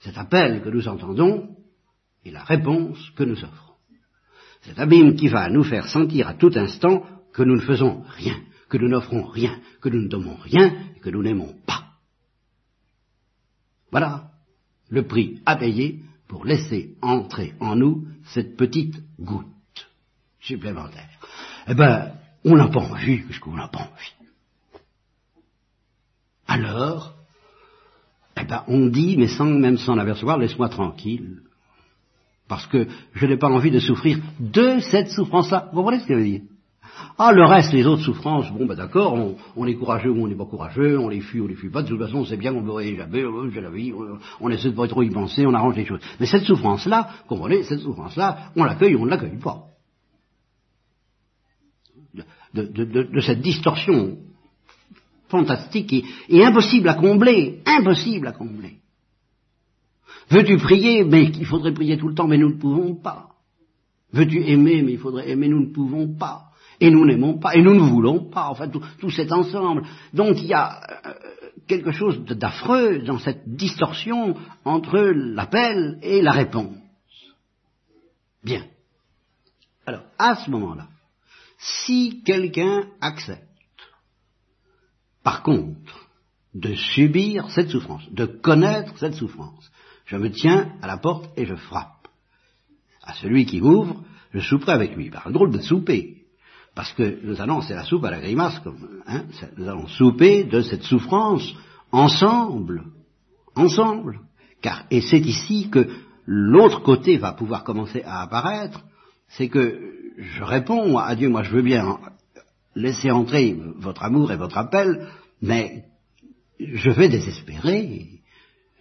cet 0.00 0.18
appel 0.18 0.62
que 0.62 0.68
nous 0.68 0.88
entendons 0.88 1.56
et 2.24 2.30
la 2.30 2.44
réponse 2.44 2.98
que 3.16 3.24
nous 3.24 3.42
offrons. 3.42 3.74
Cet 4.62 4.78
abîme 4.78 5.14
qui 5.14 5.28
va 5.28 5.48
nous 5.48 5.64
faire 5.64 5.88
sentir 5.88 6.28
à 6.28 6.34
tout 6.34 6.52
instant 6.56 7.04
que 7.32 7.42
nous 7.42 7.56
ne 7.56 7.60
faisons 7.60 8.02
rien, 8.08 8.36
que 8.68 8.78
nous 8.78 8.88
n'offrons 8.88 9.24
rien, 9.24 9.60
que 9.80 9.88
nous 9.88 10.02
ne 10.02 10.08
donnons 10.08 10.36
rien 10.36 10.86
que 11.06 11.10
nous 11.10 11.22
n'aimons 11.22 11.54
pas. 11.66 11.84
Voilà 13.92 14.32
le 14.88 15.06
prix 15.06 15.40
à 15.46 15.54
payer 15.54 16.02
pour 16.26 16.44
laisser 16.44 16.96
entrer 17.00 17.54
en 17.60 17.76
nous 17.76 18.08
cette 18.24 18.56
petite 18.56 18.96
goutte 19.20 19.46
supplémentaire. 20.40 21.08
Eh 21.68 21.74
bien, 21.74 22.12
on 22.44 22.56
n'a 22.56 22.66
pas 22.68 22.80
envie, 22.80 23.18
puisqu'on 23.18 23.54
n'a 23.54 23.68
pas 23.68 23.82
envie? 23.82 24.30
Alors, 26.48 27.15
eh 28.40 28.44
ben, 28.44 28.64
on 28.68 28.86
dit, 28.86 29.16
mais 29.16 29.28
sans, 29.28 29.46
même 29.46 29.78
sans 29.78 29.94
l'apercevoir, 29.94 30.38
laisse-moi 30.38 30.68
tranquille, 30.68 31.40
parce 32.48 32.66
que 32.66 32.86
je 33.14 33.26
n'ai 33.26 33.36
pas 33.36 33.48
envie 33.48 33.70
de 33.70 33.78
souffrir 33.78 34.18
de 34.38 34.78
cette 34.80 35.08
souffrance-là. 35.08 35.68
Vous 35.72 35.78
comprenez 35.78 36.00
ce 36.00 36.06
que 36.06 36.14
je 36.14 36.18
veux 36.18 36.24
dire? 36.24 36.42
Ah, 37.18 37.32
le 37.32 37.44
reste, 37.44 37.72
les 37.72 37.86
autres 37.86 38.02
souffrances, 38.02 38.50
bon, 38.52 38.66
ben 38.66 38.74
d'accord, 38.74 39.36
on, 39.56 39.66
est 39.66 39.74
courageux 39.74 40.10
ou 40.10 40.24
on 40.24 40.28
n'est 40.28 40.34
pas 40.34 40.44
courageux, 40.44 40.98
on 40.98 41.08
les 41.08 41.20
fuit 41.20 41.40
ou 41.40 41.44
on 41.44 41.48
les 41.48 41.54
fuit 41.54 41.70
pas, 41.70 41.82
de 41.82 41.88
toute 41.88 41.98
façon, 41.98 42.18
on 42.18 42.24
sait 42.24 42.36
bien 42.36 42.52
qu'on 42.52 42.62
peut 42.62 42.82
jamais, 42.96 43.22
j'ai 43.52 43.60
la 43.60 43.70
vie, 43.70 43.92
on 44.40 44.50
essaie 44.50 44.70
de 44.70 44.76
pas 44.76 44.88
trop 44.88 45.02
y 45.02 45.10
penser, 45.10 45.46
on 45.46 45.54
arrange 45.54 45.76
les 45.76 45.84
choses. 45.84 46.00
Mais 46.20 46.26
cette 46.26 46.44
souffrance-là, 46.44 47.08
comprenez, 47.26 47.62
cette 47.64 47.80
souffrance-là, 47.80 48.50
on 48.56 48.64
l'accueille 48.64 48.94
ou 48.94 49.02
on 49.02 49.04
ne 49.06 49.10
l'accueille 49.10 49.38
pas. 49.38 49.64
De, 52.54 53.20
cette 53.20 53.40
distorsion 53.40 54.16
fantastique 55.36 56.04
et 56.28 56.44
impossible 56.44 56.88
à 56.88 56.94
combler, 56.94 57.62
impossible 57.66 58.26
à 58.28 58.32
combler. 58.32 58.78
Veux-tu 60.30 60.56
prier? 60.56 61.04
Mais 61.04 61.24
il 61.24 61.46
faudrait 61.46 61.74
prier 61.74 61.96
tout 61.98 62.08
le 62.08 62.14
temps, 62.14 62.26
mais 62.26 62.38
nous 62.38 62.50
ne 62.50 62.60
pouvons 62.60 62.94
pas. 62.94 63.28
Veux-tu 64.12 64.42
aimer? 64.44 64.82
Mais 64.82 64.92
il 64.92 64.98
faudrait 64.98 65.28
aimer, 65.30 65.48
nous 65.48 65.60
ne 65.60 65.72
pouvons 65.72 66.16
pas. 66.16 66.42
Et 66.80 66.90
nous 66.90 67.06
n'aimons 67.06 67.38
pas, 67.38 67.54
et 67.54 67.62
nous 67.62 67.74
ne 67.74 67.80
voulons 67.80 68.28
pas, 68.28 68.48
enfin 68.50 68.68
tout, 68.68 69.10
cet 69.10 69.32
ensemble. 69.32 69.82
Donc 70.12 70.42
il 70.42 70.48
y 70.48 70.54
a 70.54 70.78
euh, 71.06 71.12
quelque 71.66 71.90
chose 71.90 72.22
d'affreux 72.24 72.98
dans 72.98 73.18
cette 73.18 73.48
distorsion 73.48 74.36
entre 74.64 74.98
l'appel 74.98 75.98
et 76.02 76.20
la 76.20 76.32
réponse. 76.32 76.76
Bien. 78.44 78.64
Alors, 79.86 80.02
à 80.18 80.36
ce 80.36 80.50
moment-là, 80.50 80.88
si 81.58 82.22
quelqu'un 82.24 82.84
accepte, 83.00 83.45
par 85.26 85.42
contre, 85.42 86.06
de 86.54 86.76
subir 86.76 87.50
cette 87.50 87.70
souffrance, 87.70 88.08
de 88.12 88.26
connaître 88.26 88.96
cette 88.96 89.14
souffrance, 89.14 89.72
je 90.04 90.16
me 90.16 90.30
tiens 90.30 90.70
à 90.80 90.86
la 90.86 90.98
porte 90.98 91.28
et 91.36 91.44
je 91.44 91.56
frappe. 91.56 92.06
À 93.02 93.12
celui 93.14 93.44
qui 93.44 93.60
m'ouvre, 93.60 94.04
je 94.32 94.38
souperai 94.38 94.70
avec 94.70 94.94
lui. 94.94 95.10
Par 95.10 95.26
un 95.26 95.32
drôle 95.32 95.50
de 95.50 95.58
souper. 95.58 96.18
Parce 96.76 96.92
que 96.92 97.18
nous 97.24 97.40
allons, 97.40 97.60
c'est 97.60 97.74
la 97.74 97.82
soupe 97.82 98.04
à 98.04 98.12
la 98.12 98.20
grimace, 98.20 98.60
hein, 99.08 99.24
nous 99.56 99.68
allons 99.68 99.88
souper 99.88 100.44
de 100.44 100.60
cette 100.60 100.84
souffrance 100.84 101.52
ensemble, 101.90 102.84
ensemble. 103.56 104.20
Car, 104.62 104.84
et 104.92 105.00
c'est 105.00 105.18
ici 105.18 105.70
que 105.70 105.88
l'autre 106.24 106.84
côté 106.84 107.18
va 107.18 107.32
pouvoir 107.32 107.64
commencer 107.64 108.00
à 108.04 108.22
apparaître, 108.22 108.84
c'est 109.26 109.48
que 109.48 109.92
je 110.18 110.44
réponds 110.44 110.96
à 110.98 111.16
Dieu, 111.16 111.28
moi 111.28 111.42
je 111.42 111.50
veux 111.50 111.62
bien 111.62 111.98
laisser 112.76 113.10
entrer 113.10 113.56
votre 113.78 114.04
amour 114.04 114.30
et 114.30 114.36
votre 114.36 114.58
appel, 114.58 115.08
mais 115.42 115.84
je 116.60 116.90
vais 116.90 117.08
désespérer. 117.08 118.06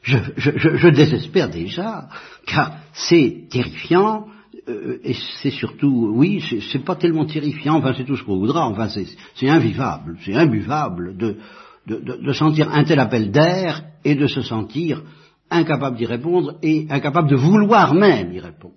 Je, 0.03 0.17
je 0.37 0.87
désespère 0.89 1.49
déjà, 1.49 2.09
car 2.45 2.77
c'est 2.93 3.47
terrifiant, 3.49 4.27
euh, 4.67 4.99
et 5.03 5.15
c'est 5.41 5.51
surtout, 5.51 6.11
oui, 6.13 6.43
c'est 6.71 6.83
pas 6.83 6.95
tellement 6.95 7.25
terrifiant, 7.25 7.75
enfin 7.75 7.93
c'est 7.95 8.05
tout 8.05 8.17
ce 8.17 8.23
qu'on 8.23 8.37
voudra, 8.37 8.67
enfin 8.67 8.87
c'est 8.89 9.49
invivable, 9.49 10.17
c'est 10.23 10.33
imbuvable 10.33 11.15
de, 11.17 12.33
sentir 12.33 12.71
un 12.73 12.83
tel 12.83 12.99
appel 12.99 13.31
d'air 13.31 13.83
et 14.03 14.15
de 14.15 14.25
se 14.25 14.41
sentir 14.41 15.03
incapable 15.51 15.97
d'y 15.97 16.05
répondre 16.05 16.57
et 16.63 16.87
incapable 16.89 17.29
de 17.29 17.35
vouloir 17.35 17.93
même 17.93 18.33
y 18.33 18.39
répondre. 18.39 18.75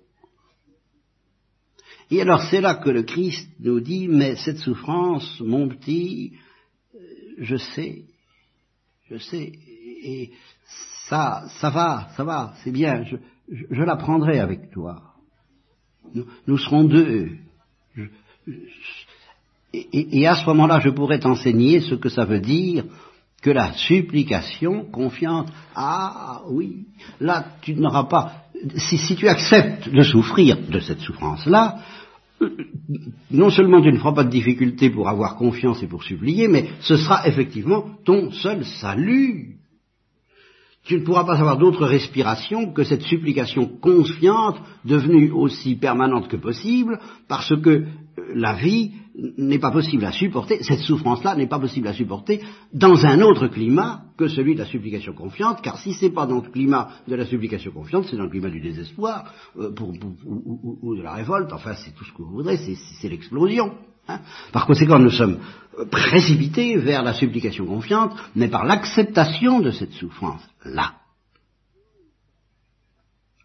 Et 2.11 2.21
alors 2.21 2.41
c'est 2.49 2.61
là 2.61 2.75
que 2.75 2.89
le 2.89 3.03
Christ 3.03 3.49
nous 3.59 3.79
dit, 3.79 4.07
mais 4.07 4.35
cette 4.35 4.57
souffrance, 4.57 5.39
mon 5.41 5.67
petit, 5.67 6.33
je 7.37 7.55
sais, 7.55 8.03
je 9.09 9.17
sais, 9.17 9.51
et 10.03 10.31
ça, 11.07 11.43
ça 11.59 11.69
va, 11.69 12.09
ça 12.15 12.23
va, 12.23 12.53
c'est 12.63 12.71
bien, 12.71 13.03
je, 13.03 13.17
je 13.49 13.83
la 13.83 13.95
prendrai 13.95 14.39
avec 14.39 14.71
toi. 14.71 15.01
Nous, 16.47 16.57
serons 16.57 16.85
deux. 16.85 17.29
et, 19.73 20.27
à 20.27 20.35
ce 20.35 20.45
moment-là, 20.47 20.79
je 20.79 20.89
pourrais 20.89 21.19
t'enseigner 21.19 21.81
ce 21.81 21.95
que 21.95 22.09
ça 22.09 22.25
veut 22.25 22.39
dire 22.39 22.85
que 23.41 23.49
la 23.49 23.73
supplication 23.73 24.85
confiante. 24.85 25.49
Ah 25.75 26.41
oui, 26.49 26.87
là 27.19 27.45
tu 27.61 27.75
n'auras 27.75 28.05
pas. 28.05 28.43
Si, 28.75 29.15
tu 29.15 29.27
acceptes 29.29 29.89
de 29.89 30.01
souffrir 30.01 30.57
de 30.69 30.79
cette 30.79 30.99
souffrance-là, 30.99 31.79
non 33.31 33.49
seulement 33.49 33.81
tu 33.81 33.91
ne 33.91 33.97
feras 33.97 34.13
pas 34.13 34.25
de 34.25 34.29
difficulté 34.29 34.89
pour 34.89 35.07
avoir 35.07 35.37
confiance 35.37 35.81
et 35.81 35.87
pour 35.87 36.03
supplier, 36.03 36.49
mais 36.49 36.69
ce 36.81 36.97
sera 36.97 37.25
effectivement 37.25 37.85
ton 38.03 38.31
seul 38.31 38.65
salut 38.65 39.59
tu 40.89 40.95
ne 40.95 41.05
pourras 41.05 41.23
pas 41.23 41.37
avoir 41.37 41.57
d'autre 41.57 41.85
respiration 41.85 42.73
que 42.73 42.83
cette 42.83 43.03
supplication 43.03 43.67
confiante, 43.67 44.57
devenue 44.85 45.29
aussi 45.29 45.75
permanente 45.75 46.27
que 46.27 46.35
possible, 46.35 46.99
parce 47.27 47.55
que 47.61 47.69
euh, 47.69 47.85
la 48.33 48.53
vie 48.53 48.93
n'est 49.15 49.59
pas 49.59 49.71
possible 49.71 50.05
à 50.05 50.11
supporter, 50.11 50.61
cette 50.63 50.79
souffrance-là 50.79 51.35
n'est 51.35 51.47
pas 51.47 51.59
possible 51.59 51.87
à 51.87 51.93
supporter 51.93 52.41
dans 52.73 53.05
un 53.05 53.21
autre 53.21 53.47
climat 53.47 54.03
que 54.17 54.27
celui 54.27 54.53
de 54.53 54.59
la 54.59 54.65
supplication 54.65 55.13
confiante, 55.13 55.61
car 55.61 55.77
si 55.77 55.93
c'est 55.93 56.11
pas 56.11 56.25
dans 56.25 56.41
le 56.41 56.49
climat 56.49 56.89
de 57.07 57.15
la 57.15 57.25
supplication 57.25 57.71
confiante, 57.71 58.05
c'est 58.09 58.17
dans 58.17 58.23
le 58.23 58.29
climat 58.29 58.49
du 58.49 58.61
désespoir, 58.61 59.33
euh, 59.57 59.73
ou, 60.81 60.95
de 60.95 61.01
la 61.01 61.13
révolte, 61.13 61.51
enfin 61.53 61.73
c'est 61.75 61.93
tout 61.95 62.05
ce 62.05 62.11
que 62.11 62.21
vous 62.21 62.31
voudrez, 62.31 62.57
c'est 62.57 63.09
l'explosion. 63.09 63.73
Hein. 64.07 64.19
Par 64.51 64.65
conséquent, 64.65 64.99
nous 64.99 65.11
sommes 65.11 65.39
précipités 65.91 66.77
vers 66.77 67.03
la 67.03 67.13
supplication 67.13 67.65
confiante, 67.65 68.13
mais 68.35 68.47
par 68.47 68.65
l'acceptation 68.65 69.59
de 69.59 69.71
cette 69.71 69.93
souffrance-là. 69.93 70.93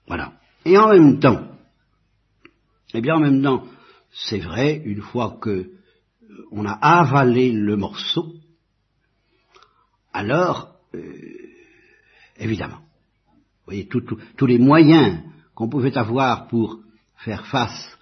Voilà. 0.07 0.33
Et 0.65 0.77
en 0.77 0.89
même 0.89 1.19
temps, 1.19 1.43
eh 2.95 3.01
bien 3.01 3.17
en 3.17 3.21
même 3.21 3.43
temps, 3.43 3.65
c'est 4.15 4.39
vrai, 4.39 4.81
une 4.85 5.03
fois 5.03 5.39
que 5.41 5.51
euh, 5.51 5.71
on 6.51 6.65
a 6.65 6.73
avalé 6.73 7.53
le 7.53 7.77
morceau, 7.77 8.33
alors, 10.12 10.77
euh, 10.95 11.01
évidemment, 12.39 12.79
vous 13.29 13.73
voyez, 13.73 13.89
tous 13.89 14.47
les 14.47 14.59
moyens 14.59 15.21
qu'on 15.55 15.69
pouvait 15.69 15.97
avoir 15.99 16.47
pour 16.47 16.79
faire 17.17 17.47
face 17.47 17.99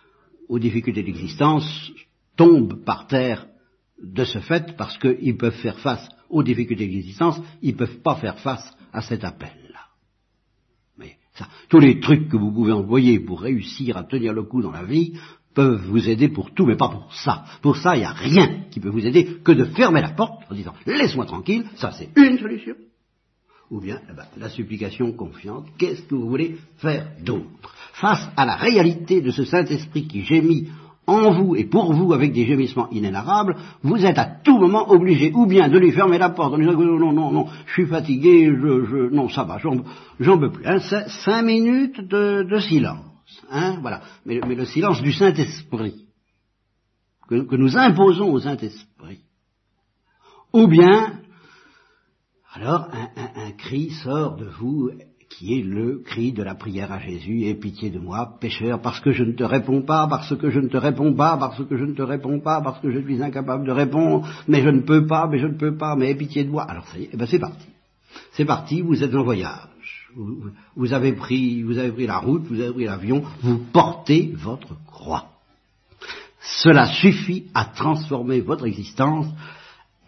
aux 0.48 0.58
difficultés 0.58 1.02
d'existence 1.02 1.92
tombent 2.36 2.84
par 2.84 3.06
terre 3.06 3.46
de 4.02 4.24
ce 4.24 4.40
fait 4.40 4.76
parce 4.76 4.98
qu'ils 4.98 5.36
peuvent 5.36 5.60
faire 5.60 5.78
face 5.78 6.06
aux 6.28 6.42
difficultés 6.42 6.86
de 6.86 6.92
l'existence, 6.92 7.40
ils 7.62 7.72
ne 7.72 7.78
peuvent 7.78 8.00
pas 8.00 8.16
faire 8.16 8.38
face 8.40 8.74
à 8.92 9.00
cet 9.00 9.24
appel-là. 9.24 9.62
Tous 11.68 11.78
les 11.78 12.00
trucs 12.00 12.28
que 12.28 12.36
vous 12.36 12.52
pouvez 12.52 12.72
envoyer 12.72 13.18
pour 13.18 13.40
réussir 13.40 13.96
à 13.96 14.04
tenir 14.04 14.34
le 14.34 14.42
coup 14.42 14.60
dans 14.60 14.70
la 14.70 14.84
vie 14.84 15.18
peuvent 15.55 15.84
vous 15.86 16.09
aider 16.09 16.28
pour 16.28 16.53
tout, 16.53 16.66
mais 16.66 16.76
pas 16.76 16.88
pour 16.88 17.12
ça. 17.12 17.44
Pour 17.61 17.76
ça, 17.76 17.94
il 17.96 18.00
n'y 18.00 18.05
a 18.05 18.12
rien 18.12 18.64
qui 18.70 18.80
peut 18.80 18.88
vous 18.88 19.07
aider 19.07 19.38
que 19.44 19.53
de 19.53 19.64
fermer 19.64 20.00
la 20.00 20.11
porte 20.11 20.42
en 20.50 20.55
disant 20.55 20.74
laisse-moi 20.86 21.26
tranquille, 21.26 21.64
ça 21.76 21.92
c'est 21.92 22.09
une 22.16 22.38
solution. 22.38 22.74
Ou 23.70 23.80
bien 23.80 24.00
eh 24.11 24.14
ben, 24.14 24.24
la 24.36 24.50
supplication 24.50 25.12
confiante, 25.12 25.66
qu'est-ce 25.78 26.03
que 26.03 26.14
vous 26.14 26.28
voulez 26.28 26.57
faire 26.76 27.07
d'autre? 27.24 27.74
Face 27.94 28.28
à 28.36 28.44
la 28.44 28.57
réalité 28.57 29.22
de 29.22 29.30
ce 29.30 29.44
Saint-Esprit 29.44 30.07
qui 30.07 30.22
gémit 30.22 30.68
en 31.07 31.32
vous 31.32 31.57
et 31.57 31.64
pour 31.64 31.92
vous 31.92 32.12
avec 32.12 32.32
des 32.32 32.44
gémissements 32.44 32.90
inénarrables, 32.90 33.57
vous 33.82 34.05
êtes 34.05 34.18
à 34.18 34.26
tout 34.26 34.59
moment 34.59 34.90
obligé 34.90 35.32
ou 35.34 35.46
bien 35.46 35.68
de 35.68 35.78
lui 35.78 35.90
fermer 35.90 36.18
la 36.18 36.30
porte 36.30 36.55
en 36.55 36.59
disant 36.59 36.72
non, 36.72 37.12
non, 37.12 37.32
non, 37.32 37.46
je 37.66 37.72
suis 37.72 37.86
fatigué, 37.86 38.46
je, 38.46 38.84
je 38.84 39.14
non, 39.14 39.28
ça 39.28 39.44
va, 39.44 39.59
j'en 39.59 40.38
peux 40.38 40.50
plus. 40.50 40.66
Hein, 40.66 40.78
cinq 41.24 41.42
minutes 41.42 42.00
de 42.00 42.59
silence. 42.59 43.11
Hein, 43.50 43.78
voilà. 43.80 44.02
Mais, 44.24 44.40
le 44.40 44.64
silence 44.64 45.02
du 45.02 45.12
Saint-Esprit, 45.12 46.06
que, 47.28 47.56
nous 47.56 47.76
imposons 47.76 48.32
au 48.32 48.40
Saint-Esprit. 48.40 49.20
Ou 50.52 50.66
bien, 50.66 51.20
alors 52.54 52.88
un, 52.92 53.52
cri 53.52 53.90
sort 53.90 54.36
de 54.36 54.44
vous 54.44 54.90
qui 55.30 55.58
est 55.58 55.62
le 55.62 56.02
cri 56.04 56.32
de 56.32 56.42
la 56.42 56.54
prière 56.54 56.92
à 56.92 56.98
Jésus, 56.98 57.44
aie 57.44 57.54
pitié 57.54 57.88
de 57.88 57.98
moi, 57.98 58.36
pécheur, 58.38 58.82
parce 58.82 59.00
que 59.00 59.12
je 59.12 59.24
ne 59.24 59.32
te 59.32 59.44
réponds 59.44 59.80
pas, 59.80 60.06
parce 60.06 60.36
que 60.36 60.50
je 60.50 60.60
ne 60.60 60.68
te 60.68 60.76
réponds 60.76 61.14
pas, 61.14 61.38
parce 61.38 61.64
que 61.64 61.76
je 61.76 61.84
ne 61.84 61.94
te 61.94 62.02
réponds 62.02 62.40
pas, 62.40 62.60
parce 62.60 62.80
que 62.80 62.90
je 62.90 63.00
suis 63.00 63.22
incapable 63.22 63.66
de 63.66 63.72
répondre, 63.72 64.28
mais 64.46 64.60
je 64.60 64.68
ne 64.68 64.82
peux 64.82 65.06
pas, 65.06 65.26
mais 65.26 65.38
je 65.38 65.46
ne 65.46 65.56
peux 65.56 65.74
pas, 65.74 65.96
mais 65.96 66.10
aie 66.10 66.14
pitié 66.14 66.44
de 66.44 66.50
moi. 66.50 66.64
Alors 66.64 66.86
ça 66.88 66.98
y 66.98 67.04
est, 67.04 67.10
eh 67.12 67.16
ben 67.16 67.26
c'est 67.26 67.38
parti. 67.38 67.66
C'est 68.32 68.44
parti, 68.44 68.82
vous 68.82 69.02
êtes 69.02 69.14
en 69.14 69.24
voyage. 69.24 69.71
Vous, 70.76 70.92
avez 70.92 71.12
pris, 71.12 71.62
vous 71.62 71.78
avez 71.78 71.92
pris 71.92 72.06
la 72.06 72.18
route, 72.18 72.44
vous 72.48 72.60
avez 72.60 72.72
pris 72.72 72.84
l'avion, 72.84 73.22
vous 73.40 73.58
portez 73.72 74.32
votre 74.34 74.76
croix. 74.86 75.26
Cela 76.40 76.86
suffit 76.86 77.46
à 77.54 77.66
transformer 77.66 78.40
votre 78.40 78.66
existence. 78.66 79.26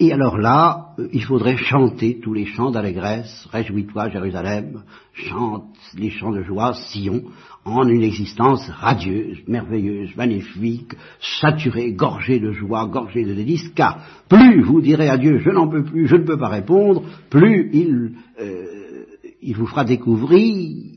Et 0.00 0.12
alors 0.12 0.38
là, 0.38 0.88
euh, 0.98 1.09
il 1.12 1.22
faudrait 1.22 1.57
chanter 1.57 2.18
tous 2.20 2.34
les 2.34 2.46
chants 2.46 2.72
d'allégresse, 2.72 3.48
Réjouis-toi 3.52 4.09
Jérusalem, 4.09 4.82
chante 5.12 5.66
les 5.96 6.11
chants 6.11 6.32
de 6.32 6.42
joie, 6.42 6.74
Sion, 6.74 7.22
en 7.64 7.86
une 7.86 8.02
existence 8.02 8.68
radieuse, 8.68 9.38
merveilleuse, 9.46 10.14
magnifique, 10.16 10.94
saturée, 11.40 11.92
gorgée 11.92 12.40
de 12.40 12.50
joie, 12.50 12.86
gorgée 12.86 13.24
de 13.24 13.34
délices, 13.34 13.68
car 13.76 14.00
plus 14.28 14.62
vous 14.62 14.80
direz 14.80 15.09
à 15.09 15.16
Dieu, 15.16 15.38
je 15.38 15.50
n'en 15.50 15.68
peux 15.68 15.84
plus, 15.84 16.09
je 16.09 16.16
ne 16.16 16.24
peux 16.24 16.38
pas 16.38 16.48
répondre, 16.48 17.05
plus 17.30 17.70
il, 17.72 18.14
euh, 18.40 18.84
il 19.45 19.57
vous 19.57 19.66
fera 19.66 19.84
découvrir 19.84 20.95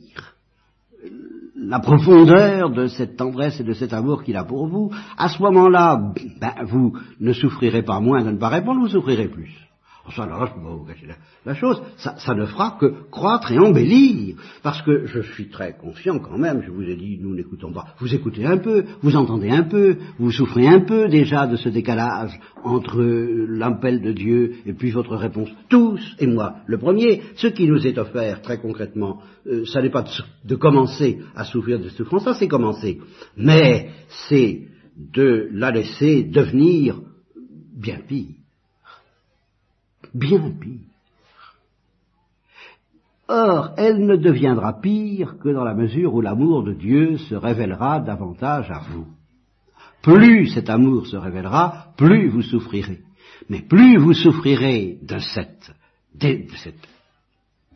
la 1.56 1.80
profondeur 1.80 2.70
de 2.70 2.88
cette 2.88 3.18
tendresse 3.18 3.60
et 3.60 3.64
de 3.64 3.74
cet 3.74 3.92
amour 3.92 4.24
qu'il 4.24 4.38
a 4.38 4.46
pour 4.46 4.68
vous, 4.68 4.90
à 5.18 5.28
ce 5.28 5.42
moment-là, 5.42 6.14
ben, 6.40 6.54
vous 6.66 6.94
ne 7.20 7.34
souffrirez 7.34 7.84
pas 7.84 8.00
moins 8.00 8.24
de 8.24 8.32
ne 8.32 8.38
pas 8.38 8.48
répondre, 8.48 8.80
vous 8.80 8.88
souffrirez 8.88 9.28
plus. 9.28 9.67
Ça, 10.16 10.26
la, 11.46 11.54
chose, 11.54 11.82
ça, 11.98 12.16
ça, 12.18 12.34
ne 12.34 12.46
fera 12.46 12.78
que 12.80 13.10
croître 13.12 13.52
et 13.52 13.60
embellir, 13.60 14.38
parce 14.64 14.82
que 14.82 15.06
je 15.06 15.20
suis 15.20 15.50
très 15.50 15.76
confiant 15.76 16.20
quand 16.20 16.38
même, 16.38 16.64
je 16.66 16.72
vous 16.72 16.84
ai 16.84 16.96
dit, 16.96 17.20
nous 17.22 17.36
n'écoutons 17.36 17.74
pas, 17.74 17.88
vous 18.00 18.16
écoutez 18.16 18.46
un 18.46 18.58
peu, 18.58 18.86
vous 19.02 19.18
entendez 19.18 19.50
un 19.50 19.64
peu, 19.64 19.98
vous 20.18 20.32
souffrez 20.32 20.66
un 20.66 20.80
peu 20.80 21.10
déjà 21.10 21.46
de 21.46 21.58
ce 21.58 21.68
décalage 21.68 22.40
entre 22.64 23.02
l'appel 23.02 24.02
de 24.02 24.14
Dieu 24.14 24.54
et 24.66 24.74
puis 24.74 24.92
votre 24.92 25.16
réponse, 25.16 25.50
tous 25.68 26.00
et 26.20 26.28
moi, 26.28 26.56
le 26.68 26.78
premier, 26.78 27.22
ce 27.36 27.48
qui 27.48 27.68
nous 27.68 27.86
est 27.86 27.98
offert 27.98 28.42
très 28.42 28.60
concrètement, 28.60 29.20
euh, 29.46 29.66
ça 29.66 29.82
n'est 29.82 29.90
pas 29.90 30.04
de, 30.04 30.10
de, 30.46 30.56
commencer 30.56 31.20
à 31.36 31.44
souffrir 31.44 31.80
de 31.80 31.90
souffrance, 31.90 32.24
ça 32.24 32.34
c'est 32.34 32.48
commencer, 32.48 33.00
mais 33.36 33.90
c'est 34.30 34.68
de 34.96 35.50
la 35.52 35.72
laisser 35.72 36.24
devenir 36.24 37.02
bien 37.76 38.00
pire 38.08 38.37
bien 40.18 40.52
pire. 40.60 40.88
Or, 43.30 43.72
elle 43.78 44.06
ne 44.06 44.16
deviendra 44.16 44.80
pire 44.80 45.38
que 45.38 45.50
dans 45.50 45.66
la 45.66 45.74
mesure 45.74 46.14
où 46.14 46.22
l'amour 46.22 46.64
de 46.64 46.74
Dieu 46.74 47.18
se 47.18 47.36
révélera 47.36 48.00
davantage 48.00 48.72
à 48.72 48.80
vous. 48.90 49.06
Plus 50.02 50.48
cet 50.48 50.70
amour 50.70 51.08
se 51.08 51.18
révélera, 51.18 51.88
plus 51.98 52.30
vous 52.30 52.42
souffrirez. 52.42 53.02
Mais 53.50 53.62
plus 53.62 53.98
vous 53.98 54.14
souffrirez 54.14 55.00
de 55.02 55.20
cette, 55.20 55.74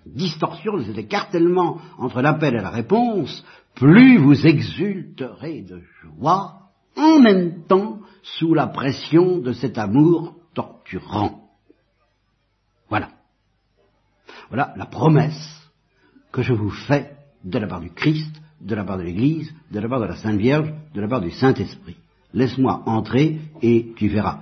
distorsion, 0.06 0.78
de 0.78 0.84
cet 0.84 0.98
écartèlement 0.98 1.80
entre 1.98 2.22
l'appel 2.22 2.56
et 2.56 2.62
la 2.62 2.70
réponse, 2.70 3.44
plus 3.76 4.18
vous 4.18 4.48
exulterez 4.48 5.62
de 5.62 5.82
joie, 6.02 6.62
en 6.96 7.20
même 7.20 7.64
temps 7.66 8.00
sous 8.24 8.54
la 8.54 8.68
pression 8.68 9.40
de 9.40 9.52
cet 9.52 9.78
amour 9.78 10.36
torturant. 10.54 11.42
Voilà. 12.90 13.10
Voilà 14.52 14.74
la 14.76 14.86
promesse 14.86 15.72
que 16.34 16.42
je 16.42 16.52
vous 16.52 16.72
fais 16.72 17.14
de 17.46 17.58
la 17.58 17.68
part 17.68 17.80
du 17.80 17.90
Christ, 17.90 18.36
de 18.60 18.76
la 18.76 18.84
part 18.84 18.98
de 18.98 19.04
l'Église, 19.04 19.50
de 19.72 19.80
la 19.80 19.88
part 19.88 20.02
de 20.02 20.08
la 20.08 20.18
Sainte 20.18 20.40
Vierge, 20.40 20.74
de 20.94 21.00
la 21.00 21.08
part 21.08 21.22
du 21.22 21.32
Saint-Esprit. 21.32 21.96
Laisse-moi 22.34 22.84
entrer 22.86 23.40
et 23.62 23.94
tu 23.96 24.10
verras, 24.10 24.40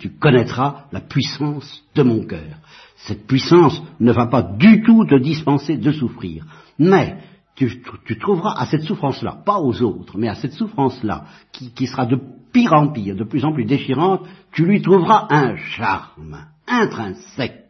tu 0.00 0.10
connaîtras 0.10 0.86
la 0.90 1.00
puissance 1.00 1.84
de 1.94 2.02
mon 2.02 2.26
cœur. 2.26 2.56
Cette 2.96 3.28
puissance 3.28 3.80
ne 4.00 4.10
va 4.10 4.26
pas 4.26 4.42
du 4.42 4.82
tout 4.82 5.06
te 5.06 5.14
dispenser 5.14 5.76
de 5.76 5.92
souffrir, 5.92 6.44
mais 6.76 7.18
tu, 7.54 7.80
trouveras 8.18 8.60
à 8.60 8.66
cette 8.66 8.82
souffrance-là, 8.82 9.38
pas 9.46 9.60
aux 9.60 9.82
autres, 9.82 10.18
mais 10.18 10.28
à 10.28 10.34
cette 10.34 10.52
souffrance-là, 10.52 11.26
qui 11.52 11.86
sera 11.86 12.06
de 12.06 12.18
pire 12.52 12.72
en 12.72 12.88
pire, 12.88 13.14
de 13.14 13.24
plus 13.24 13.44
en 13.44 13.52
plus 13.52 13.66
déchirante, 13.66 14.22
tu 14.50 14.64
lui 14.64 14.82
trouveras 14.82 15.28
un 15.30 15.56
charme 15.56 16.46
intrinsèque 16.66 17.67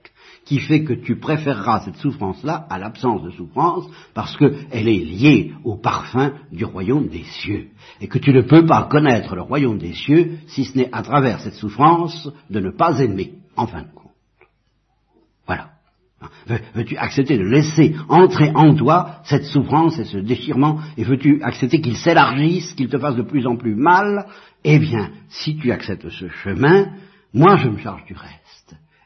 qui 0.48 0.60
fait 0.60 0.82
que 0.82 0.94
tu 0.94 1.16
préféreras 1.16 1.80
cette 1.80 1.96
souffrance-là 1.96 2.66
à 2.70 2.78
l'absence 2.78 3.22
de 3.22 3.30
souffrance, 3.32 3.84
parce 4.14 4.34
qu'elle 4.38 4.88
est 4.88 5.04
liée 5.04 5.52
au 5.62 5.76
parfum 5.76 6.32
du 6.50 6.64
royaume 6.64 7.08
des 7.08 7.24
cieux, 7.24 7.68
et 8.00 8.08
que 8.08 8.18
tu 8.18 8.32
ne 8.32 8.40
peux 8.40 8.64
pas 8.64 8.84
connaître 8.84 9.34
le 9.34 9.42
royaume 9.42 9.76
des 9.76 9.92
cieux 9.92 10.38
si 10.46 10.64
ce 10.64 10.78
n'est 10.78 10.88
à 10.90 11.02
travers 11.02 11.40
cette 11.40 11.56
souffrance 11.56 12.30
de 12.48 12.60
ne 12.60 12.70
pas 12.70 12.98
aimer, 12.98 13.34
en 13.56 13.66
fin 13.66 13.82
de 13.82 13.92
compte. 13.94 14.12
Voilà. 15.46 15.68
Veux-tu 16.74 16.96
accepter 16.96 17.36
de 17.36 17.44
laisser 17.44 17.94
entrer 18.08 18.50
en 18.54 18.74
toi 18.74 19.20
cette 19.24 19.44
souffrance 19.44 19.98
et 19.98 20.04
ce 20.04 20.16
déchirement, 20.16 20.80
et 20.96 21.04
veux-tu 21.04 21.42
accepter 21.42 21.82
qu'il 21.82 21.96
s'élargisse, 21.96 22.72
qu'il 22.72 22.88
te 22.88 22.98
fasse 22.98 23.16
de 23.16 23.22
plus 23.22 23.46
en 23.46 23.56
plus 23.56 23.74
mal? 23.74 24.26
Eh 24.64 24.78
bien, 24.78 25.10
si 25.28 25.58
tu 25.58 25.70
acceptes 25.72 26.08
ce 26.08 26.28
chemin, 26.28 26.86
moi 27.34 27.58
je 27.58 27.68
me 27.68 27.76
charge 27.76 28.06
du 28.06 28.14
reste 28.14 28.38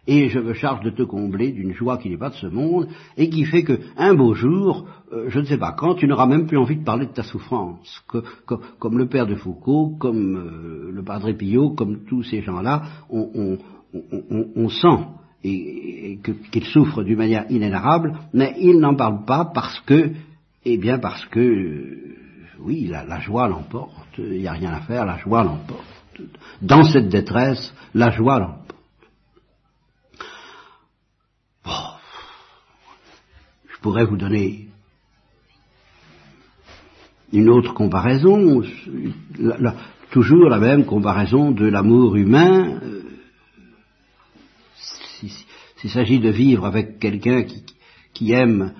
et 0.06 0.28
je 0.28 0.38
me 0.40 0.52
charge 0.52 0.84
de 0.84 0.90
te 0.90 1.02
combler 1.02 1.52
d'une 1.52 1.72
joie 1.72 1.96
qui 1.98 2.10
n'est 2.10 2.16
pas 2.16 2.30
de 2.30 2.34
ce 2.34 2.46
monde, 2.46 2.88
et 3.16 3.30
qui 3.30 3.44
fait 3.44 3.62
que 3.62 3.78
un 3.96 4.14
beau 4.14 4.34
jour, 4.34 4.86
euh, 5.12 5.26
je 5.28 5.38
ne 5.38 5.44
sais 5.44 5.58
pas 5.58 5.72
quand, 5.72 5.94
tu 5.94 6.08
n'auras 6.08 6.26
même 6.26 6.46
plus 6.46 6.58
envie 6.58 6.76
de 6.76 6.84
parler 6.84 7.06
de 7.06 7.12
ta 7.12 7.22
souffrance, 7.22 8.04
comme 8.78 8.98
le 8.98 9.06
père 9.06 9.26
de 9.26 9.36
Foucault, 9.36 9.94
comme 9.98 10.36
euh, 10.36 10.90
le 10.92 11.02
padre 11.04 11.30
Pillot, 11.32 11.70
comme 11.70 12.04
tous 12.04 12.24
ces 12.24 12.42
gens-là, 12.42 12.82
on, 13.10 13.58
sent 14.68 15.04
et, 15.44 16.12
et 16.12 16.20
qu'ils 16.50 16.64
souffrent 16.64 17.04
d'une 17.04 17.18
manière 17.18 17.46
inénarrable, 17.50 18.14
mais 18.32 18.54
ils 18.58 18.78
n'en 18.78 18.94
parlent 18.94 19.24
pas 19.24 19.44
parce 19.44 19.80
que, 19.80 20.10
eh 20.64 20.78
bien 20.78 20.98
parce 20.98 21.24
que, 21.26 21.40
euh, 21.40 22.16
oui, 22.60 22.86
la 22.90 23.20
joie 23.20 23.48
l'emporte, 23.48 24.18
il 24.18 24.40
n'y 24.40 24.46
a 24.46 24.52
rien 24.52 24.72
à 24.72 24.80
faire, 24.80 25.04
la 25.04 25.18
joie 25.18 25.44
l'emporte. 25.44 25.84
Dans 26.60 26.84
cette 26.84 27.08
détresse, 27.08 27.74
la 27.94 28.10
joie 28.10 28.38
l'emporte. 28.38 28.61
Pourrais 33.82 34.04
vous 34.04 34.16
donner 34.16 34.68
une 37.32 37.48
autre 37.48 37.74
comparaison, 37.74 38.62
toujours 40.10 40.48
la 40.48 40.58
même 40.58 40.84
comparaison 40.84 41.50
de 41.50 41.66
l'amour 41.66 42.16
humain. 42.16 42.78
Euh, 42.82 43.02
S'il 45.78 45.90
s'agit 45.90 46.20
de 46.20 46.30
vivre 46.30 46.64
avec 46.64 46.98
quelqu'un 46.98 47.44
qui, 48.14 48.32
aime 48.32 48.72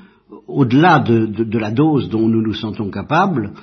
au-delà 0.47 1.01
de, 1.01 1.27
de, 1.27 1.45
de, 1.45 1.59
la 1.59 1.71
dose 1.71 2.09
dont 2.09 2.29
nous 2.29 2.43
nous 2.43 2.55
sentons 2.55 2.91
capables, 2.91 3.55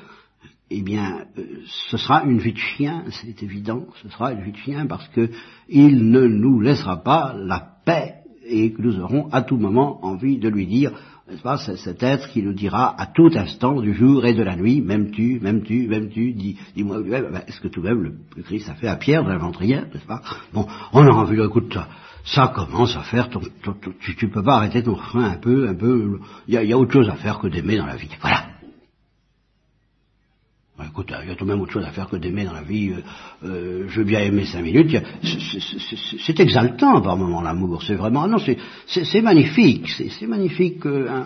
eh 0.70 0.82
bien, 0.82 1.26
euh, 1.38 1.62
ce 1.66 1.98
sera 1.98 2.24
une 2.26 2.40
vie 2.40 2.54
de 2.54 2.58
chien, 2.58 3.06
c'est 3.10 3.42
évident, 3.44 3.86
ce 4.02 4.10
sera 4.10 4.34
une 4.34 4.42
vie 4.42 4.52
de 4.52 4.58
chien 4.58 4.86
parce 4.88 5.08
que 5.10 5.30
il 5.70 6.10
ne 6.10 6.28
nous 6.28 6.60
laissera 6.60 6.98
pas 6.98 7.34
la 7.38 7.60
paix 7.86 8.16
et 8.46 8.72
que 8.74 8.82
nous 8.82 9.00
aurons 9.00 9.30
à 9.32 9.42
tout 9.42 9.58
moment 9.58 10.04
envie 10.04 10.38
de 10.38 10.50
lui 10.50 10.66
dire 10.66 10.92
n'est-ce 11.30 11.42
pas, 11.42 11.58
cet 11.58 12.04
être 12.04 12.30
qui 12.30 12.42
nous 12.42 12.54
dira 12.54 13.00
à 13.00 13.06
tout 13.06 13.30
instant 13.36 13.80
du 13.82 13.94
jour 13.94 14.26
et 14.26 14.34
de 14.34 14.44
la 14.44 14.56
nuit, 14.56 14.82
même 14.82 15.12
tu, 15.12 15.40
même 15.40 15.64
tu, 15.64 15.88
même 15.88 16.10
tu, 16.10 16.34
dis, 16.34 16.58
dis-moi, 16.76 17.02
ben, 17.02 17.42
est-ce 17.48 17.62
que 17.62 17.68
tout 17.68 17.82
de 17.82 17.88
même 17.90 18.02
le, 18.02 18.44
Christ 18.44 18.70
a 18.70 18.76
fait 18.76 18.88
à 18.88 18.96
Pierre 18.96 19.24
de 19.24 19.30
la 19.30 19.38
ventrière, 19.38 19.86
n'est-ce 19.94 20.06
pas? 20.06 20.22
Bon, 20.54 20.66
on 20.94 21.06
a 21.06 21.12
envie, 21.12 21.42
écoute, 21.42 21.78
ça, 22.26 22.52
commence 22.56 22.96
à 22.96 23.02
faire, 23.02 23.30
ton, 23.30 23.42
tu, 24.02 24.16
tu 24.16 24.30
peux 24.30 24.44
pas 24.44 24.56
arrêter 24.56 24.84
ton 24.84 24.96
frein 24.96 25.26
un 25.26 25.38
peu, 25.38 25.68
un 25.68 25.76
peu, 25.76 26.20
il 26.48 26.56
y 26.56 26.74
a, 26.74 26.78
autre 26.78 26.94
chose 26.94 27.10
à 27.10 27.16
faire 27.16 27.40
que 27.40 27.48
d'aimer 27.48 27.78
dans 27.78 27.86
la 27.86 27.96
vie. 27.96 28.10
Voilà. 28.22 28.59
Écoute, 30.90 31.14
il 31.22 31.30
y 31.30 31.32
a 31.32 31.36
tout 31.36 31.46
de 31.46 31.52
même 31.52 31.62
autre 31.62 31.72
chose 31.72 31.86
à 31.86 31.92
faire 31.92 32.10
que 32.10 32.16
d'aimer 32.16 32.46
dans 32.46 32.54
la 32.54 32.64
vie. 32.64 32.90
Euh, 32.90 33.02
euh, 33.46 33.86
je 33.88 34.00
veux 34.00 34.06
bien 34.06 34.22
aimer 34.22 34.46
cinq 34.46 34.64
minutes. 34.64 34.98
C'est 36.26 36.40
exaltant 36.40 37.00
par 37.02 37.16
moment 37.16 37.44
l'amour. 37.44 37.84
C'est 37.84 37.94
vraiment 37.94 38.28
non, 38.28 38.38
c'est 38.40 39.22
magnifique. 39.22 39.88
C'est 39.88 40.26
magnifique. 40.26 40.84
Euh, 40.88 41.26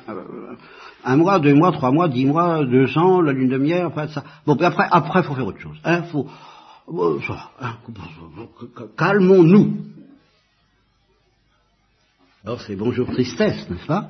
un, 1.05 1.16
mois, 1.16 1.39
deux 1.39 1.53
mois, 1.53 1.72
trois 1.72 1.91
mois, 1.91 2.09
dix 2.09 2.26
mois, 2.26 2.66
deux 2.66 2.97
ans, 2.97 3.22
la 3.22 3.32
lune 3.32 3.49
de 3.49 3.57
miel, 3.57 3.86
après 3.86 4.09
ça. 4.09 4.24
Bon, 4.45 4.55
après, 4.61 4.88
après, 4.91 5.24
faut 5.24 5.34
faire 5.34 5.47
autre 5.47 5.61
chose. 5.61 5.78
Hein, 5.86 6.03
faut, 6.03 6.28
hein, 7.61 7.78
calmons-nous. 8.97 9.78
Alors 12.43 12.59
c'est 12.59 12.76
bonjour 12.76 13.09
tristesse, 13.09 13.70
n'est-ce 13.70 13.86
pas? 13.86 14.09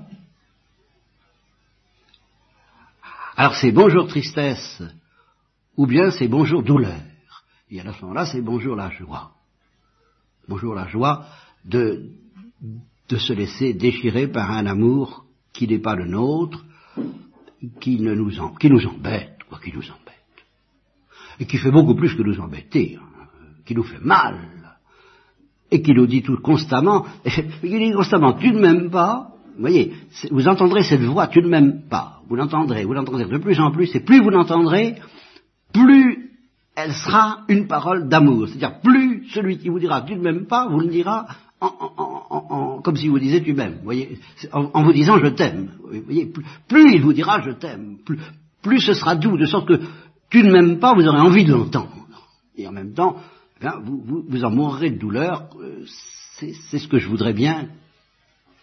Alors 3.36 3.54
c'est 3.56 3.72
bonjour 3.72 4.08
tristesse 4.08 4.82
ou 5.78 5.88
bien 5.88 6.12
c'est 6.12 6.28
bonjour 6.28 6.64
douleur. 6.64 7.00
Et 7.70 7.80
à 7.80 7.94
ce 7.94 8.02
moment-là, 8.02 8.26
c'est 8.26 8.42
bonjour 8.42 8.76
la 8.76 8.90
joie. 8.92 9.32
Bonjour 10.48 10.76
la 10.76 10.88
joie 10.88 11.26
de, 11.66 12.10
de 13.10 13.18
se 13.18 13.34
laisser 13.34 13.74
déchirer 13.74 14.28
par 14.28 14.52
un 14.52 14.66
amour 14.66 15.26
qui 15.54 15.68
n'est 15.68 15.80
pas 15.80 15.96
le 15.96 16.06
nôtre, 16.06 16.64
qui, 17.80 18.00
ne 18.00 18.14
nous, 18.14 18.32
qui 18.60 18.70
nous 18.70 18.86
embête, 18.86 19.38
quoi, 19.48 19.60
qui 19.60 19.72
nous 19.74 19.84
embête. 19.84 20.14
Et 21.40 21.46
qui 21.46 21.58
fait 21.58 21.72
beaucoup 21.72 21.96
plus 21.96 22.14
que 22.14 22.22
nous 22.22 22.40
embêter, 22.40 23.00
hein, 23.00 23.26
qui 23.66 23.74
nous 23.74 23.84
fait 23.84 24.02
mal, 24.02 24.50
et 25.72 25.82
qui 25.82 25.94
nous 25.94 26.06
dit 26.06 26.22
tout 26.22 26.38
constamment, 26.38 27.06
qui 27.26 27.80
dit 27.80 27.92
constamment, 27.94 28.34
tu 28.34 28.52
ne 28.52 28.60
m'aimes 28.60 28.92
pas, 28.92 29.30
vous 29.56 29.62
voyez, 29.62 29.94
vous 30.32 30.48
entendrez 30.48 30.84
cette 30.84 31.02
voix, 31.02 31.28
tu 31.28 31.42
ne 31.42 31.48
m'aimes 31.48 31.88
pas, 31.90 32.22
vous 32.28 32.36
l'entendrez, 32.36 32.86
vous 32.86 32.94
l'entendrez 32.94 33.26
de 33.26 33.38
plus 33.38 33.60
en 33.60 33.72
plus, 33.72 33.96
et 33.96 34.02
plus 34.02 34.22
vous 34.22 34.30
l'entendrez, 34.30 34.96
plus 35.74 36.30
elle 36.76 36.94
sera 36.94 37.44
une 37.50 37.68
parole 37.68 38.08
d'amour. 38.08 38.48
C'est-à-dire, 38.48 38.80
plus 38.80 39.28
celui 39.30 39.58
qui 39.58 39.70
vous 39.70 39.80
dira 39.80 40.02
tu 40.02 40.16
ne 40.16 40.22
m'aimes 40.22 40.48
pas, 40.48 40.68
vous 40.68 40.80
le 40.80 40.88
dira 40.88 41.28
en, 41.62 42.82
comme 42.84 42.98
si 42.98 43.08
vous 43.08 43.20
disiez 43.20 43.42
tu 43.44 43.54
m'aimes. 43.54 43.80
voyez, 43.84 44.18
en, 44.52 44.84
vous 44.84 44.94
disant 44.94 45.18
je 45.20 45.28
t'aime. 45.28 45.72
Vous 45.84 46.02
voyez, 46.02 46.32
plus, 46.68 46.96
il 46.96 47.02
vous 47.02 47.14
dira 47.14 47.42
je 47.42 47.52
t'aime, 47.52 47.98
plus, 48.62 48.80
ce 48.80 48.94
sera 48.94 49.16
doux, 49.16 49.38
de 49.38 49.46
sorte 49.46 49.68
que 49.68 49.80
tu 50.30 50.44
ne 50.44 50.52
m'aimes 50.52 50.80
pas, 50.80 50.94
vous 50.94 51.06
aurez 51.08 51.20
envie 51.20 51.46
de 51.46 51.54
l'entendre. 51.54 52.08
Et 52.56 52.68
en 52.68 52.72
même 52.72 52.94
temps, 52.94 53.18
eh 53.62 53.68
vous, 53.84 54.26
vous, 54.28 54.44
en 54.44 54.52
mourrez 54.52 54.90
de 54.90 55.00
douleur. 55.00 55.50
Euh, 55.60 55.86
c'est 56.40 56.80
ce 56.80 56.88
que 56.88 56.98
je 56.98 57.08
voudrais 57.08 57.34
bien 57.34 57.70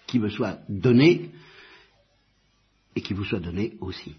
qui 0.06 0.18
me 0.18 0.28
soit 0.28 0.58
donné 0.68 1.30
et 2.94 3.00
qui 3.00 3.14
vous 3.14 3.24
soit 3.24 3.38
donné 3.38 3.74
aussi. 3.80 4.16